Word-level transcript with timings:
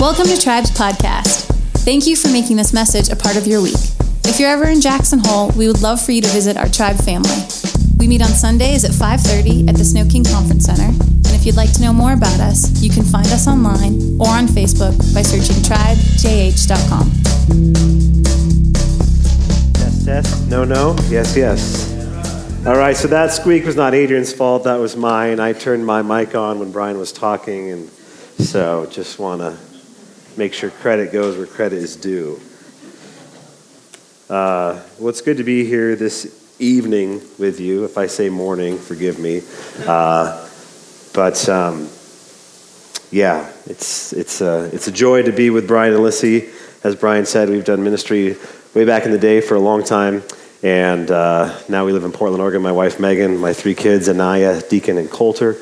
Welcome 0.00 0.26
to 0.26 0.40
Tribes 0.40 0.70
Podcast. 0.70 1.46
Thank 1.82 2.06
you 2.06 2.14
for 2.14 2.28
making 2.28 2.56
this 2.56 2.72
message 2.72 3.08
a 3.08 3.16
part 3.16 3.36
of 3.36 3.48
your 3.48 3.60
week. 3.60 3.74
If 4.26 4.38
you're 4.38 4.48
ever 4.48 4.68
in 4.68 4.80
Jackson 4.80 5.18
Hole, 5.24 5.50
we 5.56 5.66
would 5.66 5.82
love 5.82 6.00
for 6.00 6.12
you 6.12 6.22
to 6.22 6.28
visit 6.28 6.56
our 6.56 6.68
tribe 6.68 6.98
family. 6.98 7.34
We 7.98 8.06
meet 8.06 8.22
on 8.22 8.28
Sundays 8.28 8.84
at 8.84 8.92
5:30 8.92 9.68
at 9.68 9.74
the 9.74 9.84
Snow 9.84 10.04
King 10.06 10.22
Conference 10.22 10.66
Center. 10.66 10.84
And 10.84 11.32
if 11.34 11.44
you'd 11.44 11.56
like 11.56 11.72
to 11.72 11.82
know 11.82 11.92
more 11.92 12.12
about 12.12 12.38
us, 12.38 12.80
you 12.80 12.90
can 12.90 13.02
find 13.02 13.26
us 13.26 13.48
online 13.48 14.16
or 14.20 14.28
on 14.28 14.46
Facebook 14.46 14.94
by 15.12 15.22
searching 15.22 15.56
tribejh.com. 15.66 17.10
Test, 19.72 20.04
test. 20.06 20.46
No, 20.48 20.62
no. 20.62 20.94
Yes, 21.08 21.36
yes. 21.36 21.92
All 22.64 22.76
right, 22.76 22.96
so 22.96 23.08
that 23.08 23.32
squeak 23.32 23.66
was 23.66 23.74
not 23.74 23.94
Adrian's 23.94 24.32
fault. 24.32 24.62
That 24.62 24.78
was 24.78 24.96
mine. 24.96 25.40
I 25.40 25.54
turned 25.54 25.84
my 25.84 26.02
mic 26.02 26.36
on 26.36 26.60
when 26.60 26.70
Brian 26.70 26.98
was 26.98 27.10
talking, 27.10 27.72
and 27.72 27.90
so 28.38 28.86
just 28.92 29.18
want 29.18 29.40
to 29.40 29.56
make 30.38 30.54
sure 30.54 30.70
credit 30.70 31.12
goes 31.12 31.36
where 31.36 31.46
credit 31.46 31.78
is 31.78 31.96
due. 31.96 32.40
Uh, 34.30 34.80
well, 35.00 35.08
it's 35.08 35.20
good 35.20 35.38
to 35.38 35.42
be 35.42 35.64
here 35.64 35.96
this 35.96 36.54
evening 36.60 37.20
with 37.38 37.58
you. 37.58 37.84
If 37.84 37.98
I 37.98 38.06
say 38.06 38.28
morning, 38.28 38.78
forgive 38.78 39.18
me. 39.18 39.42
Uh, 39.84 40.48
but 41.12 41.48
um, 41.48 41.88
yeah, 43.10 43.50
it's, 43.66 44.12
it's, 44.12 44.40
a, 44.40 44.70
it's 44.72 44.86
a 44.86 44.92
joy 44.92 45.22
to 45.22 45.32
be 45.32 45.50
with 45.50 45.66
Brian 45.66 45.92
and 45.92 46.04
Lissy. 46.04 46.50
As 46.84 46.94
Brian 46.94 47.26
said, 47.26 47.48
we've 47.48 47.64
done 47.64 47.82
ministry 47.82 48.36
way 48.74 48.84
back 48.84 49.06
in 49.06 49.10
the 49.10 49.18
day 49.18 49.40
for 49.40 49.56
a 49.56 49.60
long 49.60 49.82
time. 49.82 50.22
And 50.62 51.10
uh, 51.10 51.58
now 51.68 51.84
we 51.84 51.92
live 51.92 52.04
in 52.04 52.12
Portland, 52.12 52.40
Oregon. 52.40 52.62
My 52.62 52.70
wife, 52.70 53.00
Megan, 53.00 53.38
my 53.38 53.52
three 53.52 53.74
kids, 53.74 54.08
Anaya, 54.08 54.62
Deacon, 54.70 54.98
and 54.98 55.10
Coulter. 55.10 55.56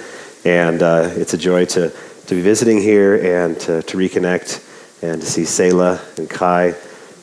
And 0.45 0.83
uh, 0.83 1.09
it's 1.15 1.33
a 1.33 1.39
joy 1.39 1.65
to, 1.65 1.89
to 2.27 2.35
be 2.35 2.43
visiting 2.43 2.79
here 2.79 3.47
and 3.47 3.59
to, 3.61 3.83
to 3.83 3.97
reconnect 3.97 4.65
and 5.03 5.21
to 5.21 5.27
see 5.27 5.45
Selah 5.45 6.01
and 6.17 6.29
Kai, 6.29 6.75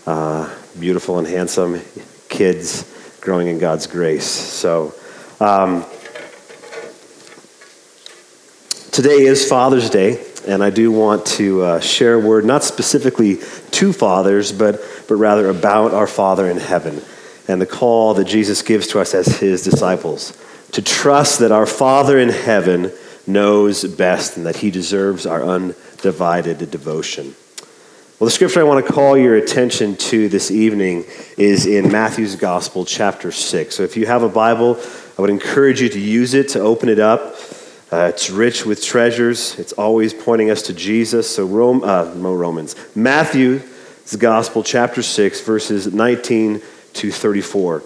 uh, 0.06 0.54
beautiful 0.80 1.20
and 1.20 1.28
handsome 1.28 1.82
kids 2.30 2.90
growing 3.22 3.48
in 3.48 3.60
God's 3.60 3.88
grace. 3.88 4.26
So, 4.26 4.94
um, 5.40 5.86
today 8.92 9.26
is 9.26 9.48
Father's 9.48 9.90
Day, 9.90 10.24
and 10.48 10.64
I 10.64 10.70
do 10.70 10.92
want 10.92 11.26
to 11.28 11.62
uh, 11.62 11.80
share 11.80 12.16
a 12.16 12.20
word, 12.20 12.46
not 12.46 12.64
specifically 12.64 13.38
to 13.72 13.94
fathers, 13.94 14.52
but, 14.52 14.80
but 15.08 15.16
rather 15.16 15.50
about 15.50 15.94
our 15.94 16.08
Father 16.08 16.50
in 16.50 16.58
heaven 16.58 17.02
and 17.48 17.62
the 17.62 17.66
call 17.66 18.14
that 18.14 18.26
Jesus 18.26 18.62
gives 18.62 18.88
to 18.88 19.00
us 19.00 19.14
as 19.14 19.40
his 19.40 19.64
disciples 19.64 20.38
to 20.74 20.82
trust 20.82 21.40
that 21.40 21.52
our 21.52 21.66
Father 21.66 22.20
in 22.20 22.30
heaven 22.30 22.92
knows 23.26 23.86
best 23.86 24.38
and 24.38 24.46
that 24.46 24.58
he 24.58 24.72
deserves 24.72 25.26
our 25.26 25.44
undivided 25.44 26.72
devotion. 26.72 27.36
Well, 28.24 28.30
the 28.30 28.36
scripture 28.36 28.62
I 28.62 28.64
want 28.64 28.86
to 28.86 28.94
call 28.94 29.18
your 29.18 29.36
attention 29.36 29.98
to 29.98 30.30
this 30.30 30.50
evening 30.50 31.04
is 31.38 31.66
in 31.66 31.92
Matthew's 31.92 32.38
Gospel, 32.38 32.86
chapter 32.86 33.34
6. 33.34 33.76
So 33.76 33.84
if 33.84 33.98
you 33.98 34.06
have 34.06 34.24
a 34.24 34.30
Bible, 34.30 34.80
I 35.18 35.22
would 35.22 35.30
encourage 35.30 35.82
you 35.82 35.90
to 35.90 36.00
use 36.00 36.34
it, 36.34 36.48
to 36.52 36.62
open 36.62 36.88
it 36.88 37.00
up. 37.00 37.36
Uh, 37.92 38.12
it's 38.14 38.30
rich 38.30 38.66
with 38.66 38.82
treasures. 38.82 39.60
It's 39.60 39.74
always 39.74 40.14
pointing 40.14 40.52
us 40.52 40.62
to 40.62 40.74
Jesus. 40.74 41.36
So, 41.36 41.46
Rome, 41.46 41.84
uh, 41.84 42.14
no 42.14 42.34
Romans. 42.34 42.78
Matthew's 42.96 44.16
Gospel, 44.18 44.64
chapter 44.64 45.04
6, 45.04 45.42
verses 45.42 45.94
19 45.94 46.62
to 46.94 47.12
34. 47.12 47.84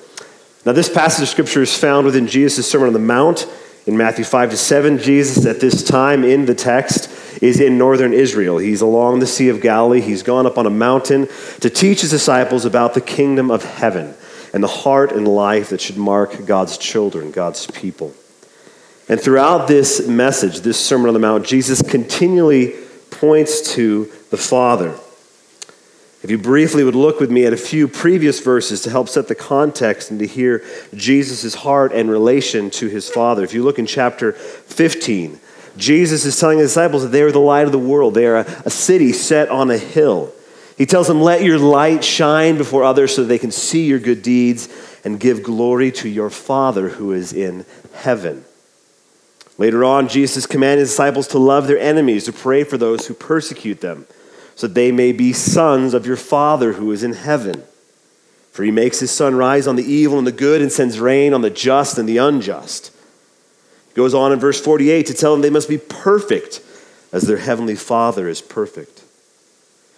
Now, 0.67 0.71
this 0.71 0.87
passage 0.87 1.23
of 1.23 1.29
Scripture 1.29 1.63
is 1.63 1.75
found 1.75 2.05
within 2.05 2.27
Jesus' 2.27 2.69
Sermon 2.69 2.89
on 2.89 2.93
the 2.93 2.99
Mount 2.99 3.47
in 3.87 3.97
Matthew 3.97 4.23
5 4.23 4.51
to 4.51 4.57
7, 4.57 4.99
Jesus 4.99 5.47
at 5.47 5.59
this 5.59 5.83
time 5.83 6.23
in 6.23 6.45
the 6.45 6.53
text 6.53 7.16
is 7.41 7.59
in 7.59 7.77
northern 7.77 8.13
Israel. 8.13 8.57
He's 8.57 8.81
along 8.81 9.19
the 9.19 9.27
Sea 9.27 9.49
of 9.49 9.61
Galilee. 9.61 10.01
He's 10.01 10.23
gone 10.23 10.45
up 10.45 10.57
on 10.57 10.65
a 10.65 10.71
mountain 10.71 11.27
to 11.61 11.69
teach 11.69 12.01
his 12.01 12.11
disciples 12.11 12.65
about 12.65 12.93
the 12.93 13.01
kingdom 13.01 13.51
of 13.51 13.63
heaven 13.63 14.15
and 14.53 14.63
the 14.63 14.67
heart 14.67 15.11
and 15.11 15.27
life 15.27 15.69
that 15.69 15.81
should 15.81 15.97
mark 15.97 16.45
God's 16.45 16.77
children, 16.77 17.31
God's 17.31 17.67
people. 17.67 18.13
And 19.09 19.21
throughout 19.21 19.67
this 19.67 20.07
message, 20.07 20.61
this 20.61 20.79
Sermon 20.79 21.07
on 21.07 21.13
the 21.13 21.19
Mount, 21.19 21.45
Jesus 21.45 21.81
continually 21.81 22.75
points 23.09 23.73
to 23.75 24.11
the 24.31 24.37
Father. 24.37 24.97
If 26.23 26.31
you 26.31 26.37
briefly 26.37 26.83
would 26.83 26.95
look 26.95 27.19
with 27.19 27.31
me 27.31 27.45
at 27.45 27.53
a 27.53 27.57
few 27.57 27.87
previous 27.87 28.39
verses 28.39 28.81
to 28.81 28.89
help 28.89 29.07
set 29.07 29.27
the 29.27 29.35
context 29.35 30.09
and 30.09 30.19
to 30.19 30.27
hear 30.27 30.63
Jesus' 30.93 31.53
heart 31.53 31.93
and 31.93 32.09
relation 32.09 32.69
to 32.71 32.87
his 32.87 33.09
Father. 33.09 33.43
If 33.43 33.53
you 33.53 33.63
look 33.63 33.79
in 33.79 33.85
chapter 33.85 34.33
15, 34.33 35.39
Jesus 35.77 36.25
is 36.25 36.39
telling 36.39 36.57
the 36.57 36.65
disciples 36.65 37.03
that 37.03 37.09
they 37.09 37.21
are 37.21 37.31
the 37.31 37.39
light 37.39 37.65
of 37.65 37.71
the 37.71 37.79
world. 37.79 38.13
They 38.13 38.25
are 38.25 38.37
a, 38.37 38.61
a 38.65 38.69
city 38.69 39.13
set 39.13 39.49
on 39.49 39.71
a 39.71 39.77
hill. 39.77 40.33
He 40.77 40.85
tells 40.85 41.07
them, 41.07 41.21
Let 41.21 41.43
your 41.43 41.59
light 41.59 42.03
shine 42.03 42.57
before 42.57 42.83
others 42.83 43.15
so 43.15 43.21
that 43.21 43.27
they 43.27 43.39
can 43.39 43.51
see 43.51 43.85
your 43.85 43.99
good 43.99 44.21
deeds 44.21 44.69
and 45.03 45.19
give 45.19 45.43
glory 45.43 45.91
to 45.93 46.09
your 46.09 46.29
Father 46.29 46.89
who 46.89 47.11
is 47.11 47.33
in 47.33 47.65
heaven. 47.93 48.45
Later 49.57 49.83
on, 49.83 50.07
Jesus 50.07 50.45
commanded 50.45 50.81
his 50.81 50.89
disciples 50.89 51.27
to 51.29 51.39
love 51.39 51.67
their 51.67 51.79
enemies, 51.79 52.25
to 52.25 52.33
pray 52.33 52.63
for 52.63 52.77
those 52.77 53.07
who 53.07 53.13
persecute 53.13 53.81
them 53.81 54.05
so 54.57 54.65
that 54.67 54.73
they 54.73 54.91
may 54.91 55.11
be 55.11 55.33
sons 55.33 55.93
of 55.93 56.07
your 56.07 56.15
Father 56.15 56.73
who 56.73 56.91
is 56.91 57.03
in 57.03 57.13
heaven. 57.13 57.63
For 58.51 58.63
he 58.63 58.71
makes 58.71 58.99
his 58.99 59.11
sun 59.11 59.35
rise 59.35 59.67
on 59.67 59.75
the 59.75 59.83
evil 59.83 60.17
and 60.17 60.25
the 60.25 60.31
good 60.31 60.61
and 60.61 60.71
sends 60.71 60.99
rain 60.99 61.31
on 61.31 61.41
the 61.41 61.51
just 61.51 61.99
and 61.99 62.09
the 62.09 62.17
unjust. 62.17 62.91
Goes 63.97 64.13
on 64.13 64.31
in 64.31 64.39
verse 64.39 64.61
48 64.61 65.07
to 65.07 65.15
tell 65.15 65.31
them 65.31 65.41
they 65.41 65.49
must 65.49 65.67
be 65.67 65.79
perfect 65.79 66.61
as 67.11 67.23
their 67.23 67.37
heavenly 67.37 67.75
Father 67.75 68.29
is 68.29 68.43
perfect. 68.43 69.03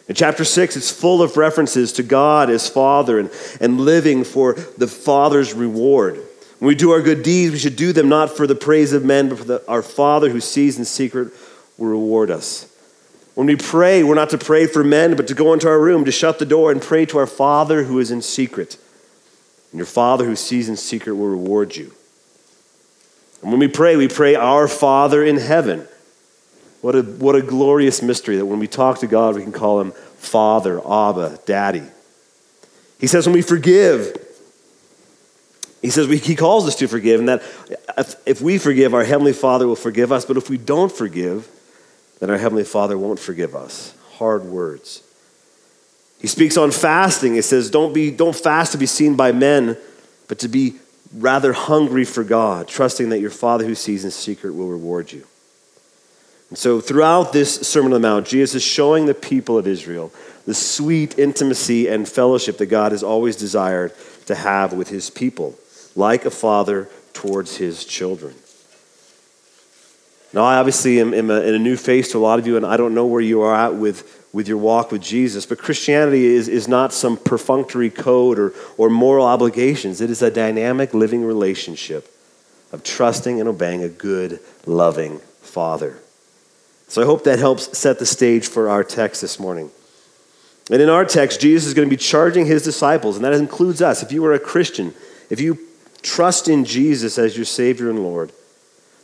In 0.08 0.16
chapter 0.16 0.46
6, 0.46 0.78
it's 0.78 0.90
full 0.90 1.22
of 1.22 1.36
references 1.36 1.92
to 1.94 2.04
God 2.04 2.50
as 2.50 2.70
Father 2.70 3.20
and, 3.20 3.30
and 3.60 3.82
living 3.82 4.24
for 4.24 4.54
the 4.54 4.88
Father's 4.88 5.54
reward. 5.54 6.16
When 6.60 6.70
we 6.70 6.76
do 6.76 6.92
our 6.92 7.02
good 7.02 7.24
deeds, 7.24 7.52
we 7.52 7.60
should 7.60 7.76
do 7.76 7.92
them 7.92 8.08
not 8.08 8.38
for 8.38 8.48
the 8.48 8.56
praise 8.56 8.94
of 8.94 9.04
men, 9.04 9.28
but 9.28 9.40
for 9.40 9.44
the, 9.44 9.68
our 9.68 9.84
Father 9.84 10.30
who 10.30 10.40
sees 10.40 10.80
in 10.80 10.86
secret 10.86 11.34
will 11.78 11.88
reward 11.88 12.32
us. 12.32 12.74
When 13.36 13.48
we 13.48 13.58
pray, 13.58 14.02
we're 14.02 14.16
not 14.16 14.30
to 14.30 14.38
pray 14.38 14.66
for 14.66 14.82
men, 14.82 15.18
but 15.18 15.28
to 15.28 15.34
go 15.34 15.52
into 15.52 15.68
our 15.68 15.80
room, 15.80 16.06
to 16.06 16.12
shut 16.12 16.40
the 16.40 16.46
door 16.46 16.72
and 16.72 16.82
pray 16.82 17.06
to 17.08 17.18
our 17.18 17.28
Father 17.28 17.84
who 17.84 18.00
is 18.00 18.12
in 18.12 18.22
secret. 18.22 18.78
And 19.74 19.78
your 19.78 19.86
Father 19.86 20.24
who 20.24 20.38
sees 20.38 20.70
in 20.70 20.78
secret 20.78 21.16
will 21.16 21.28
reward 21.28 21.76
you. 21.76 21.94
And 23.42 23.52
when 23.52 23.60
we 23.60 23.68
pray, 23.68 23.96
we 23.96 24.08
pray, 24.08 24.36
Our 24.36 24.68
Father 24.68 25.24
in 25.24 25.38
heaven. 25.38 25.88
What 26.82 26.96
a, 26.96 27.02
what 27.02 27.36
a 27.36 27.42
glorious 27.42 28.02
mystery 28.02 28.38
that 28.38 28.46
when 28.46 28.60
we 28.60 28.68
talk 28.68 29.00
to 29.00 29.08
God, 29.08 29.36
we 29.36 29.44
can 29.44 29.52
call 29.52 29.82
him 29.82 29.92
Father, 30.18 30.80
Abba, 30.80 31.40
Daddy. 31.46 31.84
He 33.00 33.08
says, 33.08 33.26
when 33.26 33.34
we 33.34 33.42
forgive, 33.42 34.18
he 35.82 35.90
says 35.90 36.08
we, 36.08 36.18
he 36.18 36.36
calls 36.36 36.68
us 36.68 36.76
to 36.76 36.88
forgive, 36.88 37.20
and 37.20 37.30
that 37.30 37.42
if, 37.98 38.16
if 38.26 38.42
we 38.42 38.58
forgive, 38.58 38.94
our 38.94 39.04
Heavenly 39.04 39.34
Father 39.34 39.68
will 39.68 39.76
forgive 39.78 40.12
us. 40.12 40.26
But 40.26 40.38
if 40.38 40.50
we 40.50 40.58
don't 40.58 40.92
forgive, 40.92 41.48
then 42.20 42.30
our 42.30 42.38
Heavenly 42.38 42.66
Father 42.66 42.98
won't 42.98 43.20
forgive 43.20 43.56
us. 43.56 43.94
Hard 44.16 44.44
words. 44.44 45.04
He 46.20 46.28
speaks 46.28 46.58
on 46.58 46.72
fasting. 46.72 47.36
He 47.36 47.42
says, 47.42 47.70
don't, 47.70 47.94
be, 47.94 48.12
don't 48.12 48.36
fast 48.36 48.74
to 48.74 48.78
be 48.78 48.86
seen 48.86 49.16
by 49.16 49.32
men, 49.32 49.78
but 50.28 50.40
to 50.40 50.50
be 50.50 50.76
rather 51.14 51.54
hungry 51.54 52.06
for 52.06 52.24
God, 52.24 52.68
trusting 52.68 53.10
that 53.10 53.20
your 53.20 53.32
Father 53.32 53.66
who 53.66 53.76
sees 53.76 54.06
in 54.06 54.12
secret 54.12 54.54
will 54.54 54.68
reward 54.68 55.12
you. 55.12 55.26
And 56.50 56.58
so, 56.58 56.82
throughout 56.82 57.32
this 57.32 57.56
Sermon 57.68 57.94
on 57.94 58.02
the 58.02 58.08
Mount, 58.08 58.28
Jesus 58.28 58.56
is 58.56 58.64
showing 58.64 59.06
the 59.06 59.14
people 59.14 59.58
of 59.58 59.68
Israel 59.68 60.12
the 60.46 60.54
sweet 60.56 61.20
intimacy 61.20 61.88
and 61.88 62.10
fellowship 62.10 62.58
that 62.58 62.66
God 62.68 62.92
has 62.92 63.04
always 63.04 63.36
desired 63.36 63.94
to 64.26 64.34
have 64.34 64.74
with 64.74 64.90
his 64.90 65.10
people, 65.12 65.56
like 65.96 66.26
a 66.26 66.32
father 66.32 66.90
towards 67.14 67.58
his 67.58 67.86
children. 67.86 68.34
Now, 70.32 70.44
I 70.44 70.58
obviously 70.58 71.00
am, 71.00 71.14
am 71.14 71.32
a, 71.32 71.42
in 71.42 71.56
a 71.56 71.60
new 71.60 71.76
face 71.76 72.12
to 72.12 72.18
a 72.18 72.20
lot 72.20 72.38
of 72.38 72.46
you, 72.46 72.56
and 72.56 72.66
I 72.66 72.78
don't 72.78 72.94
know 72.94 73.06
where 73.06 73.22
you 73.22 73.42
are 73.42 73.56
at 73.56 73.76
with, 73.76 74.28
with 74.32 74.48
your 74.48 74.60
walk 74.60 74.92
with 74.92 75.02
Jesus, 75.02 75.46
but 75.46 75.58
Christianity 75.58 76.26
is, 76.26 76.48
is 76.48 76.68
not 76.68 76.94
some 76.94 77.18
perfunctory 77.18 77.90
code 77.90 78.38
or, 78.38 78.54
or 78.78 78.90
moral 78.90 79.26
obligations. 79.26 80.02
It 80.02 80.12
is 80.12 80.22
a 80.22 80.30
dynamic 80.30 80.94
living 80.94 81.24
relationship 81.24 82.14
of 82.72 82.84
trusting 82.84 83.40
and 83.40 83.50
obeying 83.50 83.84
a 83.84 83.90
good, 83.90 84.40
loving 84.68 85.20
Father. 85.42 85.98
So 86.88 87.02
I 87.02 87.06
hope 87.06 87.24
that 87.24 87.40
helps 87.40 87.76
set 87.78 87.98
the 87.98 88.06
stage 88.06 88.48
for 88.48 88.70
our 88.70 88.84
text 88.84 89.22
this 89.22 89.40
morning. 89.40 89.72
And 90.72 90.80
in 90.80 90.90
our 90.90 91.06
text, 91.06 91.42
Jesus 91.42 91.68
is 91.68 91.74
going 91.74 91.88
to 91.88 91.96
be 91.96 91.98
charging 91.98 92.46
his 92.46 92.62
disciples, 92.62 93.16
and 93.16 93.26
that 93.26 93.34
includes 93.34 93.82
us. 93.82 94.04
If 94.04 94.12
you 94.12 94.24
are 94.26 94.34
a 94.34 94.40
Christian, 94.40 94.94
if 95.32 95.42
you 95.42 95.58
trust 96.04 96.48
in 96.48 96.66
Jesus 96.66 97.18
as 97.18 97.36
your 97.36 97.46
Savior 97.46 97.90
and 97.90 98.04
Lord, 98.04 98.32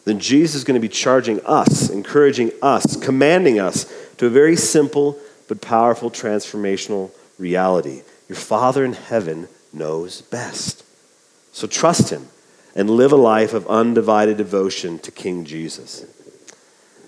then 0.06 0.20
Jesus 0.20 0.56
is 0.56 0.64
going 0.64 0.80
to 0.80 0.88
be 0.88 0.94
charging 0.94 1.44
us, 1.46 1.90
encouraging 1.90 2.52
us, 2.62 2.96
commanding 2.96 3.60
us 3.60 3.92
to 4.18 4.28
a 4.28 4.30
very 4.30 4.56
simple 4.56 5.20
but 5.48 5.62
powerful 5.62 6.10
transformational 6.10 7.12
reality. 7.38 8.04
Your 8.30 8.38
Father 8.38 8.86
in 8.86 8.94
heaven 8.94 9.48
knows 9.74 10.22
best. 10.22 10.84
So 11.52 11.68
trust 11.68 12.12
Him 12.12 12.28
and 12.76 12.90
live 12.90 13.12
a 13.12 13.18
life 13.18 13.54
of 13.54 13.68
undivided 13.68 14.38
devotion 14.38 15.00
to 15.00 15.12
King 15.12 15.44
Jesus. 15.44 16.06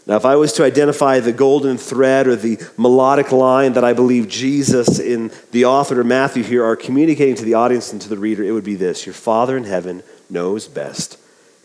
Now, 0.07 0.15
if 0.15 0.25
I 0.25 0.37
was 0.37 0.53
to 0.53 0.63
identify 0.63 1.19
the 1.19 1.33
golden 1.33 1.77
thread 1.77 2.27
or 2.27 2.37
the 2.37 2.57
melodic 2.77 3.33
line 3.33 3.73
that 3.73 3.83
I 3.83 3.91
believe 3.91 4.29
Jesus 4.29 4.99
in 4.99 5.31
the 5.51 5.65
author 5.65 6.01
Matthew 6.03 6.43
here 6.43 6.63
are 6.63 6.77
communicating 6.77 7.35
to 7.35 7.43
the 7.43 7.55
audience 7.55 7.91
and 7.91 8.01
to 8.01 8.09
the 8.09 8.17
reader, 8.17 8.41
it 8.43 8.53
would 8.53 8.63
be 8.63 8.75
this 8.75 9.05
Your 9.05 9.13
Father 9.13 9.57
in 9.57 9.65
heaven 9.65 10.01
knows 10.29 10.67
best. 10.67 11.19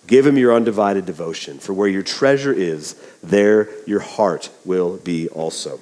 Give 0.06 0.26
him 0.26 0.36
your 0.36 0.54
undivided 0.54 1.06
devotion, 1.06 1.58
for 1.58 1.72
where 1.72 1.88
your 1.88 2.02
treasure 2.02 2.52
is, 2.52 2.94
there 3.22 3.68
your 3.86 4.00
heart 4.00 4.50
will 4.64 4.96
be 4.98 5.28
also. 5.28 5.80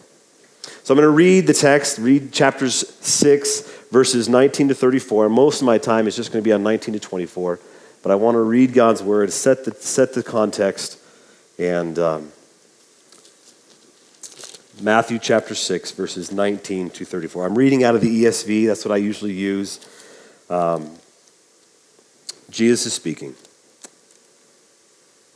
So 0.83 0.95
I'm 0.95 0.97
going 0.97 1.07
to 1.07 1.11
read 1.11 1.47
the 1.47 1.55
text, 1.55 1.99
read 1.99 2.33
chapters 2.33 2.89
6, 3.01 3.61
verses 3.91 4.29
19 4.29 4.69
to 4.69 4.75
34. 4.75 5.29
Most 5.29 5.63
of 5.63 5.67
my 5.67 5.79
time 5.79 6.07
is 6.07 6.17
just 6.17 6.33
going 6.33 6.43
to 6.43 6.47
be 6.47 6.53
on 6.53 6.63
19 6.63 6.95
to 6.95 7.01
24, 7.01 7.61
but 8.03 8.13
I 8.13 8.15
want 8.15 8.35
to 8.35 8.43
read 8.43 8.75
God's 8.75 9.03
word, 9.03 9.33
set 9.33 9.65
the, 9.65 9.75
set 9.75 10.15
the 10.15 10.23
context, 10.23 10.99
and. 11.59 11.99
Um, 11.99 12.33
Matthew 14.83 15.19
chapter 15.19 15.55
6, 15.55 15.91
verses 15.93 16.33
19 16.33 16.89
to 16.91 17.05
34. 17.05 17.45
I'm 17.45 17.59
reading 17.59 17.85
out 17.85 17.95
of 17.95 18.01
the 18.01 18.25
ESV, 18.25 18.67
that's 18.67 18.83
what 18.83 18.93
I 18.93 18.97
usually 18.97 19.33
use. 19.33 19.79
Um, 20.49 20.97
Jesus 22.49 22.87
is 22.87 22.95
speaking. 22.95 23.35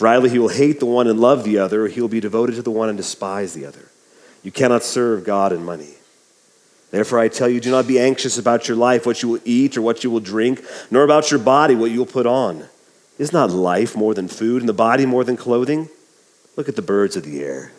For 0.00 0.06
either 0.06 0.28
he 0.28 0.38
will 0.38 0.48
hate 0.48 0.80
the 0.80 0.86
one 0.86 1.08
and 1.08 1.20
love 1.20 1.44
the 1.44 1.58
other, 1.58 1.84
or 1.84 1.88
he 1.88 2.00
will 2.00 2.08
be 2.08 2.20
devoted 2.20 2.54
to 2.54 2.62
the 2.62 2.70
one 2.70 2.88
and 2.88 2.96
despise 2.96 3.52
the 3.52 3.66
other. 3.66 3.90
You 4.42 4.50
cannot 4.50 4.82
serve 4.82 5.26
God 5.26 5.52
and 5.52 5.62
money. 5.62 5.96
Therefore, 6.90 7.18
I 7.18 7.28
tell 7.28 7.50
you, 7.50 7.60
do 7.60 7.70
not 7.70 7.86
be 7.86 8.00
anxious 8.00 8.38
about 8.38 8.66
your 8.66 8.78
life, 8.78 9.04
what 9.04 9.22
you 9.22 9.28
will 9.28 9.40
eat 9.44 9.76
or 9.76 9.82
what 9.82 10.02
you 10.02 10.10
will 10.10 10.20
drink, 10.20 10.64
nor 10.90 11.02
about 11.02 11.30
your 11.30 11.38
body, 11.38 11.74
what 11.74 11.90
you 11.90 11.98
will 11.98 12.06
put 12.06 12.24
on. 12.24 12.64
Is 13.18 13.30
not 13.34 13.50
life 13.50 13.94
more 13.94 14.14
than 14.14 14.26
food, 14.26 14.62
and 14.62 14.68
the 14.70 14.72
body 14.72 15.04
more 15.04 15.22
than 15.22 15.36
clothing? 15.36 15.90
Look 16.56 16.66
at 16.66 16.76
the 16.76 16.80
birds 16.80 17.14
of 17.14 17.24
the 17.24 17.42
air. 17.42 17.72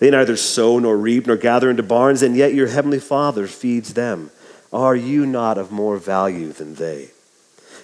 They 0.00 0.10
neither 0.10 0.36
sow 0.36 0.78
nor 0.78 0.98
reap 0.98 1.26
nor 1.26 1.38
gather 1.38 1.70
into 1.70 1.82
barns, 1.82 2.20
and 2.20 2.36
yet 2.36 2.52
your 2.52 2.66
heavenly 2.66 3.00
Father 3.00 3.46
feeds 3.46 3.94
them. 3.94 4.30
Are 4.70 4.94
you 4.94 5.24
not 5.24 5.56
of 5.56 5.72
more 5.72 5.96
value 5.96 6.52
than 6.52 6.74
they? 6.74 7.12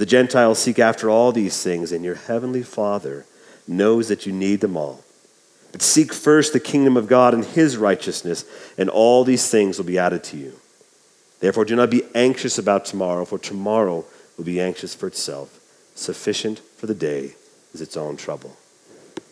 The 0.00 0.06
Gentiles 0.06 0.58
seek 0.58 0.78
after 0.78 1.10
all 1.10 1.30
these 1.30 1.62
things, 1.62 1.92
and 1.92 2.02
your 2.02 2.14
heavenly 2.14 2.62
Father 2.62 3.26
knows 3.68 4.08
that 4.08 4.24
you 4.24 4.32
need 4.32 4.62
them 4.62 4.74
all. 4.74 5.04
But 5.72 5.82
seek 5.82 6.14
first 6.14 6.54
the 6.54 6.58
kingdom 6.58 6.96
of 6.96 7.06
God 7.06 7.34
and 7.34 7.44
his 7.44 7.76
righteousness, 7.76 8.46
and 8.78 8.88
all 8.88 9.24
these 9.24 9.50
things 9.50 9.76
will 9.76 9.84
be 9.84 9.98
added 9.98 10.24
to 10.24 10.38
you. 10.38 10.58
Therefore, 11.40 11.66
do 11.66 11.76
not 11.76 11.90
be 11.90 12.04
anxious 12.14 12.56
about 12.56 12.86
tomorrow, 12.86 13.26
for 13.26 13.38
tomorrow 13.38 14.06
will 14.38 14.44
be 14.44 14.58
anxious 14.58 14.94
for 14.94 15.06
itself. 15.06 15.60
Sufficient 15.94 16.60
for 16.78 16.86
the 16.86 16.94
day 16.94 17.34
is 17.74 17.82
its 17.82 17.94
own 17.94 18.16
trouble. 18.16 18.56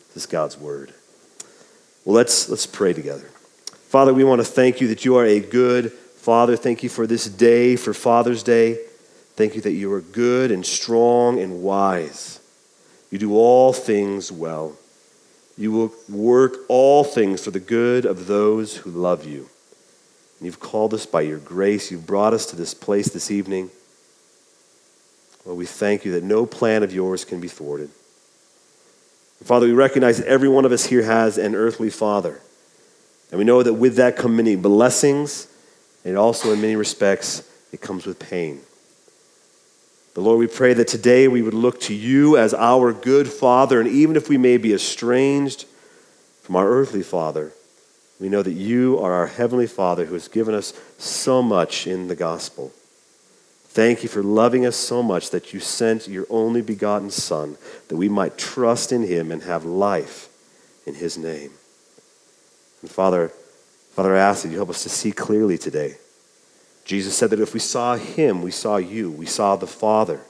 This 0.08 0.24
is 0.24 0.26
God's 0.26 0.58
word. 0.58 0.92
Well, 2.04 2.14
let's, 2.14 2.50
let's 2.50 2.66
pray 2.66 2.92
together. 2.92 3.30
Father, 3.88 4.12
we 4.12 4.22
want 4.22 4.42
to 4.42 4.44
thank 4.44 4.82
you 4.82 4.88
that 4.88 5.06
you 5.06 5.16
are 5.16 5.24
a 5.24 5.40
good 5.40 5.92
Father. 5.92 6.56
Thank 6.56 6.82
you 6.82 6.90
for 6.90 7.06
this 7.06 7.24
day, 7.24 7.74
for 7.74 7.94
Father's 7.94 8.42
Day. 8.42 8.80
Thank 9.38 9.54
you 9.54 9.60
that 9.60 9.74
you 9.74 9.92
are 9.92 10.00
good 10.00 10.50
and 10.50 10.66
strong 10.66 11.38
and 11.38 11.62
wise. 11.62 12.40
You 13.08 13.18
do 13.18 13.36
all 13.36 13.72
things 13.72 14.32
well. 14.32 14.76
You 15.56 15.70
will 15.70 15.92
work 16.08 16.56
all 16.66 17.04
things 17.04 17.44
for 17.44 17.52
the 17.52 17.60
good 17.60 18.04
of 18.04 18.26
those 18.26 18.78
who 18.78 18.90
love 18.90 19.24
you. 19.24 19.48
And 20.38 20.46
you've 20.46 20.58
called 20.58 20.92
us 20.92 21.06
by 21.06 21.20
your 21.20 21.38
grace. 21.38 21.92
You've 21.92 22.04
brought 22.04 22.34
us 22.34 22.46
to 22.46 22.56
this 22.56 22.74
place 22.74 23.10
this 23.10 23.30
evening. 23.30 23.70
Lord, 25.46 25.56
we 25.56 25.66
thank 25.66 26.04
you 26.04 26.10
that 26.14 26.24
no 26.24 26.44
plan 26.44 26.82
of 26.82 26.92
yours 26.92 27.24
can 27.24 27.38
be 27.38 27.46
thwarted. 27.46 27.90
Father, 29.44 29.68
we 29.68 29.72
recognize 29.72 30.18
that 30.18 30.26
every 30.26 30.48
one 30.48 30.64
of 30.64 30.72
us 30.72 30.86
here 30.86 31.04
has 31.04 31.38
an 31.38 31.54
earthly 31.54 31.90
father. 31.90 32.40
And 33.30 33.38
we 33.38 33.44
know 33.44 33.62
that 33.62 33.74
with 33.74 33.94
that 33.94 34.16
come 34.16 34.34
many 34.34 34.56
blessings, 34.56 35.46
and 36.04 36.16
also 36.16 36.52
in 36.52 36.60
many 36.60 36.74
respects, 36.74 37.48
it 37.70 37.80
comes 37.80 38.04
with 38.04 38.18
pain. 38.18 38.62
But 40.14 40.22
Lord, 40.22 40.38
we 40.38 40.46
pray 40.46 40.74
that 40.74 40.88
today 40.88 41.28
we 41.28 41.42
would 41.42 41.54
look 41.54 41.80
to 41.82 41.94
you 41.94 42.36
as 42.36 42.54
our 42.54 42.92
good 42.92 43.28
father, 43.28 43.80
and 43.80 43.88
even 43.88 44.16
if 44.16 44.28
we 44.28 44.38
may 44.38 44.56
be 44.56 44.74
estranged 44.74 45.64
from 46.42 46.56
our 46.56 46.68
earthly 46.68 47.02
father, 47.02 47.52
we 48.20 48.28
know 48.28 48.42
that 48.42 48.52
you 48.52 48.98
are 48.98 49.12
our 49.12 49.26
heavenly 49.28 49.66
father 49.66 50.06
who 50.06 50.14
has 50.14 50.28
given 50.28 50.54
us 50.54 50.72
so 50.98 51.42
much 51.42 51.86
in 51.86 52.08
the 52.08 52.16
gospel. 52.16 52.72
Thank 53.68 54.02
you 54.02 54.08
for 54.08 54.24
loving 54.24 54.66
us 54.66 54.74
so 54.74 55.04
much 55.04 55.30
that 55.30 55.52
you 55.54 55.60
sent 55.60 56.08
your 56.08 56.26
only 56.30 56.62
begotten 56.62 57.10
Son, 57.10 57.56
that 57.86 57.96
we 57.96 58.08
might 58.08 58.36
trust 58.36 58.90
in 58.90 59.02
him 59.02 59.30
and 59.30 59.42
have 59.42 59.64
life 59.64 60.28
in 60.84 60.94
his 60.94 61.16
name. 61.16 61.52
And 62.82 62.90
Father, 62.90 63.28
Father, 63.92 64.16
I 64.16 64.20
ask 64.20 64.42
that 64.42 64.48
you 64.48 64.56
help 64.56 64.70
us 64.70 64.82
to 64.82 64.88
see 64.88 65.12
clearly 65.12 65.58
today. 65.58 65.96
Jesus 66.88 67.14
said 67.14 67.28
that 67.30 67.40
if 67.40 67.52
we 67.52 67.60
saw 67.60 67.96
him, 67.96 68.42
we 68.42 68.50
saw 68.50 68.78
you, 68.78 69.10
we 69.10 69.26
saw 69.26 69.56
the 69.56 69.66
Father. 69.66 70.22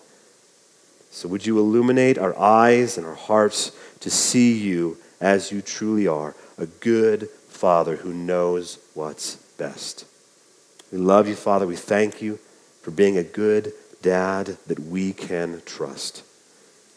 So 1.08 1.28
would 1.28 1.46
you 1.46 1.56
illuminate 1.56 2.18
our 2.18 2.36
eyes 2.36 2.98
and 2.98 3.06
our 3.06 3.14
hearts 3.14 3.70
to 4.00 4.10
see 4.10 4.58
you 4.58 4.98
as 5.20 5.52
you 5.52 5.62
truly 5.62 6.08
are, 6.08 6.34
a 6.58 6.66
good 6.66 7.28
Father 7.48 7.96
who 7.96 8.12
knows 8.12 8.80
what's 8.94 9.36
best. 9.56 10.04
We 10.90 10.98
love 10.98 11.28
you, 11.28 11.36
Father. 11.36 11.64
We 11.64 11.76
thank 11.76 12.20
you 12.20 12.40
for 12.82 12.90
being 12.90 13.16
a 13.16 13.22
good 13.22 13.72
dad 14.02 14.56
that 14.66 14.80
we 14.80 15.12
can 15.12 15.62
trust. 15.64 16.24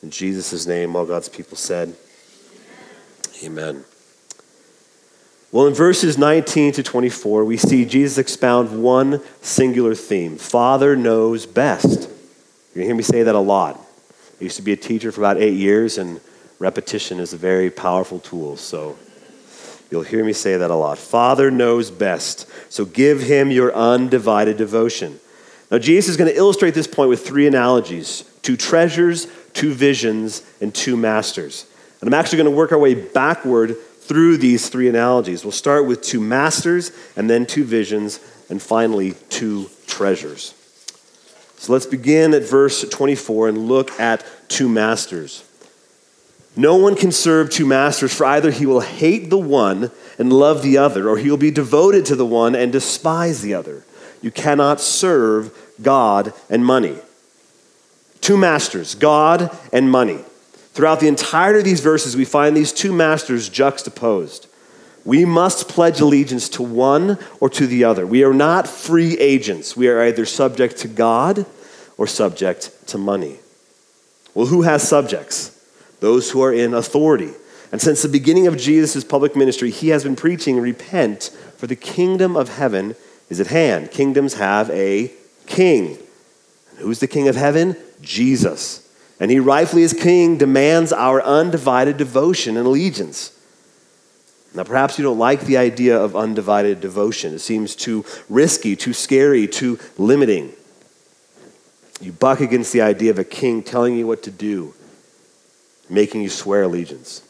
In 0.02 0.10
Jesus' 0.10 0.66
name, 0.66 0.96
all 0.96 1.06
God's 1.06 1.30
people 1.30 1.56
said, 1.56 1.96
Amen. 3.44 3.86
Well, 5.54 5.68
in 5.68 5.74
verses 5.74 6.18
19 6.18 6.72
to 6.74 6.84
24, 6.84 7.44
we 7.44 7.58
see 7.58 7.84
Jesus 7.84 8.18
expound 8.18 8.82
one 8.82 9.22
singular 9.42 9.94
theme 9.96 10.38
Father 10.38 10.96
knows 10.96 11.46
best. 11.46 12.08
You're 12.74 12.76
going 12.76 12.82
to 12.82 12.86
hear 12.86 12.96
me 12.96 13.04
say 13.04 13.24
that 13.24 13.36
a 13.36 13.40
lot. 13.40 13.78
I 14.40 14.46
used 14.46 14.56
to 14.56 14.62
be 14.62 14.72
a 14.72 14.78
teacher 14.78 15.12
for 15.12 15.20
about 15.20 15.38
eight 15.38 15.56
years, 15.56 15.98
and 15.98 16.22
repetition 16.58 17.20
is 17.20 17.34
a 17.34 17.38
very 17.38 17.70
powerful 17.70 18.20
tool. 18.20 18.56
So 18.56 18.98
you'll 19.90 20.04
hear 20.04 20.24
me 20.24 20.32
say 20.32 20.56
that 20.56 20.72
a 20.72 20.76
lot. 20.76 20.98
Father 20.98 21.52
knows 21.52 21.92
best, 21.92 22.48
so 22.72 22.86
give 22.86 23.22
him 23.22 23.52
your 23.52 23.76
undivided 23.76 24.56
devotion. 24.56 25.20
Now, 25.70 25.80
Jesus 25.80 26.12
is 26.12 26.18
going 26.18 26.32
to 26.32 26.38
illustrate 26.38 26.76
this 26.76 26.88
point 26.88 27.10
with 27.10 27.28
three 27.28 27.46
analogies 27.46 28.24
two 28.42 28.56
treasures, 28.56 29.28
two 29.52 29.74
visions, 29.74 30.44
and 30.62 30.74
two 30.74 30.96
masters. 30.96 31.66
And 32.00 32.08
I'm 32.08 32.14
actually 32.14 32.38
going 32.38 32.52
to 32.52 32.58
work 32.58 32.72
our 32.72 32.80
way 32.80 32.96
backward 32.96 33.76
through 34.12 34.36
these 34.36 34.68
three 34.68 34.90
analogies. 34.90 35.46
We'll 35.46 35.54
start 35.54 35.86
with 35.86 36.02
two 36.02 36.20
masters, 36.20 36.92
and 37.16 37.30
then 37.30 37.46
two 37.46 37.64
visions, 37.64 38.20
and 38.50 38.62
finally, 38.62 39.14
two 39.30 39.70
treasures. 39.88 40.54
So 41.56 41.72
let's 41.72 41.86
begin 41.86 42.34
at 42.34 42.44
verse 42.44 42.84
24 42.90 43.48
and 43.48 43.70
look 43.70 43.98
at 44.02 44.26
two 44.50 44.68
masters. 44.68 45.46
No 46.58 46.76
one 46.76 46.98
can 46.98 47.14
serve 47.14 47.52
two 47.52 47.66
masters, 47.66 48.14
for 48.14 48.26
either 48.26 48.52
he 48.52 48.66
will 48.66 48.82
hate 48.82 49.30
the 49.30 49.38
one 49.38 49.92
and 50.20 50.34
love 50.34 50.62
the 50.62 50.78
other, 50.78 51.08
or 51.08 51.18
he 51.18 51.30
will 51.30 51.38
be 51.38 51.50
devoted 51.50 52.06
to 52.08 52.16
the 52.18 52.26
one 52.26 52.54
and 52.54 52.70
despise 52.70 53.42
the 53.42 53.54
other. 53.54 53.86
You 54.22 54.30
cannot 54.30 54.82
serve 54.82 55.58
God 55.82 56.34
and 56.50 56.66
money. 56.66 56.98
Two 58.20 58.36
masters, 58.36 58.94
God 58.94 59.58
and 59.72 59.90
money. 59.90 60.26
Throughout 60.82 61.00
the 61.00 61.08
entirety 61.08 61.60
of 61.60 61.66
these 61.66 61.80
verses, 61.80 62.18
we 62.18 62.26
find 62.26 62.58
these 62.58 62.74
two 62.74 62.92
masters 62.92 63.50
juxtaposed. 63.50 64.48
We 65.06 65.26
must 65.26 65.70
pledge 65.70 66.00
allegiance 66.00 66.50
to 66.50 66.64
one 66.64 67.20
or 67.40 67.52
to 67.52 67.68
the 67.68 67.84
other. 67.84 68.08
We 68.08 68.24
are 68.24 68.34
not 68.34 68.68
free 68.68 69.16
agents. 69.20 69.78
We 69.78 69.90
are 69.90 70.02
either 70.02 70.26
subject 70.26 70.78
to 70.78 70.88
God 70.88 71.46
or 72.00 72.08
subject 72.08 72.72
to 72.88 72.98
money. 72.98 73.38
Well, 74.34 74.48
who 74.48 74.64
has 74.64 74.82
subjects? 74.82 75.56
Those 76.00 76.32
who 76.32 76.42
are 76.42 76.52
in 76.52 76.74
authority. 76.74 77.34
And 77.72 77.80
since 77.80 78.02
the 78.02 78.10
beginning 78.10 78.48
of 78.48 78.58
Jesus' 78.58 79.04
public 79.04 79.36
ministry, 79.36 79.70
he 79.70 79.90
has 79.90 80.04
been 80.04 80.16
preaching, 80.16 80.60
Repent, 80.60 81.26
for 81.58 81.68
the 81.68 81.76
kingdom 81.76 82.36
of 82.36 82.58
heaven 82.58 82.96
is 83.30 83.40
at 83.40 83.46
hand. 83.46 83.92
Kingdoms 83.92 84.34
have 84.34 84.72
a 84.72 85.12
king. 85.46 86.00
And 86.72 86.80
who's 86.80 86.98
the 86.98 87.06
king 87.06 87.28
of 87.28 87.36
heaven? 87.36 87.76
Jesus. 88.02 88.81
And 89.22 89.30
he, 89.30 89.40
rightfully 89.40 89.84
as 89.84 89.94
king, 89.94 90.40
demands 90.40 90.92
our 90.92 91.22
undivided 91.22 91.96
devotion 91.96 92.58
and 92.58 92.66
allegiance. 92.66 93.32
Now, 94.56 94.64
perhaps 94.64 94.98
you 94.98 95.04
don't 95.04 95.20
like 95.20 95.42
the 95.42 95.58
idea 95.58 95.96
of 95.96 96.16
undivided 96.16 96.82
devotion. 96.82 97.36
It 97.36 97.40
seems 97.40 97.76
too 97.76 98.04
risky, 98.28 98.76
too 98.76 98.94
scary, 98.94 99.48
too 99.48 99.78
limiting. 100.00 100.54
You 102.02 102.14
buck 102.14 102.40
against 102.40 102.74
the 102.74 102.82
idea 102.82 103.12
of 103.12 103.20
a 103.20 103.24
king 103.24 103.62
telling 103.62 103.96
you 103.96 104.08
what 104.08 104.24
to 104.24 104.32
do, 104.32 104.74
making 105.88 106.24
you 106.24 106.30
swear 106.30 106.64
allegiance. 106.64 107.22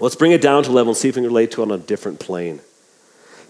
Let's 0.00 0.16
bring 0.16 0.32
it 0.32 0.40
down 0.40 0.62
to 0.62 0.72
level 0.72 0.92
and 0.92 0.96
see 0.96 1.10
if 1.10 1.16
we 1.16 1.20
can 1.20 1.28
relate 1.28 1.50
to 1.52 1.60
it 1.60 1.66
on 1.66 1.72
a 1.72 1.78
different 1.78 2.20
plane. 2.20 2.60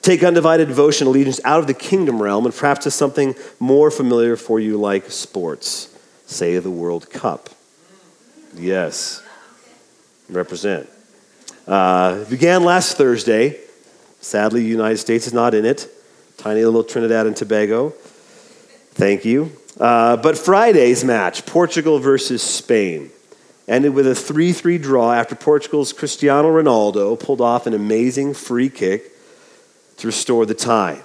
Take 0.03 0.25
undivided 0.25 0.67
devotion, 0.67 1.07
allegiance 1.07 1.41
out 1.45 1.61
of 1.61 1.69
the 1.69 1.75
kingdom 1.75 2.21
realm 2.21 2.45
and 2.45 2.53
perhaps 2.53 2.83
to 2.85 2.91
something 2.91 3.37
more 3.61 3.89
familiar 3.93 4.35
for 4.35 4.59
you 4.59 4.77
like 4.77 5.13
sports, 5.13 5.97
say 6.31 6.59
the 6.59 6.71
World 6.71 7.11
Cup. 7.11 7.51
Yes, 8.55 9.23
represent. 10.29 10.89
Uh, 11.67 12.25
began 12.25 12.65
last 12.65 12.97
Thursday. 12.97 13.59
Sadly, 14.21 14.63
the 14.63 14.69
United 14.69 14.99
States 14.99 15.27
is 15.27 15.33
not 15.33 15.55
in 15.55 15.65
it. 15.65 15.89
Tiny 16.37 16.65
little 16.65 16.85
Trinidad 16.85 17.27
and 17.27 17.37
Tobago. 17.37 17.91
Thank 18.93 19.25
you. 19.25 19.53
Uh, 19.79 20.17
but 20.17 20.37
Friday's 20.39 21.05
match, 21.05 21.47
Portugal 21.47 21.99
versus 21.99 22.43
Spain, 22.43 23.11
ended 23.67 23.95
with 23.95 24.07
a 24.07 24.15
3 24.15 24.53
3 24.53 24.79
draw 24.79 25.13
after 25.13 25.35
Portugal's 25.35 25.93
Cristiano 25.93 26.49
Ronaldo 26.49 27.19
pulled 27.19 27.41
off 27.41 27.67
an 27.67 27.75
amazing 27.75 28.35
free 28.35 28.69
kick 28.69 29.13
to 29.99 30.07
restore 30.07 30.47
the 30.47 30.55
tie. 30.55 31.03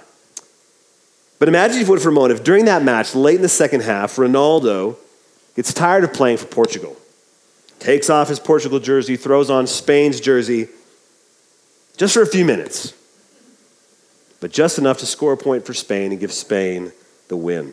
But 1.38 1.48
imagine 1.48 1.80
if 1.80 1.86
you 1.86 1.92
would 1.92 2.02
for 2.02 2.08
a 2.08 2.12
moment, 2.12 2.38
if 2.38 2.44
during 2.44 2.64
that 2.64 2.82
match, 2.82 3.14
late 3.14 3.36
in 3.36 3.42
the 3.42 3.48
second 3.48 3.82
half, 3.82 4.16
Ronaldo 4.16 4.96
gets 5.56 5.72
tired 5.72 6.04
of 6.04 6.12
playing 6.12 6.36
for 6.36 6.46
Portugal, 6.46 6.96
takes 7.78 8.08
off 8.08 8.28
his 8.28 8.38
Portugal 8.38 8.78
jersey, 8.78 9.16
throws 9.16 9.50
on 9.50 9.66
Spain's 9.66 10.20
jersey, 10.20 10.68
just 11.96 12.14
for 12.14 12.22
a 12.22 12.26
few 12.26 12.44
minutes, 12.44 12.94
but 14.40 14.52
just 14.52 14.78
enough 14.78 14.98
to 14.98 15.06
score 15.06 15.32
a 15.32 15.36
point 15.36 15.64
for 15.64 15.74
Spain 15.74 16.12
and 16.12 16.20
give 16.20 16.32
Spain 16.32 16.92
the 17.28 17.36
win. 17.36 17.72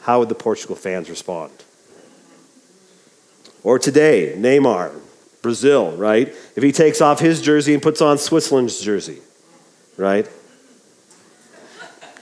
How 0.00 0.18
would 0.20 0.30
the 0.30 0.34
Portugal 0.34 0.74
fans 0.74 1.10
respond? 1.10 1.52
Or 3.62 3.78
today, 3.78 4.34
Neymar, 4.36 4.98
Brazil, 5.42 5.94
right? 5.96 6.28
If 6.56 6.62
he 6.62 6.72
takes 6.72 7.00
off 7.02 7.20
his 7.20 7.42
jersey 7.42 7.74
and 7.74 7.82
puts 7.82 8.00
on 8.00 8.16
Switzerland's 8.16 8.80
jersey, 8.80 9.18
right? 9.98 10.26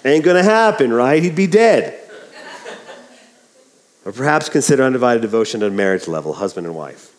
Ain't 0.05 0.25
gonna 0.25 0.43
happen, 0.43 0.93
right? 0.93 1.23
He'd 1.23 1.37
be 1.37 1.47
dead. 1.47 2.06
Or 4.07 4.13
perhaps 4.13 4.49
consider 4.49 4.85
undivided 4.85 5.21
devotion 5.21 5.65
at 5.65 5.69
a 5.69 5.75
marriage 5.75 6.07
level, 6.07 6.35
husband 6.35 6.65
and 6.65 6.77
wife. 6.77 7.13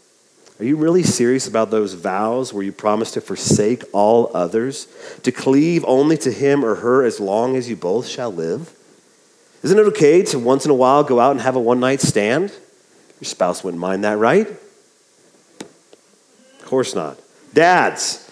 Are 0.57 0.63
you 0.63 0.77
really 0.77 1.03
serious 1.03 1.45
about 1.45 1.69
those 1.69 1.93
vows 1.93 2.53
where 2.53 2.63
you 2.63 2.71
promise 2.71 3.11
to 3.11 3.21
forsake 3.21 3.83
all 3.91 4.31
others, 4.33 4.87
to 5.23 5.31
cleave 5.33 5.83
only 5.85 6.17
to 6.19 6.31
him 6.31 6.63
or 6.63 6.75
her 6.75 7.03
as 7.03 7.19
long 7.19 7.57
as 7.57 7.69
you 7.69 7.75
both 7.75 8.07
shall 8.07 8.31
live? 8.31 8.73
Isn't 9.63 9.77
it 9.77 9.85
okay 9.87 10.23
to 10.23 10.39
once 10.39 10.63
in 10.63 10.71
a 10.71 10.75
while 10.75 11.03
go 11.03 11.19
out 11.19 11.31
and 11.31 11.41
have 11.41 11.57
a 11.57 11.59
one 11.59 11.81
night 11.81 11.99
stand? 11.99 12.53
Your 13.19 13.25
spouse 13.25 13.65
wouldn't 13.65 13.81
mind 13.81 14.05
that, 14.05 14.17
right? 14.17 14.47
Of 15.59 16.65
course 16.65 16.95
not. 16.95 17.19
Dads, 17.53 18.31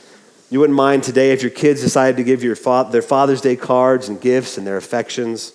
you 0.49 0.61
wouldn't 0.61 0.77
mind 0.77 1.03
today 1.03 1.33
if 1.33 1.41
your 1.41 1.51
kids 1.51 1.81
decided 1.81 2.15
to 2.17 2.23
give 2.23 2.41
your 2.41 2.55
fa- 2.55 2.87
their 2.89 3.01
Father's 3.01 3.41
Day 3.41 3.57
cards 3.57 4.07
and 4.07 4.21
gifts 4.21 4.57
and 4.57 4.65
their 4.65 4.77
affections 4.77 5.51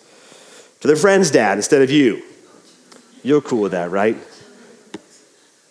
to 0.81 0.87
their 0.87 0.97
friend's 0.97 1.31
dad 1.31 1.57
instead 1.57 1.81
of 1.81 1.91
you. 1.91 2.23
You're 3.23 3.41
cool 3.41 3.61
with 3.61 3.73
that, 3.73 3.91
right? 3.91 4.17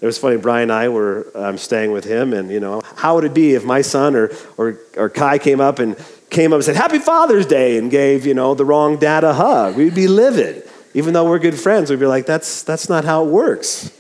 It 0.02 0.06
was 0.06 0.18
funny, 0.18 0.38
Brian 0.38 0.64
and 0.64 0.72
I 0.72 0.88
were 0.88 1.28
um, 1.36 1.58
staying 1.58 1.92
with 1.92 2.06
him, 2.06 2.34
and, 2.34 2.50
you 2.50 2.62
know, 2.62 2.82
how 2.96 3.16
would 3.16 3.26
it 3.26 3.34
be 3.34 3.54
if 3.54 3.66
my 3.66 3.82
son 3.82 4.16
or, 4.16 4.32
or, 4.56 4.80
or 4.96 5.10
Kai 5.10 5.40
came 5.40 5.60
up 5.60 5.80
and 5.80 5.98
came 6.30 6.54
up 6.54 6.58
and 6.58 6.64
said, 6.64 6.78
Happy 6.78 7.00
Father's 7.00 7.46
Day, 7.46 7.78
and 7.78 7.92
gave, 7.92 8.26
you 8.26 8.34
know, 8.34 8.54
the 8.54 8.64
wrong 8.64 8.98
dad 8.98 9.26
a 9.26 9.34
hug? 9.34 9.76
We'd 9.76 9.96
be 9.96 10.08
livid. 10.08 10.70
Even 10.94 11.14
though 11.14 11.30
we're 11.30 11.40
good 11.40 11.60
friends, 11.60 11.90
we'd 11.90 12.00
be 12.00 12.06
like, 12.06 12.26
That's, 12.26 12.64
that's 12.64 12.88
not 12.88 13.04
how 13.04 13.26
it 13.26 13.30
works. 13.30 13.92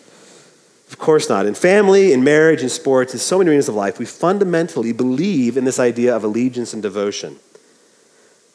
Of 0.89 0.97
course 0.97 1.29
not. 1.29 1.45
In 1.45 1.53
family, 1.53 2.13
in 2.13 2.23
marriage, 2.23 2.63
in 2.63 2.69
sports, 2.69 3.13
in 3.13 3.19
so 3.19 3.37
many 3.37 3.49
arenas 3.49 3.69
of 3.69 3.75
life, 3.75 3.99
we 3.99 4.05
fundamentally 4.05 4.91
believe 4.91 5.57
in 5.57 5.65
this 5.65 5.79
idea 5.79 6.15
of 6.15 6.23
allegiance 6.23 6.73
and 6.73 6.81
devotion. 6.81 7.37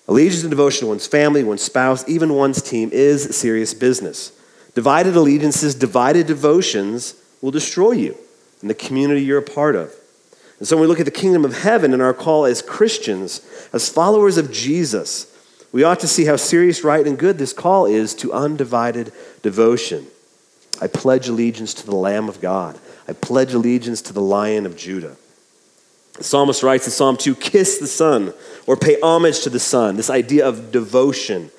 Allegiance 0.08 0.42
and 0.42 0.50
devotion 0.50 0.80
to 0.80 0.86
one's 0.86 1.06
family, 1.06 1.44
one's 1.44 1.62
spouse, 1.62 2.06
even 2.08 2.34
one's 2.34 2.60
team 2.60 2.90
is 2.92 3.36
serious 3.36 3.72
business. 3.72 4.32
Divided 4.74 5.16
allegiances, 5.16 5.74
divided 5.74 6.26
devotions 6.26 7.14
will 7.40 7.50
destroy 7.50 7.92
you 7.92 8.16
and 8.60 8.68
the 8.70 8.74
community 8.74 9.22
you're 9.22 9.38
a 9.38 9.42
part 9.42 9.76
of. 9.76 9.94
And 10.58 10.66
so 10.66 10.76
when 10.76 10.82
we 10.82 10.88
look 10.88 11.00
at 11.00 11.04
the 11.04 11.10
kingdom 11.10 11.44
of 11.44 11.58
heaven 11.58 11.92
and 11.92 12.02
our 12.02 12.14
call 12.14 12.44
as 12.44 12.62
Christians, 12.62 13.40
as 13.72 13.88
followers 13.88 14.38
of 14.38 14.50
Jesus, 14.50 15.30
we 15.72 15.84
ought 15.84 16.00
to 16.00 16.08
see 16.08 16.24
how 16.24 16.36
serious, 16.36 16.84
right, 16.84 17.06
and 17.06 17.18
good 17.18 17.38
this 17.38 17.52
call 17.52 17.86
is 17.86 18.14
to 18.16 18.32
undivided 18.32 19.12
devotion. 19.42 20.06
I 20.80 20.86
pledge 20.86 21.28
allegiance 21.28 21.74
to 21.74 21.86
the 21.86 21.94
Lamb 21.94 22.28
of 22.28 22.40
God. 22.40 22.78
I 23.06 23.12
pledge 23.12 23.52
allegiance 23.52 24.00
to 24.02 24.12
the 24.12 24.22
Lion 24.22 24.66
of 24.66 24.76
Judah. 24.76 25.16
The 26.14 26.24
psalmist 26.24 26.62
writes 26.62 26.86
in 26.86 26.92
Psalm 26.92 27.16
2 27.16 27.34
kiss 27.34 27.78
the 27.78 27.86
Son 27.86 28.32
or 28.66 28.76
pay 28.76 29.00
homage 29.00 29.40
to 29.42 29.50
the 29.50 29.60
Son. 29.60 29.96
This 29.96 30.10
idea 30.10 30.46
of 30.46 30.70
devotion 30.70 31.50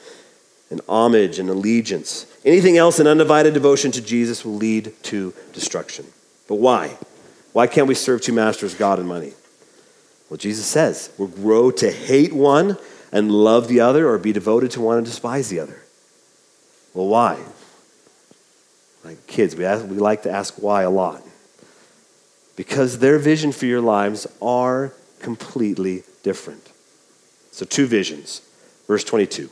and 0.69 0.81
homage 0.87 1.37
and 1.39 1.49
allegiance. 1.49 2.25
Anything 2.45 2.77
else 2.77 2.99
in 2.99 3.07
undivided 3.07 3.55
devotion 3.55 3.91
to 3.91 4.01
Jesus 4.01 4.45
will 4.45 4.55
lead 4.55 4.93
to 5.03 5.33
destruction. 5.51 6.05
But 6.47 6.55
why? 6.55 6.95
Why 7.53 7.65
can't 7.65 7.87
we 7.87 7.95
serve 7.95 8.21
two 8.21 8.33
masters, 8.33 8.75
God 8.75 8.99
and 8.99 9.07
money? 9.07 9.33
Well, 10.29 10.37
Jesus 10.37 10.67
says 10.67 11.11
we'll 11.17 11.27
grow 11.27 11.71
to 11.71 11.91
hate 11.91 12.33
one 12.33 12.77
and 13.11 13.31
love 13.31 13.67
the 13.67 13.79
other, 13.79 14.07
or 14.07 14.17
be 14.17 14.33
devoted 14.33 14.71
to 14.71 14.81
one 14.81 14.97
and 14.97 15.05
despise 15.05 15.49
the 15.49 15.59
other. 15.59 15.81
Well, 16.93 17.07
why? 17.07 17.39
Like 19.03 19.25
kids, 19.25 19.55
we, 19.55 19.65
ask, 19.65 19.85
we 19.85 19.97
like 19.97 20.23
to 20.23 20.31
ask 20.31 20.55
why 20.55 20.83
a 20.83 20.89
lot. 20.89 21.23
Because 22.55 22.99
their 22.99 23.19
vision 23.19 23.51
for 23.51 23.65
your 23.65 23.81
lives 23.81 24.27
are 24.41 24.93
completely 25.19 26.03
different. 26.23 26.71
So, 27.51 27.65
two 27.65 27.85
visions. 27.85 28.41
Verse 28.87 29.03
22. 29.03 29.49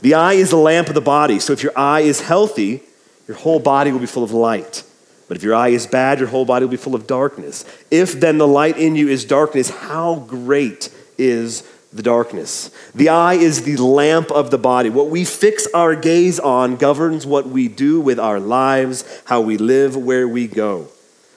The 0.00 0.14
eye 0.14 0.34
is 0.34 0.50
the 0.50 0.56
lamp 0.56 0.88
of 0.88 0.94
the 0.94 1.00
body. 1.00 1.38
So 1.38 1.52
if 1.52 1.62
your 1.62 1.76
eye 1.78 2.00
is 2.00 2.20
healthy, 2.20 2.82
your 3.28 3.36
whole 3.36 3.60
body 3.60 3.92
will 3.92 4.00
be 4.00 4.06
full 4.06 4.24
of 4.24 4.32
light. 4.32 4.82
But 5.28 5.36
if 5.36 5.42
your 5.44 5.54
eye 5.54 5.68
is 5.68 5.86
bad, 5.86 6.18
your 6.18 6.28
whole 6.28 6.44
body 6.44 6.64
will 6.64 6.72
be 6.72 6.76
full 6.76 6.96
of 6.96 7.06
darkness. 7.06 7.64
If 7.90 8.18
then 8.18 8.38
the 8.38 8.48
light 8.48 8.76
in 8.76 8.96
you 8.96 9.08
is 9.08 9.24
darkness, 9.24 9.70
how 9.70 10.16
great 10.26 10.92
is 11.18 11.62
the 11.92 12.02
darkness? 12.02 12.70
The 12.94 13.10
eye 13.10 13.34
is 13.34 13.62
the 13.62 13.76
lamp 13.76 14.32
of 14.32 14.50
the 14.50 14.58
body. 14.58 14.90
What 14.90 15.08
we 15.08 15.24
fix 15.24 15.68
our 15.72 15.94
gaze 15.94 16.40
on 16.40 16.74
governs 16.76 17.26
what 17.26 17.46
we 17.46 17.68
do 17.68 18.00
with 18.00 18.18
our 18.18 18.40
lives, 18.40 19.04
how 19.26 19.40
we 19.40 19.56
live, 19.56 19.96
where 19.96 20.26
we 20.26 20.48
go. 20.48 20.88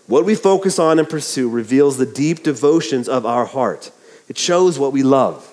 What 0.08 0.26
we 0.26 0.36
focus 0.36 0.80
on 0.80 0.98
and 0.98 1.08
pursue 1.08 1.48
reveals 1.48 1.98
the 1.98 2.06
deep 2.06 2.44
devotions 2.44 3.08
of 3.08 3.26
our 3.26 3.46
heart. 3.46 3.92
It 4.28 4.38
shows 4.38 4.80
what 4.80 4.92
we 4.92 5.04
love. 5.04 5.53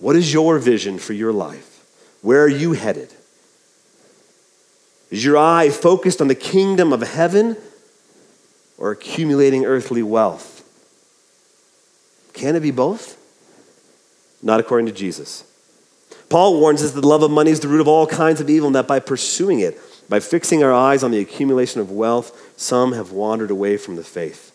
What 0.00 0.16
is 0.16 0.32
your 0.32 0.58
vision 0.58 0.98
for 0.98 1.12
your 1.12 1.32
life? 1.32 1.84
Where 2.22 2.42
are 2.44 2.48
you 2.48 2.72
headed? 2.72 3.12
Is 5.10 5.24
your 5.24 5.38
eye 5.38 5.70
focused 5.70 6.20
on 6.20 6.28
the 6.28 6.34
kingdom 6.34 6.92
of 6.92 7.00
heaven 7.00 7.56
or 8.76 8.92
accumulating 8.92 9.64
earthly 9.64 10.02
wealth? 10.02 10.54
Can 12.32 12.54
it 12.54 12.60
be 12.60 12.70
both? 12.70 13.16
Not 14.42 14.60
according 14.60 14.86
to 14.86 14.92
Jesus. 14.92 15.44
Paul 16.28 16.60
warns 16.60 16.82
us 16.82 16.92
that 16.92 17.00
the 17.00 17.08
love 17.08 17.22
of 17.22 17.30
money 17.30 17.50
is 17.50 17.60
the 17.60 17.68
root 17.68 17.80
of 17.80 17.88
all 17.88 18.06
kinds 18.06 18.40
of 18.40 18.50
evil, 18.50 18.68
and 18.68 18.76
that 18.76 18.86
by 18.86 19.00
pursuing 19.00 19.60
it, 19.60 19.80
by 20.08 20.20
fixing 20.20 20.62
our 20.62 20.72
eyes 20.72 21.02
on 21.02 21.10
the 21.10 21.18
accumulation 21.18 21.80
of 21.80 21.90
wealth, 21.90 22.52
some 22.56 22.92
have 22.92 23.10
wandered 23.10 23.50
away 23.50 23.76
from 23.76 23.96
the 23.96 24.04
faith. 24.04 24.54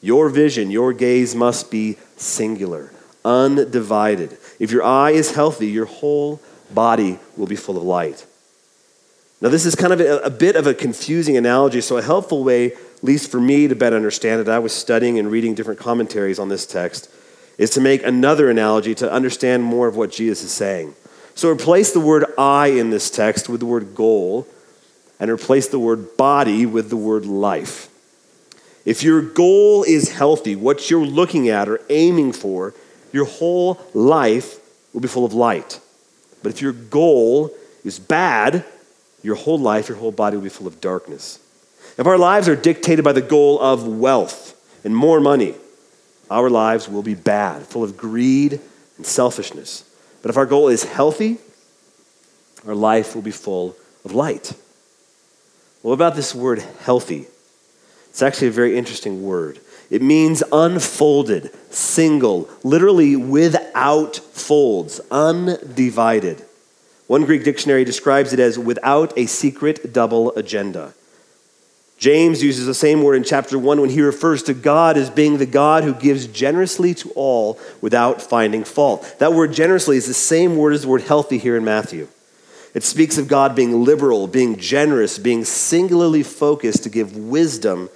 Your 0.00 0.28
vision, 0.28 0.70
your 0.70 0.92
gaze 0.92 1.34
must 1.34 1.70
be 1.70 1.96
singular 2.16 2.92
undivided. 3.24 4.38
If 4.58 4.70
your 4.70 4.82
eye 4.82 5.10
is 5.10 5.32
healthy, 5.32 5.68
your 5.68 5.86
whole 5.86 6.40
body 6.72 7.18
will 7.36 7.46
be 7.46 7.56
full 7.56 7.76
of 7.76 7.82
light. 7.82 8.26
Now, 9.40 9.48
this 9.50 9.64
is 9.64 9.74
kind 9.74 9.92
of 9.92 10.00
a, 10.00 10.18
a, 10.18 10.30
bit 10.30 10.56
of 10.56 10.66
a 10.66 10.74
confusing 10.74 11.36
analogy, 11.36 11.80
so 11.80 11.96
a 11.96 12.02
helpful 12.02 12.42
way 12.42 12.72
at 12.98 13.04
least 13.04 13.30
for 13.30 13.40
me 13.40 13.68
to 13.68 13.76
better 13.76 13.94
understand 13.94 14.40
it, 14.40 14.48
I 14.48 14.58
was 14.58 14.72
studying 14.72 15.20
and 15.20 15.30
reading 15.30 15.54
different 15.54 15.78
commentaries 15.78 16.40
on 16.40 16.48
this 16.48 16.66
text, 16.66 17.08
is 17.56 17.70
to 17.70 17.80
make 17.80 18.02
another 18.02 18.50
analogy 18.50 18.94
to 18.96 19.10
understand 19.10 19.62
more 19.62 19.86
of 19.86 19.94
what 19.94 20.10
Jesus 20.10 20.42
is 20.42 20.50
saying. 20.50 20.94
So 21.36 21.48
replace 21.48 21.92
the 21.92 22.00
word 22.00 22.24
I 22.36 22.68
in 22.68 22.90
this 22.90 23.08
text 23.08 23.48
with 23.48 23.60
the 23.60 23.66
word 23.66 23.94
goal, 23.94 24.48
and 25.20 25.30
replace 25.30 25.68
the 25.68 25.78
word 25.78 26.16
body 26.16 26.66
with 26.66 26.90
the 26.90 26.96
word 26.96 27.24
life. 27.24 27.88
If 28.84 29.04
your 29.04 29.22
goal 29.22 29.84
is 29.84 30.12
healthy, 30.12 30.56
what 30.56 30.90
you're 30.90 31.06
looking 31.06 31.48
at 31.48 31.68
or 31.68 31.80
aiming 31.88 32.32
for, 32.32 32.74
your 33.12 33.24
whole 33.24 33.80
life 33.94 34.60
will 34.92 35.00
be 35.00 35.08
full 35.08 35.24
of 35.24 35.32
light. 35.32 35.80
But 36.42 36.52
if 36.52 36.62
your 36.62 36.72
goal 36.72 37.50
is 37.84 37.98
bad, 37.98 38.64
your 39.22 39.34
whole 39.34 39.58
life, 39.58 39.88
your 39.88 39.98
whole 39.98 40.12
body 40.12 40.36
will 40.36 40.44
be 40.44 40.48
full 40.48 40.66
of 40.66 40.80
darkness. 40.80 41.38
If 41.96 42.06
our 42.06 42.18
lives 42.18 42.48
are 42.48 42.56
dictated 42.56 43.04
by 43.04 43.12
the 43.12 43.20
goal 43.20 43.60
of 43.60 43.86
wealth 43.86 44.54
and 44.84 44.94
more 44.94 45.20
money, 45.20 45.54
our 46.30 46.50
lives 46.50 46.88
will 46.88 47.02
be 47.02 47.14
bad, 47.14 47.62
full 47.62 47.82
of 47.82 47.96
greed 47.96 48.60
and 48.96 49.06
selfishness. 49.06 49.84
But 50.22 50.30
if 50.30 50.36
our 50.36 50.46
goal 50.46 50.68
is 50.68 50.84
healthy, 50.84 51.38
our 52.66 52.74
life 52.74 53.14
will 53.14 53.22
be 53.22 53.30
full 53.30 53.76
of 54.04 54.12
light. 54.12 54.52
What 55.82 55.94
about 55.94 56.16
this 56.16 56.34
word 56.34 56.62
healthy? 56.80 57.26
It's 58.10 58.22
actually 58.22 58.48
a 58.48 58.52
very 58.52 58.76
interesting 58.76 59.22
word. 59.22 59.60
It 59.90 60.02
means 60.02 60.42
unfolded, 60.52 61.50
single, 61.70 62.48
literally 62.62 63.16
without 63.16 64.16
folds, 64.16 65.00
undivided. 65.10 66.44
One 67.06 67.24
Greek 67.24 67.42
dictionary 67.42 67.84
describes 67.84 68.34
it 68.34 68.38
as 68.38 68.58
without 68.58 69.16
a 69.16 69.24
secret 69.24 69.92
double 69.94 70.34
agenda. 70.36 70.92
James 71.96 72.42
uses 72.44 72.66
the 72.66 72.74
same 72.74 73.02
word 73.02 73.14
in 73.16 73.24
chapter 73.24 73.58
1 73.58 73.80
when 73.80 73.90
he 73.90 74.02
refers 74.02 74.42
to 74.44 74.54
God 74.54 74.96
as 74.96 75.10
being 75.10 75.38
the 75.38 75.46
God 75.46 75.82
who 75.82 75.94
gives 75.94 76.28
generously 76.28 76.94
to 76.94 77.10
all 77.16 77.58
without 77.80 78.22
finding 78.22 78.62
fault. 78.62 79.16
That 79.18 79.32
word 79.32 79.52
generously 79.52 79.96
is 79.96 80.06
the 80.06 80.14
same 80.14 80.56
word 80.56 80.74
as 80.74 80.82
the 80.82 80.88
word 80.88 81.02
healthy 81.02 81.38
here 81.38 81.56
in 81.56 81.64
Matthew. 81.64 82.06
It 82.72 82.84
speaks 82.84 83.18
of 83.18 83.26
God 83.26 83.56
being 83.56 83.84
liberal, 83.84 84.28
being 84.28 84.58
generous, 84.58 85.18
being 85.18 85.44
singularly 85.44 86.22
focused 86.22 86.84
to 86.84 86.88
give 86.88 87.16
wisdom 87.16 87.88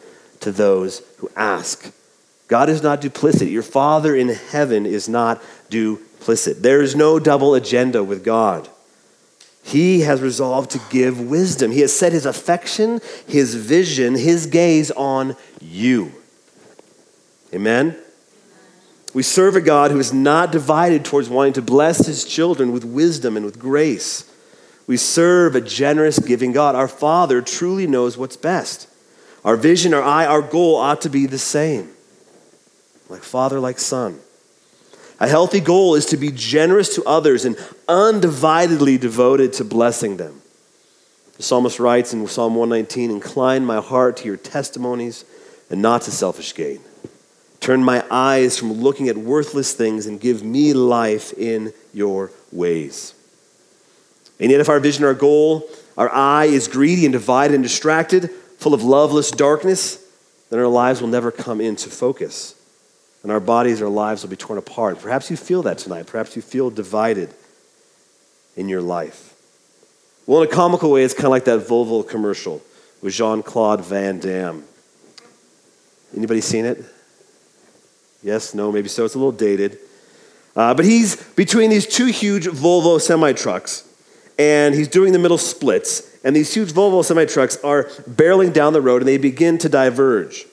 to 0.42 0.52
those 0.52 1.02
who 1.18 1.30
ask. 1.36 1.92
God 2.48 2.68
is 2.68 2.82
not 2.82 3.00
duplicit. 3.00 3.50
Your 3.50 3.62
Father 3.62 4.14
in 4.14 4.28
heaven 4.28 4.84
is 4.84 5.08
not 5.08 5.42
duplicit. 5.70 6.60
There 6.62 6.82
is 6.82 6.94
no 6.94 7.18
double 7.18 7.54
agenda 7.54 8.04
with 8.04 8.24
God. 8.24 8.68
He 9.62 10.00
has 10.00 10.20
resolved 10.20 10.72
to 10.72 10.80
give 10.90 11.20
wisdom. 11.20 11.70
He 11.70 11.80
has 11.80 11.96
set 11.96 12.12
his 12.12 12.26
affection, 12.26 13.00
his 13.26 13.54
vision, 13.54 14.14
his 14.14 14.46
gaze 14.46 14.90
on 14.90 15.36
you. 15.60 16.12
Amen? 17.54 17.96
We 19.14 19.22
serve 19.22 19.56
a 19.56 19.60
God 19.60 19.90
who 19.90 19.98
is 19.98 20.12
not 20.12 20.52
divided 20.52 21.04
towards 21.04 21.28
wanting 21.28 21.52
to 21.54 21.62
bless 21.62 22.06
his 22.06 22.24
children 22.24 22.72
with 22.72 22.84
wisdom 22.84 23.36
and 23.36 23.44
with 23.44 23.58
grace. 23.58 24.28
We 24.86 24.96
serve 24.96 25.54
a 25.54 25.60
generous, 25.60 26.18
giving 26.18 26.52
God. 26.52 26.74
Our 26.74 26.88
Father 26.88 27.40
truly 27.40 27.86
knows 27.86 28.18
what's 28.18 28.36
best. 28.36 28.88
Our 29.44 29.56
vision, 29.56 29.92
our 29.92 30.02
eye, 30.02 30.26
our 30.26 30.42
goal 30.42 30.76
ought 30.76 31.00
to 31.02 31.08
be 31.08 31.26
the 31.26 31.38
same 31.38 31.92
like 33.12 33.22
Father, 33.22 33.60
like 33.60 33.78
Son. 33.78 34.18
A 35.20 35.28
healthy 35.28 35.60
goal 35.60 35.94
is 35.94 36.06
to 36.06 36.16
be 36.16 36.32
generous 36.32 36.96
to 36.96 37.04
others 37.04 37.44
and 37.44 37.56
undividedly 37.86 38.98
devoted 38.98 39.52
to 39.54 39.64
blessing 39.64 40.16
them. 40.16 40.40
The 41.36 41.42
psalmist 41.42 41.78
writes 41.78 42.12
in 42.12 42.26
Psalm 42.26 42.54
119 42.56 43.10
Incline 43.10 43.64
my 43.64 43.80
heart 43.80 44.16
to 44.18 44.24
your 44.24 44.36
testimonies 44.36 45.24
and 45.70 45.80
not 45.80 46.02
to 46.02 46.10
selfish 46.10 46.54
gain. 46.54 46.80
Turn 47.60 47.84
my 47.84 48.04
eyes 48.10 48.58
from 48.58 48.72
looking 48.72 49.08
at 49.08 49.16
worthless 49.16 49.74
things 49.74 50.06
and 50.06 50.20
give 50.20 50.42
me 50.42 50.72
life 50.72 51.32
in 51.34 51.72
your 51.94 52.32
ways. 52.50 53.14
And 54.40 54.50
yet, 54.50 54.60
if 54.60 54.68
our 54.68 54.80
vision, 54.80 55.04
our 55.04 55.14
goal, 55.14 55.68
our 55.96 56.10
eye 56.12 56.46
is 56.46 56.66
greedy 56.66 57.04
and 57.04 57.12
divided 57.12 57.54
and 57.54 57.62
distracted, 57.62 58.30
full 58.62 58.74
of 58.74 58.82
loveless 58.82 59.30
darkness, 59.30 60.02
then 60.50 60.58
our 60.58 60.66
lives 60.68 61.00
will 61.00 61.08
never 61.08 61.30
come 61.30 61.60
into 61.60 61.90
focus 61.90 62.54
and 63.22 63.30
our 63.30 63.40
bodies, 63.40 63.80
our 63.80 63.88
lives 63.88 64.22
will 64.22 64.30
be 64.30 64.36
torn 64.36 64.58
apart. 64.58 65.00
Perhaps 65.00 65.30
you 65.30 65.36
feel 65.36 65.62
that 65.62 65.78
tonight. 65.78 66.06
Perhaps 66.06 66.34
you 66.34 66.42
feel 66.42 66.70
divided 66.70 67.32
in 68.56 68.68
your 68.68 68.82
life. 68.82 69.34
Well, 70.26 70.42
in 70.42 70.48
a 70.48 70.50
comical 70.50 70.90
way, 70.90 71.04
it's 71.04 71.14
kind 71.14 71.26
of 71.26 71.30
like 71.30 71.44
that 71.44 71.60
Volvo 71.60 72.06
commercial 72.06 72.62
with 73.00 73.14
Jean 73.14 73.42
Claude 73.42 73.84
Van 73.84 74.18
Damme. 74.18 74.64
Anybody 76.16 76.40
seen 76.40 76.64
it? 76.64 76.84
Yes, 78.22 78.54
no, 78.54 78.70
maybe 78.70 78.88
so. 78.88 79.04
It's 79.04 79.14
a 79.14 79.18
little 79.18 79.32
dated. 79.32 79.78
Uh, 80.54 80.74
but 80.74 80.84
he's 80.84 81.16
between 81.16 81.70
these 81.70 81.86
two 81.86 82.06
huge 82.06 82.46
Volvo 82.46 83.00
semi 83.00 83.32
trucks, 83.32 83.88
and 84.38 84.74
he's 84.74 84.88
doing 84.88 85.12
the 85.12 85.18
middle 85.18 85.38
splits. 85.38 86.08
And 86.24 86.36
these 86.36 86.54
huge 86.54 86.72
Volvo 86.72 87.04
semi 87.04 87.24
trucks 87.24 87.58
are 87.64 87.84
barreling 88.08 88.52
down 88.52 88.72
the 88.72 88.80
road, 88.80 89.02
and 89.02 89.08
they 89.08 89.18
begin 89.18 89.58
to 89.58 89.68
diverge. 89.68 90.46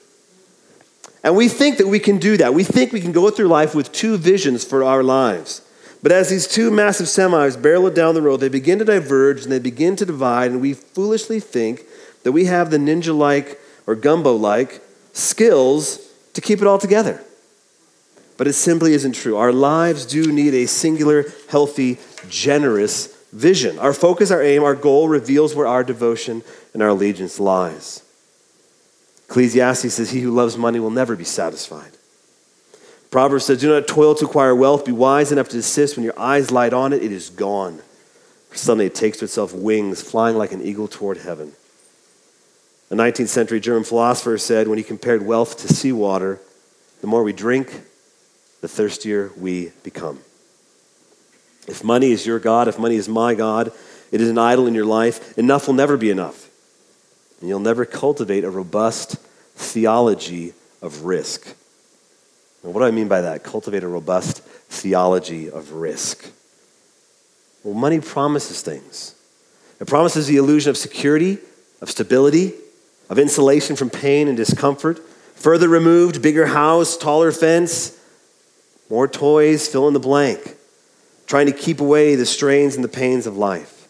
And 1.22 1.36
we 1.36 1.48
think 1.48 1.78
that 1.78 1.86
we 1.86 1.98
can 1.98 2.18
do 2.18 2.36
that. 2.38 2.54
We 2.54 2.64
think 2.64 2.92
we 2.92 3.00
can 3.00 3.12
go 3.12 3.30
through 3.30 3.48
life 3.48 3.74
with 3.74 3.92
two 3.92 4.16
visions 4.16 4.64
for 4.64 4.82
our 4.82 5.02
lives. 5.02 5.62
But 6.02 6.12
as 6.12 6.30
these 6.30 6.46
two 6.46 6.70
massive 6.70 7.06
semis 7.06 7.60
barrel 7.60 7.90
down 7.90 8.14
the 8.14 8.22
road, 8.22 8.40
they 8.40 8.48
begin 8.48 8.78
to 8.78 8.84
diverge 8.84 9.42
and 9.42 9.52
they 9.52 9.58
begin 9.58 9.96
to 9.96 10.06
divide, 10.06 10.50
and 10.50 10.60
we 10.60 10.72
foolishly 10.72 11.40
think 11.40 11.82
that 12.22 12.32
we 12.32 12.46
have 12.46 12.70
the 12.70 12.78
ninja 12.78 13.16
like 13.16 13.60
or 13.86 13.94
Gumby 13.94 14.40
like 14.40 14.80
skills 15.12 16.10
to 16.32 16.40
keep 16.40 16.60
it 16.60 16.66
all 16.66 16.78
together. 16.78 17.22
But 18.38 18.46
it 18.46 18.54
simply 18.54 18.94
isn't 18.94 19.12
true. 19.12 19.36
Our 19.36 19.52
lives 19.52 20.06
do 20.06 20.32
need 20.32 20.54
a 20.54 20.66
singular, 20.66 21.26
healthy, 21.50 21.98
generous 22.30 23.14
vision. 23.32 23.78
Our 23.78 23.92
focus, 23.92 24.30
our 24.30 24.42
aim, 24.42 24.62
our 24.62 24.74
goal 24.74 25.08
reveals 25.08 25.54
where 25.54 25.66
our 25.66 25.84
devotion 25.84 26.42
and 26.72 26.82
our 26.82 26.88
allegiance 26.90 27.38
lies. 27.38 28.02
Ecclesiastes 29.28 29.94
says, 29.94 30.10
He 30.10 30.20
who 30.20 30.32
loves 30.32 30.56
money 30.56 30.80
will 30.80 30.90
never 30.90 31.14
be 31.16 31.24
satisfied. 31.24 31.92
Proverbs 33.10 33.44
says, 33.44 33.60
Do 33.60 33.68
not 33.68 33.88
toil 33.88 34.14
to 34.16 34.24
acquire 34.24 34.54
wealth. 34.54 34.84
Be 34.84 34.92
wise 34.92 35.32
enough 35.32 35.48
to 35.48 35.56
desist. 35.56 35.96
When 35.96 36.04
your 36.04 36.18
eyes 36.18 36.50
light 36.50 36.72
on 36.72 36.92
it, 36.92 37.02
it 37.02 37.12
is 37.12 37.30
gone. 37.30 37.80
For 38.50 38.56
suddenly 38.56 38.86
it 38.86 38.94
takes 38.94 39.18
to 39.18 39.26
itself 39.26 39.54
wings, 39.54 40.02
flying 40.02 40.36
like 40.36 40.52
an 40.52 40.62
eagle 40.62 40.88
toward 40.88 41.18
heaven. 41.18 41.52
A 42.90 42.94
19th 42.94 43.28
century 43.28 43.60
German 43.60 43.84
philosopher 43.84 44.36
said, 44.36 44.66
when 44.66 44.78
he 44.78 44.84
compared 44.84 45.24
wealth 45.24 45.58
to 45.58 45.68
seawater, 45.72 46.40
the 47.00 47.06
more 47.06 47.22
we 47.22 47.32
drink, 47.32 47.82
the 48.60 48.68
thirstier 48.68 49.30
we 49.38 49.70
become. 49.84 50.18
If 51.66 51.84
money 51.84 52.12
is 52.12 52.26
your 52.26 52.38
God, 52.38 52.68
if 52.68 52.78
money 52.78 52.96
is 52.96 53.08
my 53.08 53.34
God, 53.34 53.72
it 54.10 54.20
is 54.20 54.28
an 54.28 54.38
idol 54.38 54.66
in 54.66 54.74
your 54.74 54.84
life, 54.84 55.36
enough 55.38 55.66
will 55.66 55.74
never 55.74 55.96
be 55.96 56.10
enough 56.10 56.50
and 57.40 57.48
you'll 57.48 57.60
never 57.60 57.84
cultivate 57.84 58.44
a 58.44 58.50
robust 58.50 59.16
theology 59.56 60.52
of 60.82 61.04
risk. 61.04 61.54
What 62.62 62.80
do 62.80 62.84
I 62.84 62.90
mean 62.90 63.08
by 63.08 63.22
that? 63.22 63.42
Cultivate 63.42 63.82
a 63.82 63.88
robust 63.88 64.42
theology 64.42 65.50
of 65.50 65.72
risk. 65.72 66.30
Well, 67.64 67.74
money 67.74 68.00
promises 68.00 68.60
things. 68.60 69.14
It 69.80 69.86
promises 69.86 70.26
the 70.26 70.36
illusion 70.36 70.68
of 70.68 70.76
security, 70.76 71.38
of 71.80 71.90
stability, 71.90 72.52
of 73.08 73.18
insulation 73.18 73.76
from 73.76 73.88
pain 73.88 74.28
and 74.28 74.36
discomfort. 74.36 74.98
Further 75.36 75.68
removed, 75.68 76.20
bigger 76.20 76.46
house, 76.46 76.98
taller 76.98 77.32
fence, 77.32 77.98
more 78.90 79.08
toys, 79.08 79.66
fill 79.66 79.88
in 79.88 79.94
the 79.94 80.00
blank. 80.00 80.56
Trying 81.30 81.46
to 81.46 81.52
keep 81.52 81.80
away 81.80 82.16
the 82.16 82.26
strains 82.26 82.74
and 82.74 82.82
the 82.82 82.88
pains 82.88 83.28
of 83.28 83.36
life. 83.36 83.86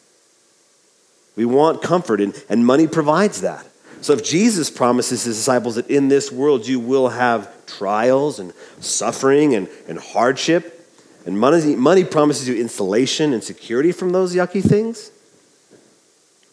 We 1.36 1.46
want 1.46 1.80
comfort, 1.80 2.20
and, 2.20 2.34
and 2.50 2.66
money 2.66 2.86
provides 2.86 3.40
that. 3.40 3.66
So 4.02 4.12
if 4.12 4.22
Jesus 4.22 4.68
promises 4.68 5.24
his 5.24 5.36
disciples 5.36 5.76
that 5.76 5.88
in 5.88 6.08
this 6.08 6.30
world 6.30 6.66
you 6.66 6.78
will 6.78 7.08
have 7.08 7.48
trials 7.64 8.40
and 8.40 8.52
suffering 8.80 9.54
and, 9.54 9.68
and 9.88 9.98
hardship, 9.98 10.86
and 11.24 11.40
money, 11.40 11.74
money 11.76 12.04
promises 12.04 12.46
you 12.46 12.56
insulation 12.56 13.32
and 13.32 13.42
security 13.42 13.90
from 13.90 14.10
those 14.10 14.34
yucky 14.34 14.62
things, 14.62 15.10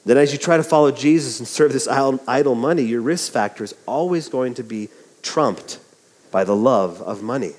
then 0.06 0.16
as 0.18 0.32
you 0.32 0.40
try 0.40 0.56
to 0.56 0.64
follow 0.64 0.90
Jesus 0.90 1.40
and 1.40 1.48
serve 1.50 1.74
this 1.74 1.86
idol 1.90 2.56
money, 2.56 2.84
your 2.84 3.02
risk 3.02 3.34
factor 3.34 3.66
is 3.66 3.76
always 3.86 4.30
going 4.30 4.54
to 4.54 4.64
be 4.64 4.88
trumped 5.22 5.82
by 6.32 6.46
the 6.46 6.56
love 6.56 7.02
of 7.02 7.22
money. 7.22 7.56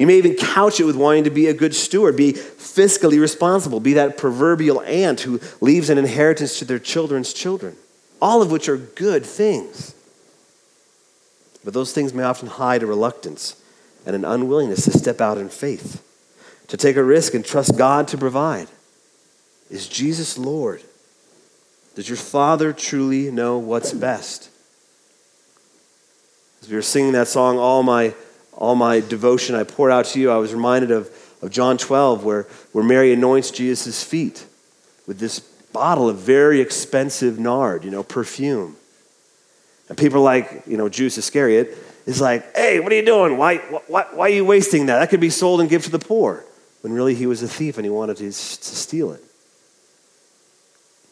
You 0.00 0.06
may 0.06 0.16
even 0.16 0.34
couch 0.34 0.80
it 0.80 0.84
with 0.84 0.96
wanting 0.96 1.24
to 1.24 1.30
be 1.30 1.48
a 1.48 1.52
good 1.52 1.74
steward, 1.74 2.16
be 2.16 2.32
fiscally 2.32 3.20
responsible, 3.20 3.80
be 3.80 3.92
that 3.92 4.16
proverbial 4.16 4.80
aunt 4.80 5.20
who 5.20 5.40
leaves 5.60 5.90
an 5.90 5.98
inheritance 5.98 6.58
to 6.58 6.64
their 6.64 6.78
children's 6.78 7.34
children, 7.34 7.76
all 8.18 8.40
of 8.40 8.50
which 8.50 8.66
are 8.66 8.78
good 8.78 9.26
things. 9.26 9.94
But 11.62 11.74
those 11.74 11.92
things 11.92 12.14
may 12.14 12.22
often 12.22 12.48
hide 12.48 12.82
a 12.82 12.86
reluctance 12.86 13.62
and 14.06 14.16
an 14.16 14.24
unwillingness 14.24 14.86
to 14.86 14.92
step 14.92 15.20
out 15.20 15.36
in 15.36 15.50
faith, 15.50 16.02
to 16.68 16.78
take 16.78 16.96
a 16.96 17.04
risk 17.04 17.34
and 17.34 17.44
trust 17.44 17.76
God 17.76 18.08
to 18.08 18.16
provide. 18.16 18.68
Is 19.68 19.86
Jesus 19.86 20.38
Lord? 20.38 20.82
Does 21.94 22.08
your 22.08 22.16
Father 22.16 22.72
truly 22.72 23.30
know 23.30 23.58
what's 23.58 23.92
best? 23.92 24.48
As 26.62 26.70
we 26.70 26.76
were 26.76 26.80
singing 26.80 27.12
that 27.12 27.28
song, 27.28 27.58
All 27.58 27.82
My, 27.82 28.14
all 28.60 28.76
my 28.76 29.00
Devotion 29.00 29.56
I 29.56 29.64
Pour 29.64 29.90
Out 29.90 30.04
to 30.06 30.20
You, 30.20 30.30
I 30.30 30.36
was 30.36 30.54
reminded 30.54 30.92
of, 30.92 31.10
of 31.42 31.50
John 31.50 31.76
12, 31.76 32.24
where, 32.24 32.42
where 32.70 32.84
Mary 32.84 33.12
anoints 33.12 33.50
Jesus' 33.50 34.04
feet 34.04 34.46
with 35.08 35.18
this 35.18 35.40
bottle 35.40 36.08
of 36.08 36.18
very 36.18 36.60
expensive 36.60 37.38
nard, 37.38 37.84
you 37.84 37.90
know, 37.90 38.04
perfume. 38.04 38.76
And 39.88 39.98
people 39.98 40.22
like, 40.22 40.62
you 40.66 40.76
know, 40.76 40.88
Judas 40.88 41.18
Iscariot 41.18 41.76
is 42.06 42.20
like, 42.20 42.54
hey, 42.54 42.78
what 42.78 42.92
are 42.92 42.96
you 42.96 43.04
doing? 43.04 43.36
Why, 43.36 43.56
why, 43.88 44.06
why 44.12 44.26
are 44.26 44.34
you 44.34 44.44
wasting 44.44 44.86
that? 44.86 45.00
That 45.00 45.10
could 45.10 45.20
be 45.20 45.30
sold 45.30 45.60
and 45.60 45.68
give 45.68 45.84
to 45.84 45.90
the 45.90 45.98
poor. 45.98 46.44
When 46.82 46.92
really 46.92 47.14
he 47.14 47.26
was 47.26 47.42
a 47.42 47.48
thief 47.48 47.76
and 47.76 47.84
he 47.84 47.90
wanted 47.90 48.18
to, 48.18 48.24
to 48.24 48.32
steal 48.32 49.12
it. 49.12 49.22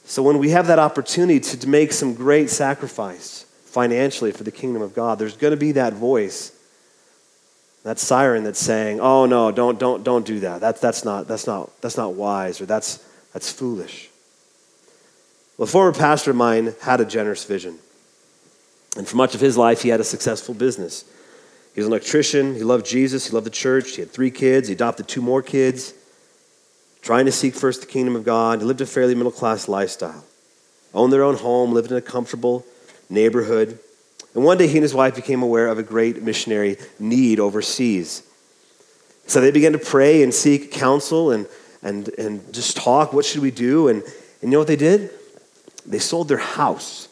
So 0.05 0.23
when 0.23 0.39
we 0.39 0.51
have 0.51 0.69
that 0.69 0.79
opportunity 0.79 1.41
to 1.41 1.69
make 1.69 1.93
some 1.93 2.15
great 2.15 2.51
sacrifice 2.51 3.45
financially 3.65 4.33
for 4.33 4.45
the 4.45 4.51
kingdom 4.51 4.81
of 4.81 4.95
God, 4.95 5.19
there's 5.19 5.37
going 5.37 5.51
to 5.51 5.59
be 5.59 5.73
that 5.73 5.93
voice, 5.93 6.53
that 7.85 7.99
siren 7.99 8.45
that's 8.45 8.61
saying, 8.61 9.01
oh 9.01 9.27
no, 9.27 9.51
don't, 9.51 9.79
don't, 9.79 10.03
don't 10.05 10.27
do 10.27 10.41
that. 10.41 10.61
that 10.61 10.81
that's, 10.81 11.05
not, 11.05 11.29
that's, 11.29 11.47
not, 11.47 11.81
that's 11.81 11.97
not 11.97 12.15
wise 12.15 12.61
or 12.61 12.67
that's, 12.67 13.05
that's 13.33 13.51
foolish. 13.51 14.11
Well, 15.57 15.65
a 15.65 15.71
former 15.71 15.93
pastor 15.93 16.31
of 16.31 16.37
mine 16.37 16.75
had 16.83 17.01
a 17.01 17.05
generous 17.05 17.45
vision. 17.45 17.79
And 18.97 19.07
for 19.07 19.17
much 19.17 19.35
of 19.35 19.41
his 19.41 19.57
life, 19.57 19.83
he 19.83 19.89
had 19.89 20.01
a 20.01 20.05
successful 20.05 20.55
business. 20.55 21.05
He 21.75 21.81
was 21.81 21.87
an 21.87 21.93
electrician. 21.93 22.55
He 22.55 22.65
loved 22.65 22.87
Jesus. 22.87 23.29
He 23.29 23.33
loved 23.33 23.47
the 23.47 23.51
church. 23.51 23.95
He 23.95 24.03
had 24.03 24.11
three 24.11 24.31
kids. 24.31 24.69
He 24.69 24.75
adopted 24.75 25.07
two 25.07 25.23
more 25.23 25.43
kids, 25.43 25.95
trying 27.03 27.27
to 27.27 27.33
seek 27.33 27.55
first 27.55 27.81
the 27.81 27.87
kingdom 27.87 28.17
of 28.17 28.25
God. 28.25 28.61
He 28.61 28.65
lived 28.65 28.81
a 28.81 28.87
fairly 28.87 29.15
middle 29.15 29.33
class 29.33 29.69
lifestyle, 29.69 30.25
owned 30.95 31.13
their 31.13 31.23
own 31.23 31.37
home, 31.37 31.73
lived 31.73 31.91
in 31.91 31.97
a 31.97 32.03
comfortable 32.03 32.65
neighborhood. 33.09 33.79
And 34.35 34.45
one 34.45 34.59
day, 34.59 34.67
he 34.67 34.77
and 34.77 34.83
his 34.83 34.95
wife 34.95 35.17
became 35.17 35.43
aware 35.43 35.69
of 35.69 35.79
a 35.79 35.83
great 35.83 36.23
missionary 36.23 36.77
need 36.99 37.41
overseas. 37.41 38.23
So 39.27 39.41
they 39.41 39.51
began 39.51 39.73
to 39.73 39.79
pray 39.79 40.23
and 40.23 40.33
seek 40.33 40.73
counsel 40.73 41.33
and, 41.33 41.47
and, 41.83 42.09
and 42.19 42.53
just 42.53 42.77
talk. 42.77 43.13
What 43.13 43.25
should 43.25 43.43
we 43.43 43.51
do? 43.51 43.89
And, 43.89 44.03
and 44.03 44.13
you 44.43 44.51
know 44.51 44.59
what 44.59 44.69
they 44.69 44.77
did? 44.77 45.11
They 45.87 45.99
sold 45.99 46.29
their 46.29 46.39
house 46.39 47.09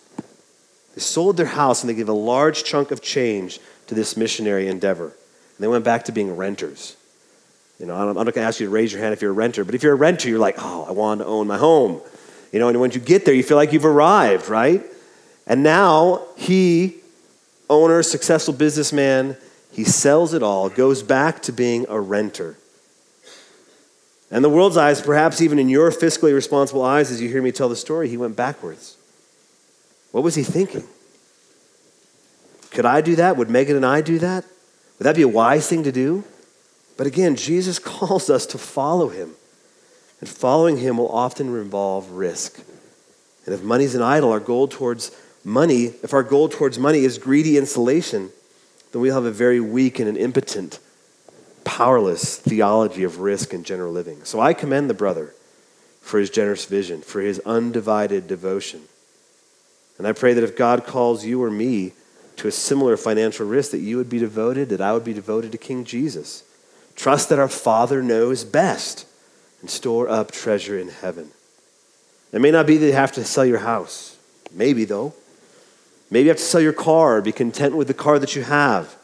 they 0.96 1.02
sold 1.02 1.36
their 1.36 1.46
house 1.46 1.82
and 1.82 1.90
they 1.90 1.94
gave 1.94 2.08
a 2.08 2.14
large 2.14 2.64
chunk 2.64 2.90
of 2.90 3.02
change 3.02 3.60
to 3.86 3.94
this 3.94 4.16
missionary 4.16 4.66
endeavor. 4.66 5.04
And 5.04 5.14
they 5.60 5.68
went 5.68 5.84
back 5.84 6.06
to 6.06 6.12
being 6.12 6.34
renters. 6.34 6.96
You 7.78 7.84
know, 7.84 7.94
I'm 7.94 8.14
not 8.14 8.14
going 8.14 8.32
to 8.32 8.40
ask 8.40 8.60
you 8.60 8.66
to 8.66 8.72
raise 8.72 8.92
your 8.92 9.02
hand 9.02 9.12
if 9.12 9.20
you're 9.20 9.30
a 9.30 9.34
renter, 9.34 9.62
but 9.62 9.74
if 9.74 9.82
you're 9.82 9.92
a 9.92 9.96
renter, 9.96 10.30
you're 10.30 10.38
like, 10.38 10.56
oh, 10.58 10.86
I 10.88 10.92
want 10.92 11.20
to 11.20 11.26
own 11.26 11.46
my 11.46 11.58
home. 11.58 12.00
You 12.50 12.58
know, 12.58 12.68
and 12.68 12.80
once 12.80 12.94
you 12.94 13.02
get 13.02 13.26
there, 13.26 13.34
you 13.34 13.42
feel 13.42 13.58
like 13.58 13.74
you've 13.74 13.84
arrived, 13.84 14.48
right? 14.48 14.82
And 15.46 15.62
now 15.62 16.22
he, 16.36 16.96
owner, 17.68 18.02
successful 18.02 18.54
businessman, 18.54 19.36
he 19.72 19.84
sells 19.84 20.32
it 20.32 20.42
all, 20.42 20.68
goes 20.68 21.02
back 21.02 21.42
to 21.42 21.52
being 21.52 21.86
a 21.88 22.00
renter. 22.00 22.56
And 24.30 24.42
the 24.42 24.48
world's 24.48 24.76
eyes, 24.76 25.00
perhaps 25.00 25.40
even 25.40 25.58
in 25.58 25.68
your 25.68 25.90
fiscally 25.90 26.34
responsible 26.34 26.82
eyes, 26.82 27.10
as 27.10 27.20
you 27.20 27.28
hear 27.28 27.42
me 27.42 27.52
tell 27.52 27.68
the 27.68 27.76
story, 27.76 28.08
he 28.08 28.16
went 28.16 28.36
backwards. 28.36 28.96
What 30.12 30.24
was 30.24 30.34
he 30.34 30.42
thinking? 30.42 30.84
Could 32.70 32.86
I 32.86 33.00
do 33.00 33.16
that? 33.16 33.36
Would 33.36 33.50
Megan 33.50 33.76
and 33.76 33.86
I 33.86 34.00
do 34.00 34.18
that? 34.18 34.44
Would 34.98 35.04
that 35.04 35.14
be 35.14 35.22
a 35.22 35.28
wise 35.28 35.68
thing 35.68 35.82
to 35.84 35.92
do? 35.92 36.24
But 36.96 37.06
again, 37.06 37.36
Jesus 37.36 37.78
calls 37.80 38.30
us 38.30 38.46
to 38.46 38.58
follow 38.58 39.08
him. 39.08 39.32
And 40.20 40.28
following 40.28 40.78
him 40.78 40.96
will 40.96 41.10
often 41.10 41.54
involve 41.54 42.10
risk. 42.10 42.58
And 43.44 43.54
if 43.54 43.62
money's 43.62 43.94
an 43.94 44.02
idol, 44.02 44.32
our 44.32 44.40
goal 44.40 44.66
towards 44.66 45.10
money, 45.46 45.84
if 46.02 46.12
our 46.12 46.24
goal 46.24 46.48
towards 46.48 46.76
money 46.76 47.04
is 47.04 47.18
greedy 47.18 47.56
insulation, 47.56 48.30
then 48.90 49.00
we'll 49.00 49.14
have 49.14 49.24
a 49.24 49.30
very 49.30 49.60
weak 49.60 50.00
and 50.00 50.08
an 50.08 50.16
impotent, 50.16 50.80
powerless 51.64 52.36
theology 52.36 53.04
of 53.04 53.20
risk 53.20 53.52
and 53.52 53.64
general 53.64 53.92
living. 53.92 54.24
So 54.24 54.40
I 54.40 54.52
commend 54.52 54.90
the 54.90 54.94
brother 54.94 55.32
for 56.00 56.18
his 56.18 56.30
generous 56.30 56.64
vision, 56.64 57.00
for 57.00 57.20
his 57.20 57.38
undivided 57.46 58.26
devotion. 58.26 58.82
And 59.98 60.06
I 60.06 60.12
pray 60.12 60.34
that 60.34 60.44
if 60.44 60.56
God 60.56 60.84
calls 60.84 61.24
you 61.24 61.42
or 61.42 61.50
me 61.50 61.92
to 62.36 62.48
a 62.48 62.52
similar 62.52 62.96
financial 62.96 63.46
risk, 63.46 63.70
that 63.70 63.78
you 63.78 63.96
would 63.96 64.10
be 64.10 64.18
devoted, 64.18 64.68
that 64.70 64.80
I 64.80 64.92
would 64.92 65.04
be 65.04 65.14
devoted 65.14 65.52
to 65.52 65.58
King 65.58 65.84
Jesus. 65.84 66.42
Trust 66.96 67.28
that 67.28 67.38
our 67.38 67.48
Father 67.48 68.02
knows 68.02 68.44
best 68.44 69.06
and 69.60 69.70
store 69.70 70.08
up 70.08 70.32
treasure 70.32 70.78
in 70.78 70.88
heaven. 70.88 71.30
It 72.32 72.40
may 72.40 72.50
not 72.50 72.66
be 72.66 72.76
that 72.78 72.86
you 72.86 72.92
have 72.92 73.12
to 73.12 73.24
sell 73.24 73.46
your 73.46 73.60
house. 73.60 74.16
Maybe, 74.52 74.84
though. 74.84 75.14
Maybe 76.10 76.24
you 76.24 76.28
have 76.28 76.38
to 76.38 76.42
sell 76.42 76.60
your 76.60 76.72
car 76.72 77.20
be 77.20 77.32
content 77.32 77.76
with 77.76 77.88
the 77.88 77.94
car 77.94 78.18
that 78.18 78.36
you 78.36 78.42
have. 78.42 78.96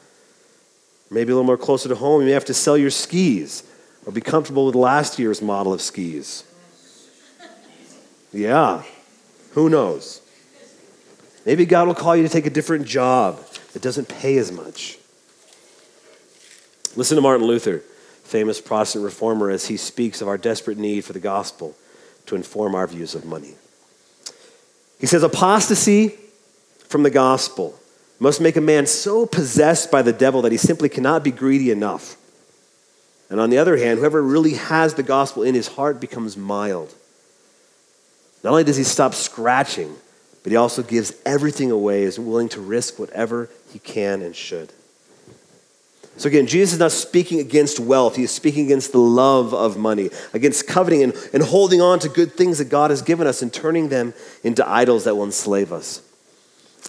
Maybe 1.11 1.33
a 1.33 1.35
little 1.35 1.47
more 1.47 1.59
closer 1.59 1.89
to 1.89 1.95
home, 1.95 2.23
you 2.23 2.29
may 2.29 2.33
have 2.33 2.45
to 2.47 2.55
sell 2.55 2.77
your 2.77 2.91
skis 2.91 3.65
or 4.07 4.13
be 4.13 4.21
comfortable 4.21 4.67
with 4.67 4.75
last 4.75 5.19
year's 5.19 5.43
model 5.43 5.73
of 5.73 5.83
skis. 5.83 6.45
Yeah, 8.33 8.83
who 9.53 9.69
knows? 9.69 10.23
Maybe 11.45 11.67
God 11.67 11.87
will 11.87 11.95
call 11.95 12.17
you 12.17 12.23
to 12.23 12.29
take 12.29 12.47
a 12.47 12.51
different 12.51 12.87
job 12.87 13.45
that 13.73 13.83
doesn't 13.83 14.09
pay 14.09 14.39
as 14.39 14.51
much. 14.51 14.97
Listen 16.95 17.17
to 17.17 17.23
Martin 17.23 17.47
Luther, 17.47 17.83
famous 18.23 18.61
Protestant 18.61 19.05
reformer, 19.05 19.51
as 19.51 19.67
he 19.67 19.77
speaks 19.77 20.23
of 20.23 20.29
our 20.29 20.39
desperate 20.39 20.79
need 20.79 21.05
for 21.05 21.13
the 21.13 21.21
gospel 21.21 21.75
to 22.27 22.37
inform 22.37 22.75
our 22.75 22.87
views 22.87 23.15
of 23.15 23.25
money. 23.25 23.55
He 24.99 25.07
says, 25.07 25.23
Apostasy 25.23 26.17
from 26.93 27.03
the 27.03 27.11
gospel 27.11 27.77
must 28.21 28.41
make 28.41 28.55
a 28.55 28.61
man 28.61 28.87
so 28.87 29.27
possessed 29.27 29.91
by 29.91 30.03
the 30.03 30.13
devil 30.13 30.43
that 30.43 30.53
he 30.53 30.59
simply 30.59 30.89
cannot 30.89 31.25
be 31.25 31.33
greedy 31.33 31.73
enough. 31.73 32.17
And 33.31 33.41
on 33.41 33.51
the 33.51 33.59
other 33.59 33.77
hand, 33.77 33.99
whoever 33.99 34.23
really 34.23 34.55
has 34.55 34.95
the 34.95 35.03
gospel 35.03 35.43
in 35.43 35.57
his 35.57 35.67
heart 35.67 36.01
becomes 36.01 36.37
mild. 36.37 36.95
Not 38.45 38.51
only 38.51 38.63
does 38.63 38.77
he 38.77 38.85
stop 38.85 39.15
scratching, 39.15 39.97
but 40.43 40.53
he 40.53 40.57
also 40.57 40.83
gives 40.83 41.15
everything 41.25 41.71
away, 41.71 42.03
is 42.03 42.19
willing 42.19 42.49
to 42.51 42.61
risk 42.61 42.99
whatever 42.99 43.49
he 43.73 43.79
can 43.79 44.23
and 44.23 44.37
should. 44.37 44.73
So 46.19 46.29
again, 46.29 46.47
Jesus 46.47 46.75
is 46.75 46.79
not 46.79 46.93
speaking 46.93 47.41
against 47.41 47.81
wealth. 47.81 48.17
He 48.17 48.25
is 48.25 48.31
speaking 48.31 48.67
against 48.67 48.93
the 48.93 48.99
love 48.99 49.55
of 49.55 49.79
money, 49.79 50.11
against 50.35 50.69
coveting 50.69 51.03
and, 51.03 51.15
and 51.33 51.43
holding 51.43 51.81
on 51.81 52.01
to 52.01 52.09
good 52.09 52.35
things 52.35 52.59
that 52.59 52.69
God 52.69 52.91
has 52.91 53.01
given 53.01 53.27
us 53.27 53.41
and 53.41 53.53
turning 53.53 53.89
them 53.89 54.13
into 54.45 54.69
idols 54.69 55.05
that 55.05 55.17
will 55.17 55.25
enslave 55.25 55.73
us. 55.73 56.03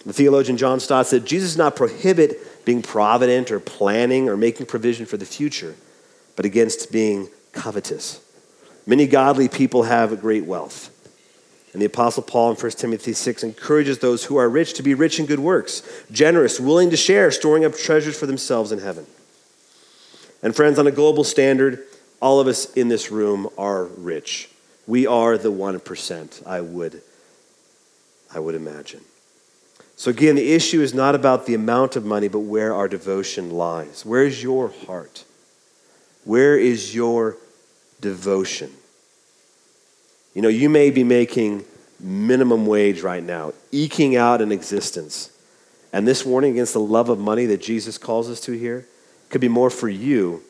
The 0.02 0.12
theologian 0.12 0.56
John 0.56 0.80
Stott 0.80 1.06
said 1.06 1.24
Jesus 1.24 1.50
does 1.50 1.58
not 1.58 1.76
prohibit 1.76 2.64
being 2.64 2.82
provident 2.82 3.50
or 3.50 3.60
planning 3.60 4.28
or 4.28 4.36
making 4.36 4.66
provision 4.66 5.06
for 5.06 5.16
the 5.16 5.26
future, 5.26 5.74
but 6.36 6.44
against 6.44 6.90
being 6.90 7.28
covetous. 7.52 8.20
Many 8.86 9.06
godly 9.06 9.48
people 9.48 9.84
have 9.84 10.20
great 10.20 10.44
wealth. 10.44 10.90
And 11.72 11.82
the 11.82 11.86
Apostle 11.86 12.22
Paul 12.22 12.52
in 12.52 12.56
1 12.56 12.70
Timothy 12.72 13.12
6 13.12 13.42
encourages 13.42 13.98
those 13.98 14.24
who 14.24 14.36
are 14.36 14.48
rich 14.48 14.74
to 14.74 14.82
be 14.82 14.94
rich 14.94 15.18
in 15.18 15.26
good 15.26 15.40
works, 15.40 15.82
generous, 16.12 16.60
willing 16.60 16.90
to 16.90 16.96
share, 16.96 17.30
storing 17.30 17.64
up 17.64 17.74
treasures 17.74 18.18
for 18.18 18.26
themselves 18.26 18.70
in 18.70 18.78
heaven. 18.78 19.06
And 20.42 20.54
friends, 20.54 20.78
on 20.78 20.86
a 20.86 20.92
global 20.92 21.24
standard, 21.24 21.84
all 22.20 22.38
of 22.38 22.46
us 22.46 22.72
in 22.74 22.88
this 22.88 23.10
room 23.10 23.48
are 23.58 23.84
rich. 23.84 24.50
We 24.86 25.06
are 25.06 25.36
the 25.36 25.50
1%, 25.50 26.46
I 26.46 26.60
would, 26.60 27.02
I 28.32 28.38
would 28.38 28.54
imagine. 28.54 29.00
So 29.96 30.10
again, 30.10 30.34
the 30.34 30.52
issue 30.52 30.80
is 30.80 30.92
not 30.92 31.14
about 31.14 31.46
the 31.46 31.54
amount 31.54 31.96
of 31.96 32.04
money, 32.04 32.28
but 32.28 32.40
where 32.40 32.74
our 32.74 32.88
devotion 32.88 33.50
lies. 33.50 34.04
Where 34.04 34.24
is 34.24 34.42
your 34.42 34.68
heart? 34.68 35.24
Where 36.24 36.58
is 36.58 36.94
your 36.94 37.36
devotion? 38.00 38.70
You 40.34 40.42
know, 40.42 40.48
you 40.48 40.68
may 40.68 40.90
be 40.90 41.04
making 41.04 41.64
minimum 42.00 42.66
wage 42.66 43.02
right 43.02 43.22
now, 43.22 43.52
eking 43.70 44.16
out 44.16 44.42
an 44.42 44.50
existence. 44.50 45.30
And 45.92 46.08
this 46.08 46.24
warning 46.24 46.52
against 46.52 46.72
the 46.72 46.80
love 46.80 47.08
of 47.08 47.20
money 47.20 47.46
that 47.46 47.62
Jesus 47.62 47.98
calls 47.98 48.28
us 48.28 48.40
to 48.40 48.52
here 48.52 48.86
could 49.30 49.40
be 49.40 49.48
more 49.48 49.70
for 49.70 49.88
you 49.88 50.42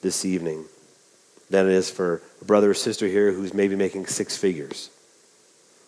this 0.00 0.24
evening 0.24 0.64
than 1.50 1.66
it 1.66 1.72
is 1.72 1.90
for 1.90 2.22
a 2.40 2.44
brother 2.44 2.70
or 2.70 2.74
sister 2.74 3.06
here 3.06 3.32
who's 3.32 3.52
maybe 3.52 3.74
making 3.74 4.06
six 4.06 4.36
figures. 4.36 4.90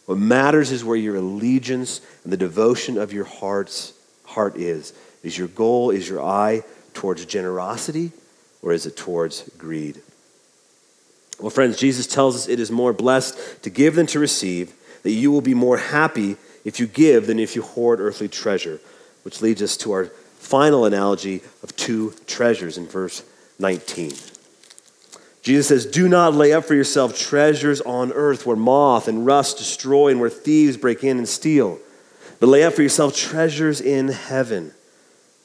What 0.08 0.16
matters 0.16 0.72
is 0.72 0.86
where 0.86 0.96
your 0.96 1.16
allegiance 1.16 2.00
and 2.24 2.32
the 2.32 2.38
devotion 2.38 2.96
of 2.96 3.12
your 3.12 3.26
heart's 3.26 3.92
heart 4.24 4.56
is. 4.56 4.94
Is 5.22 5.36
your 5.36 5.48
goal, 5.48 5.90
is 5.90 6.08
your 6.08 6.22
eye 6.22 6.62
towards 6.94 7.26
generosity, 7.26 8.12
or 8.62 8.72
is 8.72 8.86
it 8.86 8.96
towards 8.96 9.42
greed? 9.58 10.00
Well, 11.38 11.50
friends, 11.50 11.76
Jesus 11.76 12.06
tells 12.06 12.36
us 12.36 12.48
it 12.48 12.58
is 12.58 12.70
more 12.70 12.94
blessed 12.94 13.62
to 13.64 13.68
give 13.68 13.96
than 13.96 14.06
to 14.06 14.18
receive, 14.18 14.72
that 15.02 15.10
you 15.10 15.30
will 15.30 15.42
be 15.42 15.52
more 15.52 15.76
happy 15.76 16.38
if 16.64 16.80
you 16.80 16.86
give 16.86 17.26
than 17.26 17.38
if 17.38 17.54
you 17.54 17.60
hoard 17.60 18.00
earthly 18.00 18.28
treasure, 18.28 18.80
which 19.24 19.42
leads 19.42 19.60
us 19.60 19.76
to 19.76 19.92
our 19.92 20.06
final 20.38 20.86
analogy 20.86 21.42
of 21.62 21.76
two 21.76 22.14
treasures 22.26 22.78
in 22.78 22.86
verse 22.86 23.22
19. 23.58 24.12
Jesus 25.42 25.68
says, 25.68 25.86
Do 25.86 26.08
not 26.08 26.34
lay 26.34 26.52
up 26.52 26.64
for 26.64 26.74
yourself 26.74 27.18
treasures 27.18 27.80
on 27.80 28.12
earth 28.12 28.44
where 28.44 28.56
moth 28.56 29.08
and 29.08 29.24
rust 29.24 29.58
destroy 29.58 30.08
and 30.08 30.20
where 30.20 30.30
thieves 30.30 30.76
break 30.76 31.04
in 31.04 31.18
and 31.18 31.28
steal, 31.28 31.78
but 32.40 32.48
lay 32.48 32.64
up 32.64 32.74
for 32.74 32.82
yourself 32.82 33.16
treasures 33.16 33.80
in 33.80 34.08
heaven 34.08 34.72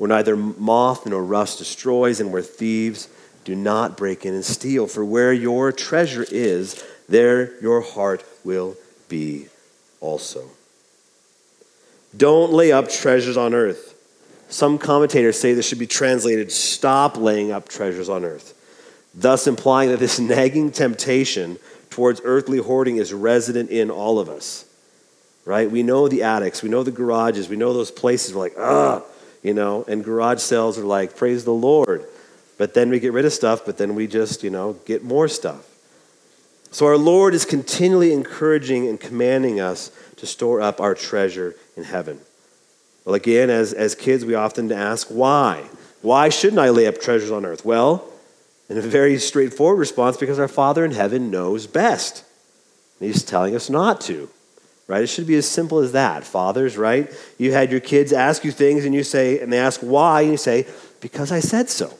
where 0.03 0.10
neither 0.10 0.36
moth 0.36 1.06
nor 1.06 1.23
rust 1.23 1.60
destroys, 1.60 2.19
and 2.19 2.34
where 2.34 2.41
thieves 2.41 3.08
do 3.45 3.56
not 3.56 3.95
break 3.95 4.25
in 4.25 4.34
and 4.34 4.43
steal. 4.43 4.86
For 4.86 5.06
where 5.06 5.32
your 5.32 5.71
treasure 5.71 6.25
is, 6.29 6.84
there 7.08 7.58
your 7.62 7.79
heart 7.79 8.23
will 8.43 8.75
be 9.08 9.47
also. 10.01 10.49
Don't 12.17 12.51
lay 12.51 12.73
up 12.73 12.89
treasures 12.89 13.38
on 13.38 13.53
earth. 13.53 13.91
Some 14.49 14.77
commentators 14.77 15.39
say 15.39 15.53
this 15.53 15.67
should 15.67 15.79
be 15.79 15.88
translated 15.88 16.51
stop 16.51 17.15
laying 17.15 17.51
up 17.53 17.69
treasures 17.69 18.10
on 18.10 18.25
earth, 18.25 18.53
thus 19.13 19.47
implying 19.47 19.89
that 19.89 19.99
this 19.99 20.19
nagging 20.19 20.71
temptation 20.71 21.58
towards 21.89 22.21
earthly 22.23 22.58
hoarding 22.58 22.97
is 22.97 23.13
resident 23.13 23.69
in 23.69 23.91
all 23.91 24.19
of 24.19 24.30
us. 24.30 24.65
Right? 25.45 25.69
We 25.69 25.84
know 25.84 26.08
the 26.08 26.23
attics, 26.23 26.63
we 26.63 26.69
know 26.69 26.84
the 26.84 26.91
garages, 26.91 27.49
we 27.49 27.58
know 27.58 27.73
those 27.73 27.91
places 27.91 28.34
we're 28.34 28.41
like, 28.41 28.56
ah, 28.58 29.04
you 29.43 29.54
know, 29.54 29.84
and 29.88 30.04
garage 30.04 30.39
sales 30.39 30.80
are 30.80 30.86
like, 30.86 31.17
praise 31.17 31.43
the 31.43 31.52
Lord. 31.52 32.06
But 32.58 32.73
then 32.73 32.89
we 32.89 32.99
get 32.99 33.12
rid 33.12 33.26
of 33.26 33.34
stuff, 33.34 33.65
but 33.65 33.78
then 33.78 33.93
we 33.93 34.08
just, 34.08 34.41
you 34.41 34.49
know, 34.49 34.73
get 34.86 35.04
more 35.04 35.28
stuff. 35.28 35.67
So 36.71 36.86
our 36.88 36.97
Lord 36.97 37.34
is 37.34 37.45
continually 37.45 38.13
encouraging 38.13 38.88
and 38.88 38.99
commanding 38.99 39.60
us 39.60 39.91
to 40.17 40.26
store 40.26 40.62
up 40.62 40.80
our 40.80 40.95
treasure 40.95 41.56
in 41.76 41.84
heaven. 41.84 42.19
Well, 43.06 43.15
again, 43.15 43.49
as, 43.49 43.73
as 43.73 43.95
kids, 43.95 44.23
we 44.23 44.34
often 44.34 44.71
ask, 44.71 45.08
why? 45.10 45.65
Why 46.02 46.30
shouldn't 46.30 46.60
I 46.60 46.69
lay 46.69 46.88
up 46.88 46.99
treasures 46.99 47.32
on 47.32 47.45
earth? 47.45 47.65
Well, 47.65 48.08
in 48.69 48.78
a 48.78 48.82
very 48.82 49.17
straightforward 49.19 49.80
response, 49.80 50.17
because 50.17 50.39
our 50.39 50.47
Father 50.47 50.86
in 50.86 50.91
heaven 50.91 51.30
knows 51.30 51.67
best. 51.67 52.23
He's 52.99 53.23
telling 53.23 53.56
us 53.56 53.69
not 53.69 54.02
to 54.02 54.30
right? 54.88 55.04
It 55.04 55.08
should 55.08 55.28
be 55.28 55.36
as 55.36 55.47
simple 55.47 55.80
as 55.80 55.93
that. 55.93 56.23
Fathers, 56.23 56.78
right? 56.78 57.12
You 57.38 57.52
had 57.52 57.71
your 57.71 57.80
kids 57.80 58.12
ask 58.13 58.43
you 58.43 58.52
things 58.52 58.86
and 58.86 58.93
you 58.93 59.04
say, 59.04 59.39
and 59.39 59.52
they 59.52 59.60
ask 59.60 59.80
why, 59.82 60.21
and 60.21 60.32
you 60.32 60.38
say, 60.38 60.67
because 60.99 61.32
I 61.32 61.39
said 61.39 61.69
so. 61.69 61.93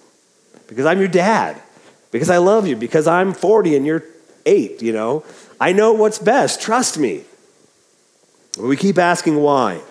Because 0.68 0.86
I'm 0.86 1.00
your 1.00 1.08
dad. 1.08 1.62
Because 2.12 2.30
I 2.30 2.38
love 2.38 2.68
you. 2.68 2.76
Because 2.76 3.08
I'm 3.08 3.34
40 3.34 3.76
and 3.76 3.86
you're 3.86 4.04
eight, 4.46 4.82
you 4.82 4.94
know? 4.94 5.24
I 5.60 5.74
know 5.74 5.94
what's 5.94 6.20
best. 6.20 6.62
Trust 6.62 6.98
me. 6.98 7.24
But 8.58 8.66
we 8.66 8.78
keep 8.78 8.98
asking 8.98 9.38
why. 9.38 9.82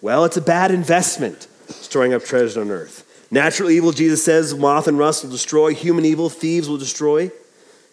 Well, 0.00 0.24
it's 0.24 0.36
a 0.36 0.42
bad 0.42 0.70
investment, 0.70 1.48
storing 1.68 2.12
up 2.12 2.24
treasures 2.24 2.56
on 2.56 2.70
earth. 2.70 3.03
Natural 3.30 3.70
evil, 3.70 3.92
Jesus 3.92 4.24
says, 4.24 4.54
moth 4.54 4.86
and 4.86 4.98
rust 4.98 5.24
will 5.24 5.30
destroy. 5.30 5.74
Human 5.74 6.04
evil, 6.04 6.28
thieves 6.28 6.68
will 6.68 6.78
destroy. 6.78 7.30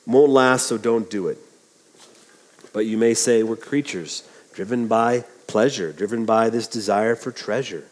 won't 0.05 0.31
last, 0.31 0.67
so 0.67 0.77
don't 0.77 1.09
do 1.09 1.27
it. 1.27 1.37
But 2.73 2.85
you 2.85 2.97
may 2.97 3.13
say, 3.13 3.43
we're 3.43 3.55
creatures 3.55 4.27
driven 4.53 4.87
by 4.87 5.23
pleasure, 5.47 5.91
driven 5.91 6.25
by 6.25 6.49
this 6.49 6.67
desire 6.67 7.15
for 7.15 7.31
treasure. 7.31 7.85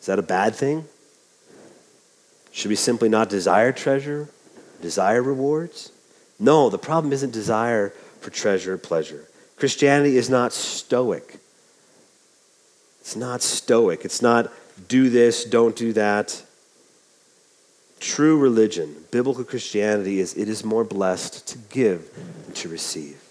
Is 0.00 0.06
that 0.06 0.18
a 0.18 0.22
bad 0.22 0.54
thing? 0.54 0.84
Should 2.52 2.68
we 2.68 2.76
simply 2.76 3.08
not 3.08 3.28
desire 3.28 3.72
treasure, 3.72 4.28
desire 4.82 5.22
rewards? 5.22 5.92
No, 6.38 6.68
the 6.68 6.78
problem 6.78 7.12
isn't 7.12 7.32
desire 7.32 7.90
for 8.20 8.30
treasure 8.30 8.74
or 8.74 8.78
pleasure. 8.78 9.26
Christianity 9.56 10.16
is 10.16 10.30
not 10.30 10.52
stoic. 10.52 11.38
It's 13.00 13.14
not 13.14 13.42
stoic. 13.42 14.04
It's 14.04 14.22
not 14.22 14.52
do 14.88 15.10
this, 15.10 15.44
don't 15.44 15.76
do 15.76 15.92
that. 15.92 16.42
True 18.00 18.38
religion, 18.38 18.96
biblical 19.10 19.44
Christianity, 19.44 20.20
is 20.20 20.34
it 20.34 20.48
is 20.48 20.64
more 20.64 20.84
blessed 20.84 21.46
to 21.48 21.58
give 21.58 22.10
than 22.46 22.54
to 22.54 22.68
receive. 22.68 23.22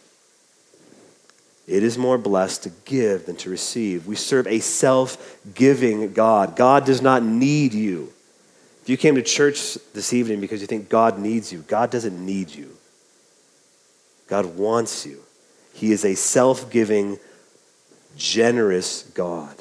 It 1.68 1.84
is 1.84 1.98
more 1.98 2.18
blessed 2.18 2.64
to 2.64 2.72
give 2.86 3.26
than 3.26 3.36
to 3.38 3.50
receive. 3.50 4.06
We 4.06 4.16
serve 4.16 4.46
a 4.48 4.60
self 4.60 5.38
giving 5.56 6.14
God. 6.14 6.56
God 6.56 6.86
does 6.86 7.02
not 7.02 7.24
need 7.24 7.74
you. 7.74 8.14
If 8.84 8.90
you 8.90 8.98
came 8.98 9.16
to 9.16 9.24
church 9.24 9.78
this 9.94 10.14
evening 10.14 10.40
because 10.40 10.62
you 10.62 10.68
think 10.68 10.88
God 10.88 11.20
needs 11.20 11.52
you, 11.52 11.60
God 11.68 11.90
doesn't 11.90 12.24
need 12.24 12.50
you. 12.50 12.76
God 14.28 14.46
wants 14.58 15.06
you. 15.06 15.20
He 15.74 15.92
is 15.92 16.06
a 16.06 16.16
self 16.16 16.72
giving, 16.72 17.18
generous 18.18 19.04
God. 19.16 19.56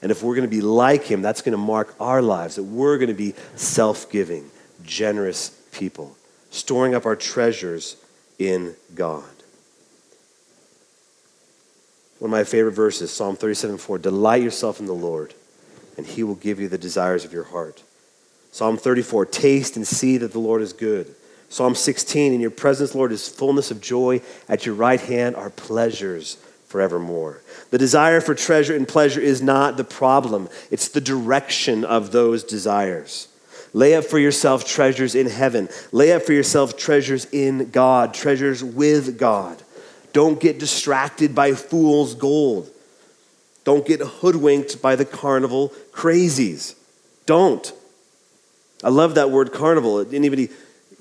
And 0.00 0.12
if 0.12 0.22
we're 0.22 0.34
going 0.34 0.48
to 0.48 0.56
be 0.56 0.60
like 0.60 1.04
Him, 1.04 1.22
that's 1.22 1.42
going 1.42 1.52
to 1.52 1.58
mark 1.58 1.94
our 1.98 2.22
lives, 2.22 2.56
that 2.56 2.62
we're 2.62 2.98
going 2.98 3.08
to 3.08 3.14
be 3.14 3.34
self 3.56 4.10
giving, 4.10 4.50
generous 4.84 5.50
people, 5.72 6.16
storing 6.50 6.94
up 6.94 7.04
our 7.04 7.16
treasures 7.16 7.96
in 8.38 8.74
God. 8.94 9.24
One 12.18 12.30
of 12.30 12.32
my 12.32 12.44
favorite 12.44 12.72
verses, 12.72 13.12
Psalm 13.12 13.36
37 13.36 13.78
4. 13.78 13.98
Delight 13.98 14.42
yourself 14.42 14.80
in 14.80 14.86
the 14.86 14.92
Lord, 14.92 15.34
and 15.96 16.06
he 16.06 16.22
will 16.22 16.34
give 16.36 16.60
you 16.60 16.68
the 16.68 16.78
desires 16.78 17.24
of 17.24 17.32
your 17.32 17.44
heart. 17.44 17.82
Psalm 18.50 18.76
34, 18.76 19.26
taste 19.26 19.76
and 19.76 19.86
see 19.86 20.16
that 20.16 20.32
the 20.32 20.38
Lord 20.38 20.62
is 20.62 20.72
good. 20.72 21.14
Psalm 21.50 21.74
16, 21.74 22.32
in 22.32 22.40
your 22.40 22.50
presence, 22.50 22.94
Lord, 22.94 23.12
is 23.12 23.28
fullness 23.28 23.70
of 23.70 23.80
joy. 23.80 24.20
At 24.48 24.66
your 24.66 24.74
right 24.74 25.00
hand 25.00 25.36
are 25.36 25.50
pleasures 25.50 26.36
forevermore. 26.68 27.40
The 27.70 27.78
desire 27.78 28.20
for 28.20 28.34
treasure 28.34 28.76
and 28.76 28.86
pleasure 28.86 29.20
is 29.20 29.42
not 29.42 29.76
the 29.76 29.84
problem, 29.84 30.48
it's 30.70 30.88
the 30.88 31.00
direction 31.00 31.84
of 31.84 32.12
those 32.12 32.44
desires. 32.44 33.28
Lay 33.74 33.94
up 33.94 34.04
for 34.04 34.18
yourself 34.18 34.64
treasures 34.64 35.14
in 35.14 35.28
heaven. 35.28 35.68
Lay 35.92 36.12
up 36.12 36.22
for 36.22 36.32
yourself 36.32 36.76
treasures 36.76 37.26
in 37.32 37.70
God, 37.70 38.14
treasures 38.14 38.64
with 38.64 39.18
God. 39.18 39.62
Don't 40.12 40.40
get 40.40 40.58
distracted 40.58 41.34
by 41.34 41.52
fool's 41.52 42.14
gold. 42.14 42.70
Don't 43.64 43.86
get 43.86 44.00
hoodwinked 44.00 44.80
by 44.80 44.96
the 44.96 45.04
carnival 45.04 45.72
crazies. 45.92 46.74
Don't. 47.26 47.72
I 48.82 48.88
love 48.88 49.16
that 49.16 49.30
word 49.30 49.52
carnival. 49.52 50.00
Anybody, 50.14 50.48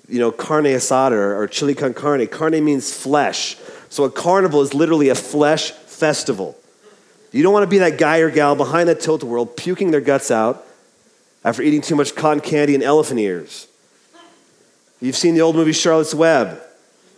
you 0.10 0.20
know, 0.20 0.32
carne 0.32 0.66
asada 0.66 1.12
or, 1.12 1.42
or 1.42 1.48
chili 1.48 1.74
con 1.74 1.94
carne. 1.94 2.28
Carne 2.28 2.64
means 2.64 2.94
flesh. 2.94 3.56
So 3.90 4.04
a 4.04 4.12
carnival 4.12 4.62
is 4.62 4.74
literally 4.74 5.10
a 5.10 5.16
flesh 5.16 5.72
festival. 5.72 6.58
You 7.32 7.44
don't 7.44 7.54
want 7.54 7.64
to 7.64 7.70
be 7.70 7.80
that 7.80 7.98
guy 7.98 8.20
or 8.20 8.32
gal 8.32 8.56
behind 8.56 8.90
that 8.90 9.00
Tilt-A-Whirl 9.00 9.46
puking 9.46 9.92
their 9.92 10.02
guts 10.02 10.32
out 10.32 10.66
after 11.44 11.62
eating 11.62 11.82
too 11.82 11.96
much 11.96 12.16
cotton 12.16 12.42
candy 12.42 12.76
and 12.76 12.84
elephant 12.84 13.20
ears. 13.20 13.68
You've 15.00 15.16
seen 15.16 15.36
the 15.36 15.42
old 15.42 15.56
movie 15.56 15.74
Charlotte's 15.74 16.16
Web. 16.16 16.62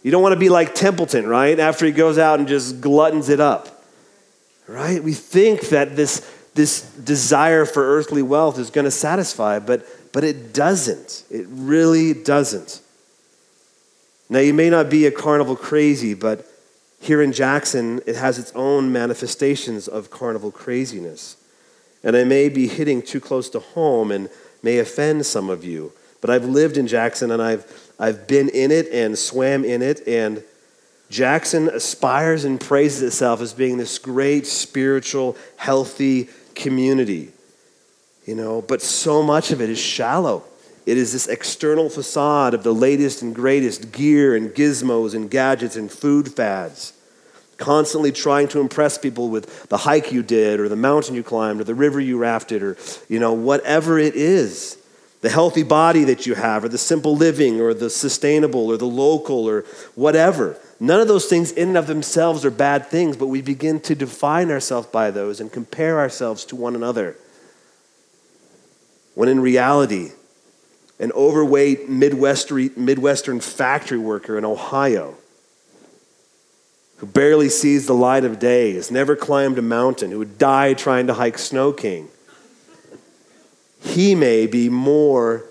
You 0.03 0.11
don't 0.11 0.23
want 0.23 0.33
to 0.33 0.39
be 0.39 0.49
like 0.49 0.75
Templeton, 0.75 1.27
right? 1.27 1.59
After 1.59 1.85
he 1.85 1.91
goes 1.91 2.17
out 2.17 2.39
and 2.39 2.47
just 2.47 2.81
gluttons 2.81 3.29
it 3.29 3.39
up, 3.39 3.83
right? 4.67 5.03
We 5.03 5.13
think 5.13 5.69
that 5.69 5.95
this, 5.95 6.29
this 6.53 6.81
desire 6.81 7.65
for 7.65 7.97
earthly 7.97 8.21
wealth 8.21 8.59
is 8.59 8.69
going 8.69 8.85
to 8.85 8.91
satisfy, 8.91 9.59
but, 9.59 9.85
but 10.13 10.23
it 10.23 10.53
doesn't. 10.53 11.23
It 11.29 11.47
really 11.49 12.13
doesn't. 12.13 12.81
Now, 14.29 14.39
you 14.39 14.53
may 14.53 14.69
not 14.69 14.89
be 14.89 15.05
a 15.05 15.11
carnival 15.11 15.55
crazy, 15.55 16.13
but 16.13 16.45
here 16.99 17.21
in 17.21 17.31
Jackson, 17.31 18.01
it 18.05 18.15
has 18.15 18.37
its 18.37 18.51
own 18.53 18.91
manifestations 18.91 19.87
of 19.87 20.09
carnival 20.09 20.51
craziness. 20.51 21.37
And 22.03 22.15
I 22.15 22.23
may 22.23 22.49
be 22.49 22.67
hitting 22.67 23.01
too 23.01 23.19
close 23.19 23.49
to 23.51 23.59
home 23.59 24.11
and 24.11 24.29
may 24.63 24.79
offend 24.79 25.25
some 25.25 25.49
of 25.49 25.63
you, 25.63 25.93
but 26.21 26.29
I've 26.29 26.45
lived 26.45 26.77
in 26.77 26.87
Jackson 26.87 27.31
and 27.31 27.41
I've 27.41 27.65
I've 27.99 28.27
been 28.27 28.47
in 28.49 28.71
it 28.71 28.87
and 28.93 29.17
swam 29.17 29.65
in 29.65 29.81
it, 29.81 30.07
and 30.07 30.41
Jackson 31.09 31.67
aspires 31.67 32.45
and 32.45 32.59
praises 32.59 33.01
itself 33.01 33.41
as 33.41 33.53
being 33.53 33.77
this 33.77 33.99
great 33.99 34.47
spiritual, 34.47 35.35
healthy 35.57 36.29
community. 36.55 37.31
You 38.25 38.35
know, 38.35 38.61
but 38.61 38.81
so 38.81 39.21
much 39.21 39.51
of 39.51 39.61
it 39.61 39.69
is 39.69 39.79
shallow. 39.79 40.43
It 40.85 40.97
is 40.97 41.13
this 41.13 41.27
external 41.27 41.89
facade 41.89 42.53
of 42.53 42.63
the 42.63 42.73
latest 42.73 43.21
and 43.21 43.35
greatest 43.35 43.91
gear 43.91 44.35
and 44.35 44.49
gizmos 44.49 45.13
and 45.13 45.29
gadgets 45.29 45.75
and 45.75 45.91
food 45.91 46.33
fads. 46.33 46.93
Constantly 47.57 48.11
trying 48.11 48.47
to 48.49 48.61
impress 48.61 48.97
people 48.97 49.29
with 49.29 49.67
the 49.69 49.77
hike 49.77 50.11
you 50.11 50.23
did 50.23 50.59
or 50.59 50.69
the 50.69 50.75
mountain 50.75 51.15
you 51.15 51.23
climbed 51.23 51.59
or 51.59 51.65
the 51.65 51.75
river 51.75 51.99
you 51.99 52.17
rafted 52.17 52.63
or, 52.63 52.77
you 53.07 53.19
know, 53.19 53.33
whatever 53.33 53.99
it 53.99 54.15
is 54.15 54.79
the 55.21 55.29
healthy 55.29 55.63
body 55.63 56.05
that 56.05 56.25
you 56.25 56.35
have, 56.35 56.63
or 56.63 56.69
the 56.69 56.77
simple 56.77 57.15
living, 57.15 57.59
or 57.59 57.73
the 57.73 57.89
sustainable, 57.89 58.67
or 58.67 58.77
the 58.77 58.85
local, 58.85 59.47
or 59.47 59.65
whatever. 59.95 60.57
None 60.79 61.01
of 61.01 61.09
those 61.09 61.25
things, 61.25 61.51
in 61.51 61.69
and 61.69 61.77
of 61.77 61.87
themselves, 61.87 62.45
are 62.45 62.51
bad 62.51 62.87
things, 62.87 63.17
but 63.17 63.27
we 63.27 63.41
begin 63.41 63.81
to 63.81 63.95
define 63.95 64.49
ourselves 64.49 64.87
by 64.87 65.11
those 65.11 65.41
and 65.41 65.51
compare 65.51 65.99
ourselves 65.99 66.45
to 66.45 66.55
one 66.55 66.75
another. 66.75 67.17
When 69.13 69.27
in 69.27 69.41
reality, 69.41 70.11
an 70.99 71.11
overweight 71.13 71.89
Midwestern, 71.89 72.71
Midwestern 72.75 73.39
factory 73.39 73.97
worker 73.97 74.37
in 74.37 74.45
Ohio 74.45 75.15
who 76.97 77.05
barely 77.05 77.47
sees 77.47 77.87
the 77.87 77.93
light 77.93 78.25
of 78.25 78.39
day, 78.39 78.73
has 78.73 78.91
never 78.91 79.15
climbed 79.15 79.57
a 79.57 79.61
mountain, 79.61 80.11
who 80.11 80.19
would 80.19 80.37
die 80.37 80.73
trying 80.73 81.07
to 81.07 81.13
hike 81.13 81.37
Snow 81.37 81.71
King 81.71 82.09
he 83.81 84.15
may 84.15 84.45
be 84.45 84.69
more 84.69 85.45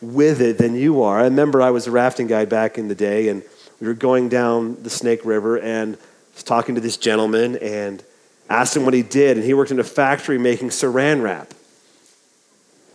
with 0.00 0.40
it 0.40 0.58
than 0.58 0.74
you 0.74 1.02
are. 1.02 1.20
I 1.20 1.24
remember 1.24 1.60
I 1.60 1.70
was 1.70 1.86
a 1.86 1.90
rafting 1.90 2.26
guide 2.26 2.48
back 2.48 2.78
in 2.78 2.88
the 2.88 2.94
day, 2.94 3.28
and 3.28 3.42
we 3.80 3.86
were 3.86 3.94
going 3.94 4.28
down 4.28 4.82
the 4.82 4.90
Snake 4.90 5.24
River, 5.24 5.58
and 5.58 5.96
I 5.96 6.34
was 6.34 6.42
talking 6.42 6.74
to 6.74 6.80
this 6.80 6.96
gentleman 6.96 7.56
and 7.56 8.02
asked 8.48 8.76
him 8.76 8.84
what 8.84 8.94
he 8.94 9.02
did, 9.02 9.36
and 9.36 9.44
he 9.44 9.54
worked 9.54 9.70
in 9.70 9.78
a 9.78 9.84
factory 9.84 10.38
making 10.38 10.70
saran 10.70 11.22
wrap. 11.22 11.52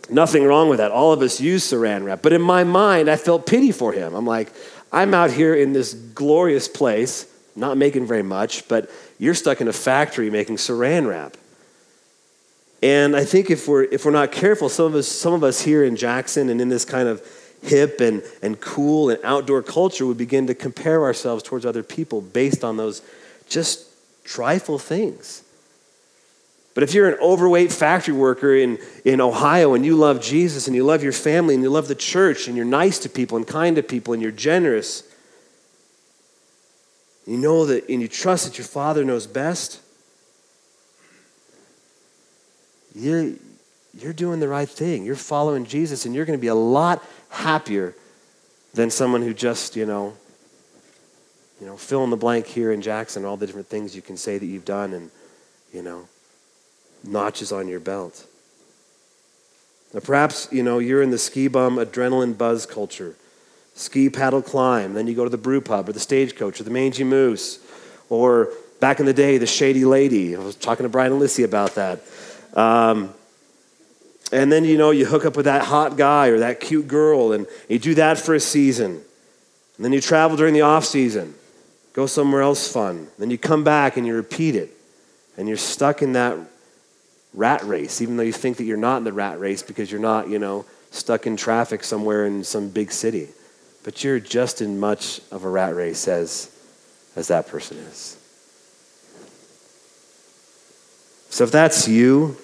Nothing 0.08 0.44
wrong 0.44 0.68
with 0.68 0.78
that. 0.78 0.92
All 0.92 1.12
of 1.12 1.20
us 1.22 1.40
use 1.40 1.70
saran 1.70 2.04
wrap. 2.04 2.22
But 2.22 2.32
in 2.32 2.42
my 2.42 2.64
mind, 2.64 3.10
I 3.10 3.16
felt 3.16 3.46
pity 3.46 3.72
for 3.72 3.92
him. 3.92 4.14
I'm 4.14 4.26
like, 4.26 4.52
I'm 4.92 5.14
out 5.14 5.30
here 5.30 5.54
in 5.54 5.72
this 5.72 5.94
glorious 5.94 6.68
place, 6.68 7.26
not 7.56 7.76
making 7.76 8.06
very 8.06 8.22
much, 8.22 8.68
but 8.68 8.90
you're 9.18 9.34
stuck 9.34 9.60
in 9.60 9.68
a 9.68 9.72
factory 9.72 10.30
making 10.30 10.56
saran 10.56 11.08
wrap. 11.08 11.36
And 12.82 13.16
I 13.16 13.24
think 13.24 13.50
if 13.50 13.66
we're, 13.66 13.84
if 13.84 14.04
we're 14.04 14.12
not 14.12 14.30
careful, 14.30 14.68
some 14.68 14.86
of, 14.86 14.94
us, 14.94 15.08
some 15.08 15.32
of 15.32 15.42
us 15.42 15.62
here 15.62 15.82
in 15.82 15.96
Jackson 15.96 16.48
and 16.50 16.60
in 16.60 16.68
this 16.68 16.84
kind 16.84 17.08
of 17.08 17.26
hip 17.62 18.00
and, 18.00 18.22
and 18.42 18.60
cool 18.60 19.10
and 19.10 19.18
outdoor 19.24 19.62
culture 19.62 20.06
would 20.06 20.18
begin 20.18 20.46
to 20.46 20.54
compare 20.54 21.02
ourselves 21.02 21.42
towards 21.42 21.66
other 21.66 21.82
people 21.82 22.20
based 22.20 22.62
on 22.62 22.76
those 22.76 23.02
just 23.48 23.88
trifle 24.24 24.78
things. 24.78 25.42
But 26.76 26.82
if 26.82 26.92
you're 26.92 27.08
an 27.08 27.18
overweight 27.22 27.72
factory 27.72 28.12
worker 28.12 28.54
in, 28.54 28.78
in 29.02 29.22
Ohio 29.22 29.72
and 29.72 29.82
you 29.82 29.96
love 29.96 30.20
Jesus 30.20 30.66
and 30.66 30.76
you 30.76 30.84
love 30.84 31.02
your 31.02 31.10
family 31.10 31.54
and 31.54 31.62
you 31.62 31.70
love 31.70 31.88
the 31.88 31.94
church 31.94 32.48
and 32.48 32.54
you're 32.54 32.66
nice 32.66 32.98
to 32.98 33.08
people 33.08 33.38
and 33.38 33.46
kind 33.46 33.76
to 33.76 33.82
people 33.82 34.12
and 34.12 34.22
you're 34.22 34.30
generous, 34.30 35.02
you 37.26 37.38
know 37.38 37.64
that 37.64 37.88
and 37.88 38.02
you 38.02 38.08
trust 38.08 38.44
that 38.44 38.58
your 38.58 38.66
Father 38.66 39.06
knows 39.06 39.26
best, 39.26 39.80
you're, 42.94 43.32
you're 43.98 44.12
doing 44.12 44.38
the 44.38 44.48
right 44.48 44.68
thing. 44.68 45.06
You're 45.06 45.16
following 45.16 45.64
Jesus 45.64 46.04
and 46.04 46.14
you're 46.14 46.26
going 46.26 46.38
to 46.38 46.42
be 46.42 46.48
a 46.48 46.54
lot 46.54 47.02
happier 47.30 47.94
than 48.74 48.90
someone 48.90 49.22
who 49.22 49.32
just, 49.32 49.76
you 49.76 49.86
know, 49.86 50.12
you 51.58 51.66
know, 51.66 51.78
fill 51.78 52.04
in 52.04 52.10
the 52.10 52.18
blank 52.18 52.46
here 52.46 52.70
in 52.70 52.82
Jackson, 52.82 53.24
all 53.24 53.38
the 53.38 53.46
different 53.46 53.68
things 53.68 53.96
you 53.96 54.02
can 54.02 54.18
say 54.18 54.36
that 54.36 54.44
you've 54.44 54.66
done 54.66 54.92
and, 54.92 55.10
you 55.72 55.80
know, 55.80 56.06
notches 57.06 57.52
on 57.52 57.68
your 57.68 57.80
belt. 57.80 58.26
Now, 59.94 60.00
perhaps, 60.00 60.48
you 60.50 60.62
know, 60.62 60.78
you're 60.78 61.02
in 61.02 61.10
the 61.10 61.18
ski 61.18 61.48
bum 61.48 61.76
adrenaline 61.76 62.36
buzz 62.36 62.66
culture. 62.66 63.14
Ski, 63.74 64.08
paddle, 64.08 64.42
climb. 64.42 64.94
Then 64.94 65.06
you 65.06 65.14
go 65.14 65.24
to 65.24 65.30
the 65.30 65.38
brew 65.38 65.60
pub 65.60 65.88
or 65.88 65.92
the 65.92 66.00
stagecoach 66.00 66.60
or 66.60 66.64
the 66.64 66.70
mangy 66.70 67.04
moose. 67.04 67.58
Or 68.08 68.50
back 68.80 69.00
in 69.00 69.06
the 69.06 69.12
day, 69.12 69.38
the 69.38 69.46
shady 69.46 69.84
lady. 69.84 70.34
I 70.34 70.38
was 70.38 70.56
talking 70.56 70.84
to 70.84 70.88
Brian 70.88 71.12
and 71.12 71.20
Lissy 71.20 71.42
about 71.42 71.74
that. 71.74 72.00
Um, 72.54 73.12
and 74.32 74.50
then, 74.50 74.64
you 74.64 74.76
know, 74.76 74.90
you 74.90 75.06
hook 75.06 75.24
up 75.24 75.36
with 75.36 75.44
that 75.44 75.62
hot 75.62 75.96
guy 75.96 76.28
or 76.28 76.40
that 76.40 76.58
cute 76.58 76.88
girl, 76.88 77.32
and 77.32 77.46
you 77.68 77.78
do 77.78 77.94
that 77.94 78.18
for 78.18 78.34
a 78.34 78.40
season. 78.40 79.02
And 79.76 79.84
then 79.84 79.92
you 79.92 80.00
travel 80.00 80.36
during 80.36 80.54
the 80.54 80.62
off 80.62 80.84
season, 80.84 81.34
go 81.92 82.06
somewhere 82.06 82.42
else 82.42 82.70
fun. 82.70 83.08
Then 83.18 83.30
you 83.30 83.38
come 83.38 83.62
back 83.62 83.96
and 83.96 84.06
you 84.06 84.14
repeat 84.14 84.56
it. 84.56 84.70
And 85.36 85.48
you're 85.48 85.58
stuck 85.58 86.02
in 86.02 86.14
that 86.14 86.38
rat 87.36 87.62
race, 87.62 88.00
even 88.00 88.16
though 88.16 88.22
you 88.22 88.32
think 88.32 88.56
that 88.56 88.64
you're 88.64 88.76
not 88.76 88.96
in 88.96 89.04
the 89.04 89.12
rat 89.12 89.38
race 89.38 89.62
because 89.62 89.92
you're 89.92 90.00
not, 90.00 90.28
you 90.28 90.38
know, 90.38 90.64
stuck 90.90 91.26
in 91.26 91.36
traffic 91.36 91.84
somewhere 91.84 92.26
in 92.26 92.42
some 92.42 92.70
big 92.70 92.90
city. 92.90 93.28
But 93.84 94.02
you're 94.02 94.18
just 94.18 94.62
in 94.62 94.80
much 94.80 95.20
of 95.30 95.44
a 95.44 95.48
rat 95.48 95.76
race 95.76 96.08
as, 96.08 96.50
as 97.14 97.28
that 97.28 97.46
person 97.46 97.76
is. 97.76 98.16
So 101.28 101.44
if 101.44 101.52
that's 101.52 101.86
you, 101.86 102.36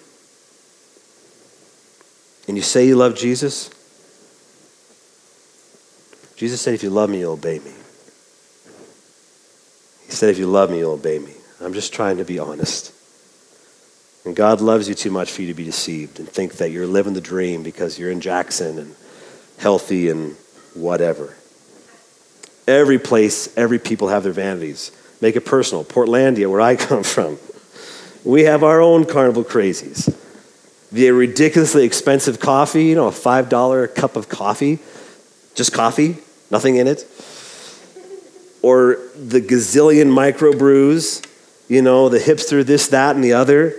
and 2.47 2.57
you 2.57 2.63
say 2.63 2.87
you 2.87 2.97
love 2.97 3.17
Jesus, 3.17 3.71
Jesus 6.37 6.61
said, 6.61 6.75
if 6.75 6.83
you 6.83 6.91
love 6.91 7.09
me, 7.09 7.21
you'll 7.21 7.33
obey 7.33 7.59
me. 7.61 7.73
He 10.07 10.13
said, 10.13 10.29
if 10.29 10.39
you 10.39 10.47
love 10.47 10.71
me, 10.71 10.79
you'll 10.79 10.93
obey 10.93 11.19
me. 11.19 11.33
I'm 11.61 11.73
just 11.73 11.95
trying 11.95 12.19
to 12.19 12.25
be 12.25 12.39
honest. 12.39 12.93
And 14.25 14.37
God 14.37 14.61
loves 14.61 14.89
you 14.89 14.95
too 14.95 15.11
much 15.11 15.33
for 15.33 15.43
you 15.43 15.49
to 15.49 15.55
be 15.55 15.65
deceived 15.65 16.21
and 16.21 16.29
think 16.29 16.55
that 16.55 16.71
you're 16.71 16.87
living 16.87 17.15
the 17.15 17.21
dream 17.21 17.63
because 17.63 17.99
you're 17.99 18.11
in 18.11 18.21
Jackson 18.21 18.79
and 18.79 18.95
healthy 19.59 20.11
and 20.11 20.37
whatever. 20.75 21.37
Every 22.69 22.99
place, 22.99 23.57
every 23.57 23.81
people 23.81 24.09
have 24.09 24.23
their 24.23 24.33
vanities. 24.33 24.93
Make 25.21 25.35
it 25.35 25.45
personal. 25.45 25.85
Portlandia, 25.85 26.49
where 26.49 26.61
I 26.61 26.77
come 26.89 27.03
from, 27.03 27.39
we 28.25 28.45
have 28.45 28.63
our 28.63 28.81
own 28.81 29.05
carnival 29.05 29.43
crazies. 29.43 30.17
The 30.93 31.11
ridiculously 31.11 31.85
expensive 31.85 32.39
coffee, 32.39 32.85
you 32.85 32.95
know, 32.95 33.09
a 33.09 33.13
$5 33.13 33.95
cup 33.95 34.15
of 34.15 34.29
coffee, 34.29 34.79
just 35.55 35.73
coffee, 35.73 36.19
nothing 36.51 36.77
in 36.77 36.87
it. 36.87 37.09
Or 38.61 38.99
the 39.17 39.41
gazillion 39.41 40.13
microbrews, 40.13 41.27
you 41.69 41.83
know, 41.83 42.09
the 42.09 42.19
hipster 42.19 42.65
this, 42.65 42.89
that, 42.89 43.17
and 43.17 43.25
the 43.25 43.33
other 43.33 43.75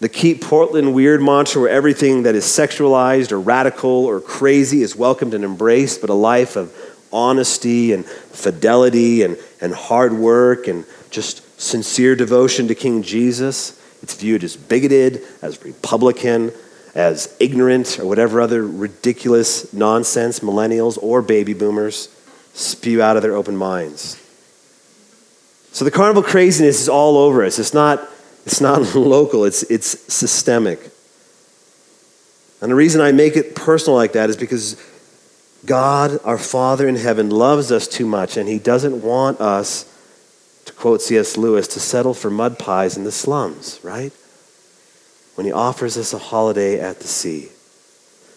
the 0.00 0.08
Keep 0.08 0.42
Portland 0.42 0.94
Weird 0.94 1.22
mantra, 1.22 1.62
where 1.62 1.70
everything 1.70 2.24
that 2.24 2.34
is 2.34 2.44
sexualized 2.44 3.32
or 3.32 3.40
radical 3.40 3.90
or 3.90 4.20
crazy 4.20 4.82
is 4.82 4.94
welcomed 4.94 5.32
and 5.32 5.44
embraced, 5.44 6.00
but 6.00 6.10
a 6.10 6.14
life 6.14 6.56
of 6.56 6.74
honesty 7.12 7.92
and 7.92 8.04
fidelity 8.04 9.22
and, 9.22 9.38
and 9.60 9.74
hard 9.74 10.12
work 10.12 10.68
and 10.68 10.84
just 11.10 11.42
sincere 11.58 12.14
devotion 12.14 12.68
to 12.68 12.74
King 12.74 13.02
Jesus, 13.02 13.80
it's 14.02 14.14
viewed 14.14 14.44
as 14.44 14.56
bigoted, 14.56 15.22
as 15.40 15.62
Republican, 15.64 16.52
as 16.94 17.34
ignorant, 17.40 17.98
or 17.98 18.06
whatever 18.06 18.40
other 18.40 18.66
ridiculous 18.66 19.72
nonsense 19.72 20.40
millennials 20.40 20.98
or 21.02 21.22
baby 21.22 21.54
boomers 21.54 22.08
spew 22.52 23.00
out 23.00 23.16
of 23.16 23.22
their 23.22 23.34
open 23.34 23.56
minds. 23.56 24.22
So 25.72 25.84
the 25.84 25.90
carnival 25.90 26.22
craziness 26.22 26.80
is 26.80 26.88
all 26.88 27.16
over 27.16 27.44
us. 27.44 27.58
It's 27.58 27.74
not 27.74 28.06
it's 28.46 28.60
not 28.60 28.80
local, 28.94 29.44
it's, 29.44 29.64
it's 29.64 30.12
systemic. 30.12 30.90
And 32.62 32.70
the 32.70 32.76
reason 32.76 33.00
I 33.00 33.12
make 33.12 33.36
it 33.36 33.54
personal 33.54 33.96
like 33.96 34.12
that 34.12 34.30
is 34.30 34.36
because 34.36 34.82
God, 35.66 36.18
our 36.24 36.38
Father 36.38 36.88
in 36.88 36.96
heaven, 36.96 37.28
loves 37.28 37.70
us 37.70 37.86
too 37.86 38.06
much, 38.06 38.36
and 38.36 38.48
He 38.48 38.58
doesn't 38.58 39.02
want 39.02 39.40
us, 39.40 39.92
to 40.64 40.72
quote 40.72 41.02
C.S. 41.02 41.36
Lewis, 41.36 41.68
to 41.68 41.80
settle 41.80 42.14
for 42.14 42.30
mud 42.30 42.58
pies 42.58 42.96
in 42.96 43.04
the 43.04 43.12
slums, 43.12 43.80
right? 43.82 44.12
When 45.34 45.44
He 45.44 45.52
offers 45.52 45.98
us 45.98 46.14
a 46.14 46.18
holiday 46.18 46.80
at 46.80 47.00
the 47.00 47.08
sea. 47.08 47.48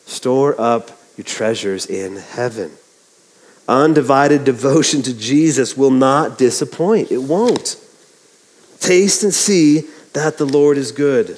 Store 0.05 0.59
up 0.59 0.91
your 1.15 1.25
treasures 1.25 1.85
in 1.85 2.17
heaven. 2.17 2.71
Undivided 3.67 4.43
devotion 4.43 5.03
to 5.03 5.15
Jesus 5.15 5.77
will 5.77 5.91
not 5.91 6.39
disappoint. 6.39 7.11
It 7.11 7.19
won't. 7.19 7.77
Taste 8.79 9.23
and 9.23 9.33
see 9.33 9.83
that 10.13 10.37
the 10.37 10.45
Lord 10.45 10.77
is 10.77 10.91
good. 10.91 11.37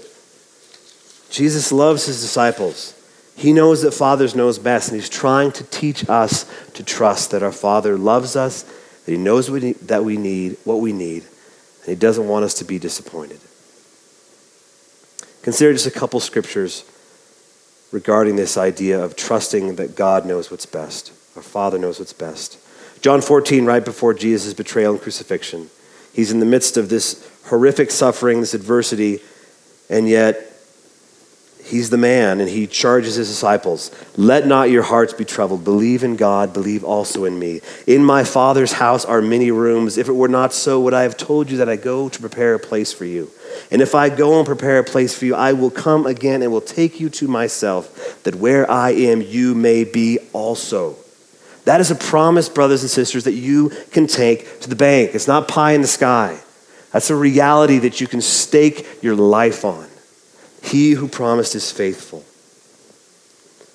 Jesus 1.29 1.71
loves 1.71 2.05
his 2.05 2.21
disciples. 2.21 2.97
He 3.35 3.53
knows 3.53 3.81
that 3.81 3.93
fathers 3.93 4.35
knows 4.35 4.59
best, 4.59 4.89
and 4.89 4.99
he's 4.99 5.09
trying 5.09 5.51
to 5.53 5.63
teach 5.63 6.07
us 6.09 6.45
to 6.73 6.83
trust 6.83 7.31
that 7.31 7.41
our 7.41 7.51
Father 7.51 7.97
loves 7.97 8.35
us, 8.35 8.63
that 9.05 9.11
he 9.11 9.17
knows 9.17 9.47
that 9.47 10.03
we 10.03 10.17
need 10.17 10.57
what 10.63 10.79
we 10.79 10.93
need, 10.93 11.23
and 11.23 11.87
he 11.87 11.95
doesn't 11.95 12.27
want 12.27 12.45
us 12.45 12.53
to 12.55 12.65
be 12.65 12.77
disappointed. 12.77 13.39
Consider 15.41 15.73
just 15.73 15.87
a 15.87 15.91
couple 15.91 16.19
scriptures 16.19 16.85
regarding 17.91 18.35
this 18.35 18.57
idea 18.57 19.03
of 19.03 19.15
trusting 19.15 19.75
that 19.75 19.95
God 19.95 20.25
knows 20.25 20.51
what's 20.51 20.65
best. 20.65 21.11
Our 21.35 21.41
Father 21.41 21.79
knows 21.79 21.97
what's 21.97 22.13
best. 22.13 22.57
John 23.01 23.21
14, 23.21 23.65
right 23.65 23.83
before 23.83 24.13
Jesus' 24.13 24.53
betrayal 24.53 24.93
and 24.93 25.01
crucifixion, 25.01 25.69
he's 26.13 26.31
in 26.31 26.39
the 26.39 26.45
midst 26.45 26.77
of 26.77 26.89
this 26.89 27.27
horrific 27.45 27.91
suffering, 27.91 28.39
this 28.39 28.53
adversity, 28.53 29.19
and 29.89 30.07
yet 30.07 30.51
he's 31.63 31.89
the 31.89 31.97
man 31.97 32.39
and 32.39 32.49
he 32.49 32.67
charges 32.67 33.15
his 33.15 33.29
disciples 33.29 33.91
let 34.17 34.47
not 34.47 34.69
your 34.69 34.83
hearts 34.83 35.13
be 35.13 35.25
troubled. 35.25 35.63
Believe 35.63 36.03
in 36.03 36.15
god 36.15 36.53
believe 36.53 36.83
also 36.83 37.25
in 37.25 37.37
me. 37.37 37.61
In 37.87 38.03
my 38.03 38.23
father's 38.23 38.73
house 38.73 39.05
are 39.05 39.21
many 39.21 39.51
rooms. 39.51 39.97
If 39.97 40.09
it 40.09 40.13
were 40.13 40.27
not 40.27 40.53
so 40.53 40.81
would 40.81 40.93
i 40.93 41.03
have 41.03 41.17
told 41.17 41.49
you 41.49 41.57
that 41.57 41.69
i 41.69 41.75
go 41.75 42.09
to 42.09 42.19
prepare 42.19 42.55
a 42.55 42.59
place 42.59 42.91
for 42.91 43.05
you? 43.05 43.29
And 43.69 43.81
if 43.81 43.95
i 43.95 44.09
go 44.09 44.37
and 44.37 44.45
prepare 44.45 44.79
a 44.79 44.83
place 44.83 45.17
for 45.17 45.25
you 45.25 45.35
i 45.35 45.53
will 45.53 45.71
come 45.71 46.05
again 46.05 46.41
and 46.41 46.51
will 46.51 46.61
take 46.61 46.99
you 46.99 47.09
to 47.09 47.27
myself 47.27 48.23
that 48.23 48.35
where 48.35 48.69
i 48.69 48.91
am 48.91 49.21
you 49.21 49.55
may 49.55 49.83
be 49.83 50.19
also 50.33 50.95
that 51.65 51.79
is 51.79 51.91
a 51.91 51.95
promise 51.95 52.49
brothers 52.49 52.81
and 52.81 52.89
sisters 52.89 53.23
that 53.23 53.33
you 53.33 53.69
can 53.91 54.07
take 54.07 54.59
to 54.61 54.69
the 54.69 54.75
bank 54.75 55.11
it's 55.13 55.27
not 55.27 55.47
pie 55.47 55.73
in 55.73 55.81
the 55.81 55.87
sky 55.87 56.39
that's 56.91 57.09
a 57.09 57.15
reality 57.15 57.79
that 57.79 58.01
you 58.01 58.07
can 58.07 58.21
stake 58.21 58.85
your 59.01 59.15
life 59.15 59.63
on. 59.63 59.87
He 60.61 60.91
who 60.91 61.07
promised 61.07 61.55
is 61.55 61.71
faithful. 61.71 62.23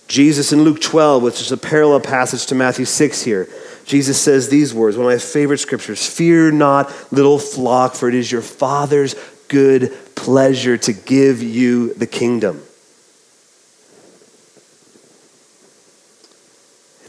Jesus 0.07 0.53
in 0.53 0.63
Luke 0.63 0.81
12, 0.81 1.23
which 1.23 1.41
is 1.41 1.51
a 1.51 1.57
parallel 1.57 2.01
passage 2.01 2.47
to 2.47 2.55
Matthew 2.55 2.85
6 2.85 3.23
here, 3.23 3.49
Jesus 3.85 4.21
says 4.21 4.49
these 4.49 4.73
words, 4.73 4.97
one 4.97 5.07
of 5.07 5.13
my 5.13 5.19
favorite 5.19 5.59
scriptures 5.59 6.07
Fear 6.07 6.53
not, 6.53 6.93
little 7.13 7.39
flock, 7.39 7.95
for 7.95 8.09
it 8.09 8.15
is 8.15 8.31
your 8.31 8.43
Father's 8.43 9.15
good 9.49 9.93
pleasure 10.15 10.77
to 10.77 10.93
give 10.93 11.43
you 11.43 11.95
the 11.95 12.07
kingdom. 12.07 12.63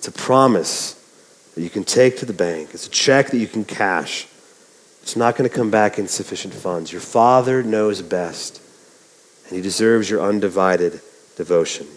It's 0.08 0.16
a 0.18 0.24
promise 0.24 0.94
that 1.54 1.62
you 1.62 1.70
can 1.70 1.84
take 1.84 2.16
to 2.20 2.26
the 2.26 2.32
bank, 2.32 2.70
it's 2.74 2.88
a 2.88 2.90
check 2.90 3.28
that 3.32 3.40
you 3.40 3.48
can 3.48 3.66
cash. 3.66 4.26
It's 5.02 5.18
not 5.18 5.36
going 5.36 5.50
to 5.50 5.54
come 5.54 5.70
back 5.70 6.00
in 6.00 6.08
sufficient 6.08 6.54
funds. 6.54 6.94
Your 6.94 7.02
Father 7.02 7.62
knows 7.62 8.02
best, 8.02 8.62
and 9.46 9.58
He 9.58 9.62
deserves 9.62 10.10
your 10.10 10.22
undivided 10.22 11.02
devotion. 11.36 11.88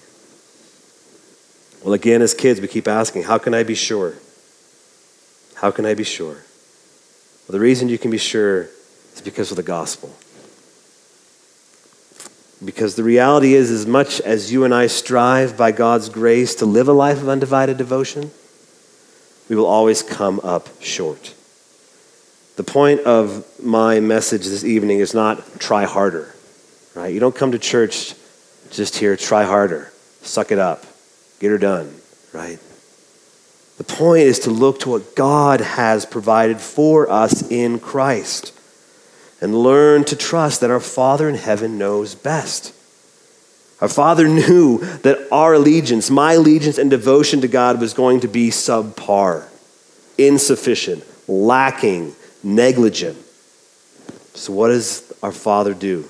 Well, 1.85 1.95
again, 1.95 2.21
as 2.21 2.35
kids, 2.35 2.61
we 2.61 2.67
keep 2.67 2.89
asking, 2.89 3.23
how 3.23 3.39
can 3.39 3.55
I 3.55 3.63
be 3.63 3.77
sure? 3.77 4.15
How 5.55 5.71
can 5.71 5.87
I 5.87 5.95
be 5.95 6.03
sure? 6.03 6.35
Well, 6.35 7.53
the 7.53 7.61
reason 7.61 7.89
you 7.89 7.99
can 7.99 8.11
be 8.11 8.19
sure 8.19 8.71
is 9.15 9.23
because 9.23 9.53
of 9.53 9.57
the 9.57 9.63
gospel. 9.63 10.13
Because 12.63 12.95
the 12.95 13.03
reality 13.03 13.55
is, 13.55 13.71
as 13.71 13.87
much 13.87 14.21
as 14.21 14.53
you 14.53 14.65
and 14.65 14.75
I 14.75 14.87
strive 14.87 15.57
by 15.57 15.73
God's 15.73 16.09
grace 16.11 16.55
to 16.57 16.67
live 16.67 16.89
a 16.89 16.93
life 16.93 17.23
of 17.23 17.29
undivided 17.29 17.79
devotion, 17.79 18.31
we 19.49 19.57
will 19.57 19.67
always 19.67 20.03
come 20.03 20.41
up 20.45 20.69
short. 20.83 21.35
The 22.57 22.63
point 22.63 23.01
of 23.01 23.47
my 23.63 24.01
message 24.01 24.45
this 24.45 24.65
evening 24.65 24.99
is 24.99 25.15
not 25.15 25.59
try 25.59 25.85
harder, 25.85 26.35
right? 26.95 27.13
You 27.13 27.19
don't 27.19 27.35
come 27.35 27.53
to 27.53 27.59
church 27.59 28.15
just 28.71 28.97
here, 28.99 29.17
try 29.17 29.45
harder, 29.45 29.91
suck 30.21 30.53
it 30.53 30.59
up, 30.59 30.85
get 31.41 31.51
her 31.51 31.59
done, 31.59 31.95
right? 32.35 32.59
The 33.79 33.85
point 33.85 34.25
is 34.25 34.41
to 34.41 34.51
look 34.51 34.81
to 34.81 34.91
what 34.91 35.17
God 35.17 35.63
has 35.63 36.05
provided 36.05 36.61
for 36.61 37.11
us 37.11 37.51
in 37.51 37.79
Christ 37.79 38.53
and 39.41 39.55
learn 39.55 40.05
to 40.05 40.17
trust 40.17 40.61
that 40.61 40.71
our 40.71 40.81
Father 40.81 41.29
in 41.29 41.35
heaven 41.35 41.79
knows 41.79 42.15
best. 42.15 42.75
Our 43.81 43.89
Father 43.89 44.29
knew 44.29 44.79
that 44.99 45.29
our 45.33 45.55
allegiance, 45.55 46.11
my 46.11 46.35
allegiance 46.35 46.79
and 46.79 46.91
devotion 46.91 47.41
to 47.41 47.49
God 47.49 47.81
was 47.81 47.95
going 47.95 48.21
to 48.21 48.29
be 48.29 48.49
subpar, 48.49 49.49
insufficient, 50.19 51.05
lacking, 51.27 52.15
negligent. 52.43 53.17
So, 54.35 54.53
what 54.53 54.69
does 54.69 55.13
our 55.23 55.33
Father 55.33 55.75
do? 55.75 56.07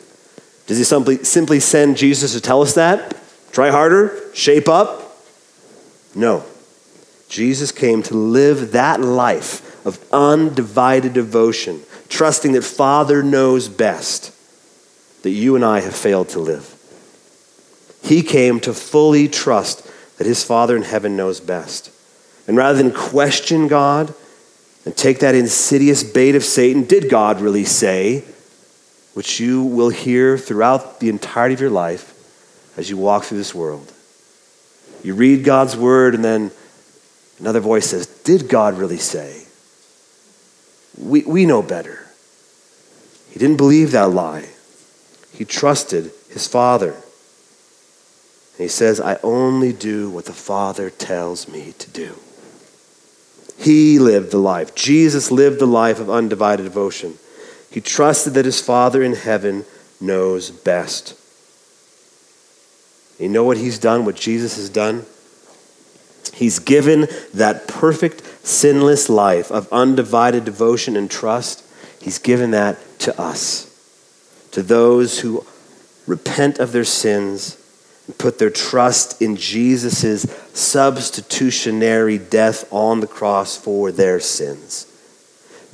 Does 0.67 0.79
He 0.79 0.85
simply, 0.85 1.25
simply 1.25 1.61
send 1.61 1.97
Jesus 1.97 2.33
to 2.33 2.41
tell 2.41 2.63
us 2.63 2.75
that? 2.75 3.17
Try 3.53 3.71
harder? 3.71 4.21
Shape 4.35 4.69
up? 4.69 5.17
No. 6.15 6.45
Jesus 7.29 7.71
came 7.71 8.03
to 8.05 8.15
live 8.15 8.73
that 8.73 9.01
life 9.01 9.87
of 9.87 10.05
undivided 10.13 11.13
devotion, 11.13 11.81
trusting 12.11 12.53
that 12.53 12.65
Father 12.65 13.23
knows 13.23 13.69
best, 13.69 14.35
that 15.23 15.31
you 15.31 15.57
and 15.57 15.65
I 15.65 15.81
have 15.81 15.95
failed 15.95 16.29
to 16.31 16.41
live. 16.41 16.77
He 18.03 18.23
came 18.23 18.61
to 18.61 18.75
fully 18.75 19.29
trust 19.29 19.89
that 20.19 20.27
his 20.27 20.45
Father 20.45 20.77
in 20.77 20.83
heaven 20.83 21.17
knows 21.17 21.41
best. 21.41 21.91
And 22.47 22.57
rather 22.57 22.77
than 22.77 22.93
question 22.93 23.69
God 23.69 24.13
and 24.85 24.97
take 24.97 25.21
that 25.21 25.35
insidious 25.35 26.03
bait 26.03 26.35
of 26.35 26.45
Satan, 26.45 26.85
did 26.85 27.09
God 27.09 27.41
really 27.41 27.65
say, 27.65 28.25
which 29.15 29.41
you 29.41 29.63
will 29.63 29.91
hear 29.91 30.37
throughout 30.37 31.01
the 31.01 31.09
entirety 31.09 31.55
of 31.55 31.61
your 31.61 31.71
life 31.71 32.15
as 32.77 32.91
you 32.91 32.97
walk 32.97 33.25
through 33.25 33.39
this 33.39 33.55
world? 33.55 33.93
You 35.03 35.15
read 35.15 35.45
God's 35.45 35.77
word, 35.77 36.15
and 36.15 36.25
then 36.25 36.51
another 37.39 37.61
voice 37.61 37.87
says, 37.87 38.07
Did 38.07 38.49
God 38.49 38.77
really 38.77 38.99
say? 38.99 39.47
We, 40.99 41.23
we 41.23 41.47
know 41.47 41.63
better. 41.63 42.07
He 43.31 43.39
didn't 43.39 43.57
believe 43.57 43.93
that 43.93 44.11
lie, 44.11 44.49
he 45.33 45.45
trusted 45.45 46.13
his 46.29 46.47
Father. 46.47 46.93
And 46.93 48.65
he 48.65 48.69
says, 48.69 49.01
I 49.01 49.19
only 49.23 49.73
do 49.73 50.11
what 50.11 50.27
the 50.27 50.33
Father 50.33 50.91
tells 50.91 51.49
me 51.49 51.73
to 51.79 51.91
do. 51.91 52.17
He 53.57 53.99
lived 53.99 54.31
the 54.31 54.39
life. 54.39 54.75
Jesus 54.75 55.31
lived 55.31 55.61
the 55.61 55.67
life 55.67 56.01
of 56.01 56.11
undivided 56.11 56.65
devotion. 56.65 57.15
He 57.71 57.81
trusted 57.81 58.35
that 58.35 58.45
his 58.45 58.61
Father 58.61 59.03
in 59.03 59.15
heaven 59.15 59.65
knows 60.01 60.51
best. 60.51 61.15
You 63.19 63.29
know 63.29 63.45
what 63.45 63.59
he's 63.59 63.79
done, 63.79 64.07
what 64.07 64.17
Jesus 64.17 64.57
has 64.57 64.71
done? 64.71 65.05
He's 66.33 66.59
given 66.59 67.07
that 67.35 67.69
perfect, 67.69 68.23
sinless 68.43 69.09
life 69.09 69.51
of 69.51 69.73
undivided 69.73 70.45
devotion 70.45 70.97
and 70.97 71.11
trust. 71.11 71.65
He's 72.01 72.19
given 72.19 72.51
that 72.53 72.79
to 73.01 73.21
us, 73.21 73.67
to 74.53 74.63
those 74.63 75.21
who 75.21 75.45
repent 76.07 76.59
of 76.59 76.73
their 76.73 76.85
sins 76.85 77.57
and 78.07 78.19
put 78.19 78.39
their 78.39 78.51
trust 78.51 79.21
in 79.23 79.37
Jesus' 79.37 80.23
substitutionary 80.53 82.19
death 82.19 82.65
on 82.73 83.01
the 83.01 83.07
cross 83.07 83.57
for 83.57 83.93
their 83.93 84.19
sins. 84.19 84.87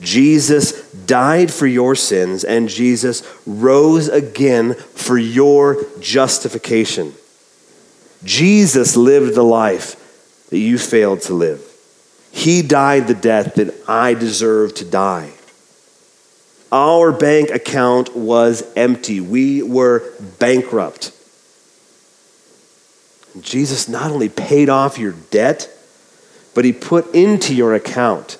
Jesus 0.00 0.92
died 0.92 1.50
for 1.50 1.66
your 1.66 1.94
sins, 1.94 2.44
and 2.44 2.68
Jesus 2.68 3.22
rose 3.46 4.08
again 4.08 4.74
for 4.74 5.16
your 5.16 5.82
justification. 6.00 7.14
Jesus 8.22 8.96
lived 8.96 9.34
the 9.34 9.42
life 9.42 10.48
that 10.50 10.58
you 10.58 10.76
failed 10.78 11.22
to 11.22 11.34
live. 11.34 11.62
He 12.36 12.60
died 12.60 13.08
the 13.08 13.14
death 13.14 13.54
that 13.54 13.74
I 13.88 14.12
deserved 14.12 14.76
to 14.76 14.84
die. 14.84 15.32
Our 16.70 17.10
bank 17.10 17.48
account 17.48 18.14
was 18.14 18.62
empty. 18.76 19.20
We 19.20 19.62
were 19.62 20.04
bankrupt. 20.38 21.12
Jesus 23.40 23.88
not 23.88 24.10
only 24.10 24.28
paid 24.28 24.68
off 24.68 24.98
your 24.98 25.14
debt, 25.30 25.70
but 26.54 26.66
he 26.66 26.74
put 26.74 27.12
into 27.14 27.54
your 27.54 27.74
account. 27.74 28.36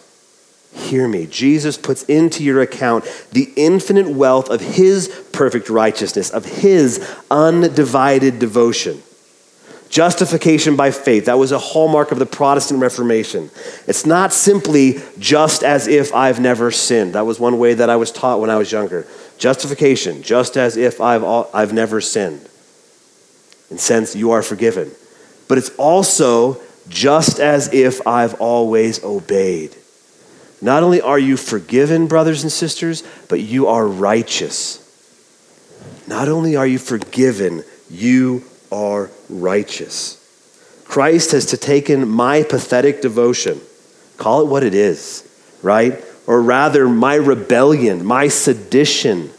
Hear 0.74 1.09
me. 1.09 1.26
Jesus 1.26 1.78
puts 1.78 2.03
into 2.03 2.44
your 2.44 2.61
account 2.61 3.07
the 3.32 3.51
infinite 3.57 4.11
wealth 4.11 4.51
of 4.51 4.61
his 4.61 5.09
perfect 5.32 5.70
righteousness, 5.70 6.28
of 6.28 6.44
his 6.44 6.99
undivided 7.30 8.38
devotion. 8.40 9.03
Justification 9.89 10.76
by 10.76 10.91
faith. 10.91 11.26
That 11.26 11.39
was 11.39 11.53
a 11.53 11.59
hallmark 11.59 12.11
of 12.11 12.18
the 12.18 12.26
Protestant 12.26 12.80
Reformation. 12.80 13.51
It's 13.87 14.05
not 14.05 14.32
simply 14.32 15.01
just 15.18 15.62
as 15.62 15.87
if 15.87 16.12
I've 16.14 16.41
never 16.41 16.70
sinned. 16.70 17.14
That 17.14 17.26
was 17.26 17.39
one 17.39 17.59
way 17.59 17.74
that 17.74 17.89
I 17.89 17.97
was 17.97 18.11
taught 18.11 18.41
when 18.41 18.51
I 18.51 18.57
was 18.57 18.72
younger. 18.72 19.07
Justification, 19.39 20.22
just 20.22 20.57
as 20.57 20.76
if 20.76 21.01
I've, 21.01 21.22
I've 21.24 21.72
never 21.72 22.01
sinned. 22.01 22.49
In 23.70 23.78
sense, 23.78 24.16
you 24.16 24.32
are 24.32 24.43
forgiven. 24.43 24.91
But 25.49 25.59
it's 25.59 25.70
also 25.76 26.61
just 26.89 27.39
as 27.39 27.72
if 27.72 28.07
I've 28.07 28.34
always 28.34 29.03
obeyed. 29.05 29.74
Not 30.61 30.82
only 30.82 31.01
are 31.01 31.18
you 31.18 31.37
forgiven, 31.37 32.07
brothers 32.07 32.43
and 32.43 32.51
sisters, 32.51 33.03
but 33.28 33.41
you 33.41 33.66
are 33.68 33.87
righteous. 33.87 34.82
Not 36.09 36.28
only 36.28 36.57
are 36.57 36.66
you 36.66 36.78
forgiven, 36.78 37.62
you 37.91 38.45
are 38.72 39.11
righteous. 39.28 40.22
Christ 40.84 41.32
has 41.32 41.46
to 41.46 41.56
taken 41.56 42.08
my 42.08 42.42
pathetic 42.42 43.02
devotion, 43.02 43.60
call 44.16 44.42
it 44.42 44.46
what 44.46 44.62
it 44.62 44.74
is, 44.74 45.28
right? 45.62 46.02
Or 46.26 46.40
rather, 46.40 46.88
my 46.88 47.14
rebellion, 47.14 48.04
my 48.04 48.28
sedition 48.28 49.30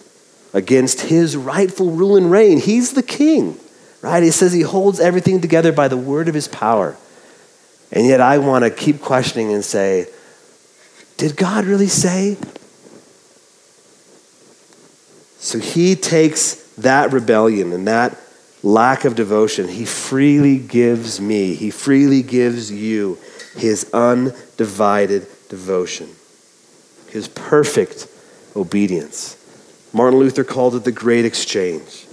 against 0.54 1.02
his 1.02 1.36
rightful 1.36 1.92
rule 1.92 2.18
and 2.18 2.32
reign. 2.32 2.60
He's 2.60 2.94
the 2.94 3.04
king, 3.04 3.60
right? 4.02 4.24
He 4.24 4.32
says 4.32 4.54
he 4.54 4.62
holds 4.62 5.00
everything 5.00 5.42
together 5.42 5.72
by 5.72 5.88
the 5.88 5.98
word 5.98 6.28
of 6.28 6.34
his 6.34 6.48
power. 6.48 6.98
And 7.92 8.06
yet 8.06 8.22
I 8.22 8.38
want 8.38 8.64
to 8.64 8.70
keep 8.70 9.02
questioning 9.02 9.54
and 9.54 9.64
say, 9.64 10.08
did 11.18 11.36
God 11.36 11.66
really 11.66 11.88
say? 11.88 12.38
So 15.40 15.60
he 15.60 15.96
takes 15.96 16.56
that 16.76 17.12
rebellion 17.14 17.72
and 17.74 17.88
that 17.88 18.18
lack 18.68 19.06
of 19.06 19.16
devotion, 19.16 19.68
he 19.70 19.86
freely 19.86 20.58
gives 20.60 21.22
me, 21.22 21.56
he 21.56 21.72
freely 21.72 22.22
gives 22.22 22.70
you 22.72 23.18
his 23.56 23.90
undivided 23.94 25.26
devotion, 25.48 26.10
his 27.10 27.30
perfect 27.30 28.08
obedience. 28.56 29.36
Martin 29.94 30.20
Luther 30.20 30.44
called 30.44 30.76
it 30.76 30.84
the 30.84 30.92
great 30.92 31.24
exchange. 31.24 32.06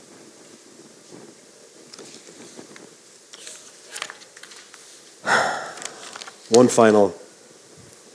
One 6.50 6.68
final 6.68 7.14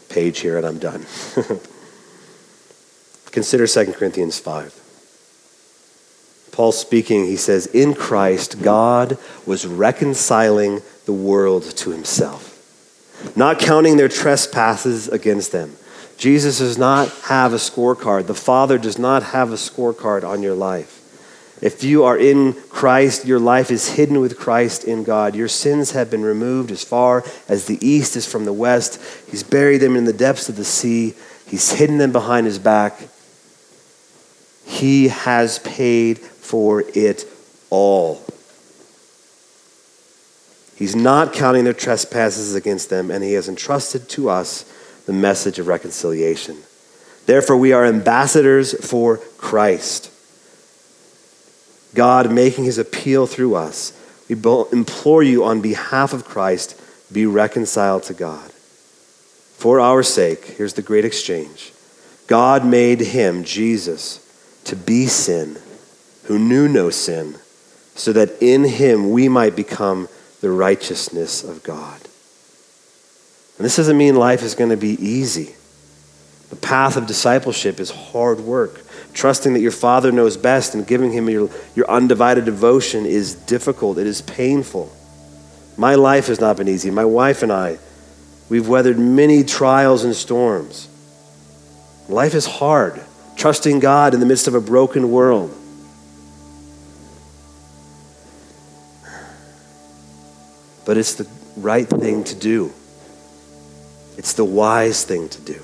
page 0.07 0.39
here 0.39 0.57
and 0.57 0.65
I'm 0.65 0.79
done. 0.79 1.05
Consider 3.31 3.67
2 3.67 3.93
Corinthians 3.93 4.39
5. 4.39 4.88
Paul 6.59 6.73
speaking, 6.73 7.23
he 7.25 7.37
says, 7.37 7.67
In 7.67 7.93
Christ, 7.93 8.61
God 8.61 9.17
was 9.45 9.65
reconciling 9.65 10.81
the 11.05 11.13
world 11.13 11.63
to 11.77 11.91
himself, 11.91 13.31
not 13.33 13.59
counting 13.59 13.95
their 13.95 14.09
trespasses 14.09 15.07
against 15.07 15.53
them. 15.53 15.77
Jesus 16.17 16.59
does 16.59 16.77
not 16.77 17.07
have 17.27 17.53
a 17.53 17.55
scorecard. 17.55 18.27
The 18.27 18.35
Father 18.35 18.77
does 18.77 18.99
not 18.99 19.23
have 19.23 19.53
a 19.53 19.55
scorecard 19.55 20.25
on 20.25 20.43
your 20.43 20.53
life. 20.53 20.99
If 21.61 21.81
you 21.81 22.03
are 22.03 22.17
in 22.17 22.55
Christ, 22.67 23.25
your 23.25 23.39
life 23.39 23.71
is 23.71 23.93
hidden 23.93 24.19
with 24.19 24.37
Christ 24.37 24.83
in 24.83 25.05
God. 25.05 25.37
Your 25.37 25.47
sins 25.47 25.91
have 25.91 26.11
been 26.11 26.23
removed 26.23 26.71
as 26.71 26.83
far 26.83 27.23
as 27.47 27.67
the 27.67 27.79
east 27.79 28.17
is 28.17 28.29
from 28.29 28.43
the 28.43 28.51
west. 28.51 29.01
He's 29.31 29.43
buried 29.43 29.77
them 29.77 29.95
in 29.95 30.03
the 30.03 30.11
depths 30.11 30.49
of 30.49 30.57
the 30.57 30.65
sea, 30.65 31.13
He's 31.47 31.71
hidden 31.71 31.99
them 31.99 32.11
behind 32.11 32.47
His 32.47 32.59
back. 32.59 32.99
He 34.65 35.07
has 35.07 35.59
paid 35.59 36.19
for 36.49 36.83
it 36.95 37.27
all. 37.69 38.19
He's 40.75 40.95
not 40.95 41.31
counting 41.31 41.63
their 41.63 41.73
trespasses 41.73 42.55
against 42.55 42.89
them, 42.89 43.11
and 43.11 43.23
he 43.23 43.33
has 43.33 43.47
entrusted 43.47 44.09
to 44.09 44.29
us 44.31 44.65
the 45.05 45.13
message 45.13 45.59
of 45.59 45.67
reconciliation. 45.67 46.57
Therefore, 47.27 47.55
we 47.55 47.71
are 47.71 47.85
ambassadors 47.85 48.73
for 48.83 49.17
Christ. 49.37 50.11
God 51.93 52.33
making 52.33 52.63
his 52.63 52.79
appeal 52.79 53.27
through 53.27 53.53
us. 53.53 53.93
We 54.27 54.33
implore 54.71 55.21
you 55.21 55.43
on 55.43 55.61
behalf 55.61 56.13
of 56.13 56.25
Christ, 56.25 56.81
be 57.13 57.27
reconciled 57.27 58.01
to 58.03 58.15
God. 58.15 58.49
For 59.57 59.79
our 59.79 60.01
sake, 60.01 60.45
here's 60.45 60.73
the 60.73 60.81
great 60.81 61.05
exchange 61.05 61.73
God 62.25 62.65
made 62.65 63.01
him, 63.01 63.43
Jesus, 63.43 64.25
to 64.63 64.75
be 64.75 65.05
sin, 65.05 65.59
who 66.29 66.37
knew 66.37 66.67
no 66.67 66.91
sin, 66.91 67.35
so 67.95 68.13
that 68.13 68.29
in 68.39 68.63
him 68.63 69.09
we 69.09 69.27
might 69.27 69.55
become 69.55 70.07
the 70.41 70.51
righteousness 70.51 71.43
of 71.43 71.63
God. 71.63 71.99
And 73.57 73.65
this 73.65 73.77
doesn't 73.77 73.97
mean 73.97 74.15
life 74.15 74.43
is 74.43 74.53
going 74.53 74.69
to 74.69 74.77
be 74.77 74.91
easy. 75.03 75.55
The 76.51 76.55
path 76.55 76.97
of 76.97 77.07
discipleship 77.07 77.79
is 77.79 77.89
hard 77.89 78.41
work. 78.41 78.79
Trusting 79.15 79.53
that 79.53 79.61
your 79.61 79.71
Father 79.71 80.11
knows 80.11 80.37
best 80.37 80.75
and 80.75 80.85
giving 80.85 81.11
Him 81.11 81.31
your, 81.31 81.49
your 81.75 81.89
undivided 81.89 82.45
devotion 82.45 83.07
is 83.07 83.33
difficult, 83.33 83.97
it 83.97 84.05
is 84.05 84.21
painful. 84.21 84.95
My 85.77 85.95
life 85.95 86.27
has 86.27 86.39
not 86.39 86.57
been 86.57 86.67
easy. 86.67 86.91
My 86.91 87.05
wife 87.05 87.41
and 87.41 87.51
I, 87.51 87.79
we've 88.49 88.67
weathered 88.67 88.99
many 88.99 89.43
trials 89.43 90.03
and 90.03 90.15
storms. 90.15 90.87
Life 92.07 92.35
is 92.35 92.45
hard, 92.45 93.01
trusting 93.35 93.79
God 93.79 94.13
in 94.13 94.19
the 94.19 94.27
midst 94.27 94.47
of 94.47 94.53
a 94.53 94.61
broken 94.61 95.09
world. 95.09 95.55
But 100.89 100.97
it's 100.97 101.13
the 101.13 101.29
right 101.55 101.87
thing 101.87 102.23
to 102.23 102.33
do. 102.33 102.73
It's 104.17 104.33
the 104.33 104.43
wise 104.43 105.05
thing 105.05 105.29
to 105.29 105.39
do. 105.39 105.63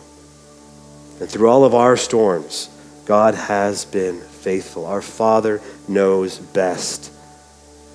And 1.20 1.28
through 1.28 1.50
all 1.50 1.64
of 1.64 1.74
our 1.74 1.98
storms, 1.98 2.70
God 3.08 3.34
has 3.34 3.86
been 3.86 4.22
faithful. 4.22 4.86
Our 4.86 5.02
Father 5.02 5.62
knows 5.88 6.38
best. 6.38 7.12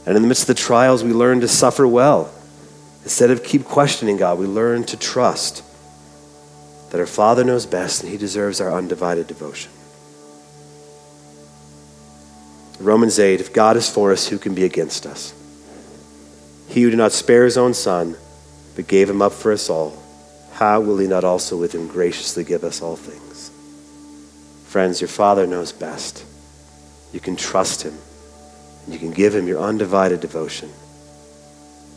And 0.06 0.16
in 0.16 0.22
the 0.22 0.26
midst 0.26 0.42
of 0.42 0.56
the 0.56 0.60
trials, 0.60 1.04
we 1.04 1.12
learn 1.12 1.40
to 1.42 1.46
suffer 1.46 1.86
well. 1.86 2.34
Instead 3.04 3.30
of 3.30 3.44
keep 3.44 3.64
questioning 3.64 4.16
God, 4.16 4.36
we 4.36 4.46
learn 4.46 4.82
to 4.86 4.96
trust 4.96 5.62
that 6.90 6.98
our 6.98 7.06
Father 7.06 7.44
knows 7.44 7.64
best 7.64 8.02
and 8.02 8.10
He 8.10 8.18
deserves 8.18 8.60
our 8.60 8.72
undivided 8.72 9.28
devotion. 9.28 9.70
Romans 12.80 13.20
8 13.20 13.40
If 13.40 13.52
God 13.52 13.76
is 13.76 13.88
for 13.88 14.10
us, 14.10 14.26
who 14.26 14.36
can 14.36 14.52
be 14.52 14.64
against 14.64 15.06
us? 15.06 15.32
He 16.70 16.82
who 16.82 16.90
did 16.90 16.96
not 16.96 17.12
spare 17.12 17.44
his 17.44 17.58
own 17.58 17.74
son, 17.74 18.16
but 18.76 18.86
gave 18.86 19.10
him 19.10 19.20
up 19.20 19.32
for 19.32 19.52
us 19.52 19.68
all, 19.68 20.00
how 20.52 20.80
will 20.80 20.98
he 20.98 21.08
not 21.08 21.24
also 21.24 21.56
with 21.56 21.74
him 21.74 21.88
graciously 21.88 22.44
give 22.44 22.62
us 22.62 22.80
all 22.80 22.94
things? 22.94 23.50
Friends, 24.68 25.00
your 25.00 25.08
Father 25.08 25.48
knows 25.48 25.72
best. 25.72 26.24
You 27.12 27.18
can 27.18 27.34
trust 27.34 27.82
him, 27.82 27.94
and 28.84 28.94
you 28.94 29.00
can 29.00 29.10
give 29.10 29.34
him 29.34 29.48
your 29.48 29.60
undivided 29.60 30.20
devotion 30.20 30.70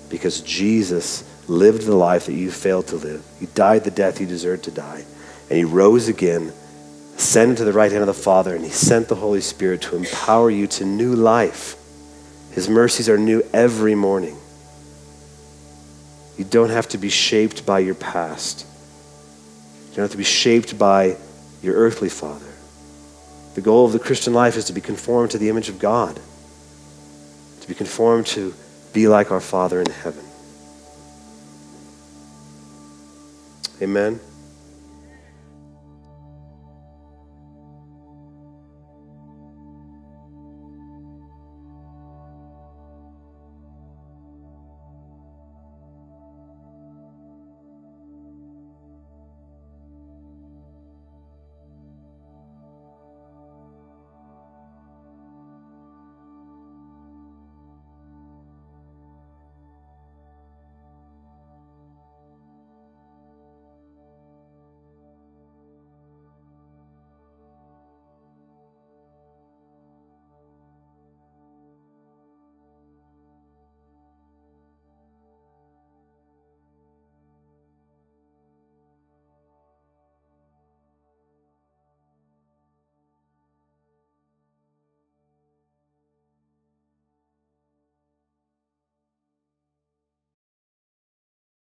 because 0.09 0.41
Jesus 0.41 1.23
lived 1.47 1.83
the 1.83 1.95
life 1.95 2.25
that 2.25 2.33
you 2.33 2.49
failed 2.49 2.87
to 2.87 2.95
live. 2.95 3.23
He 3.39 3.45
died 3.47 3.83
the 3.83 3.91
death 3.91 4.19
you 4.19 4.25
deserved 4.25 4.63
to 4.63 4.71
die, 4.71 5.03
and 5.49 5.57
he 5.57 5.63
rose 5.65 6.07
again, 6.07 6.51
ascended 7.15 7.57
to 7.57 7.65
the 7.65 7.73
right 7.73 7.91
hand 7.91 8.01
of 8.01 8.07
the 8.07 8.13
Father, 8.13 8.55
and 8.55 8.63
he 8.63 8.71
sent 8.71 9.07
the 9.07 9.15
Holy 9.15 9.41
Spirit 9.41 9.81
to 9.83 9.95
empower 9.95 10.49
you 10.49 10.65
to 10.67 10.85
new 10.85 11.15
life. 11.15 11.75
His 12.51 12.69
mercies 12.69 13.09
are 13.09 13.17
new 13.17 13.43
every 13.53 13.93
morning. 13.93 14.37
You 16.37 16.45
don't 16.45 16.69
have 16.69 16.87
to 16.89 16.97
be 16.97 17.09
shaped 17.09 17.65
by 17.65 17.79
your 17.79 17.95
past. 17.95 18.65
You 19.89 19.97
don't 19.97 20.03
have 20.03 20.11
to 20.11 20.17
be 20.17 20.23
shaped 20.23 20.77
by 20.77 21.17
your 21.61 21.75
earthly 21.75 22.09
father. 22.09 22.45
The 23.55 23.61
goal 23.61 23.85
of 23.85 23.93
the 23.93 23.99
Christian 23.99 24.33
life 24.33 24.57
is 24.57 24.65
to 24.65 24.73
be 24.73 24.81
conformed 24.81 25.31
to 25.31 25.37
the 25.37 25.49
image 25.49 25.69
of 25.69 25.77
God, 25.77 26.19
to 27.61 27.67
be 27.67 27.75
conformed 27.75 28.25
to 28.27 28.53
be 28.93 29.07
like 29.07 29.31
our 29.31 29.41
Father 29.41 29.79
in 29.79 29.89
heaven. 29.89 30.25
Amen. 33.81 34.19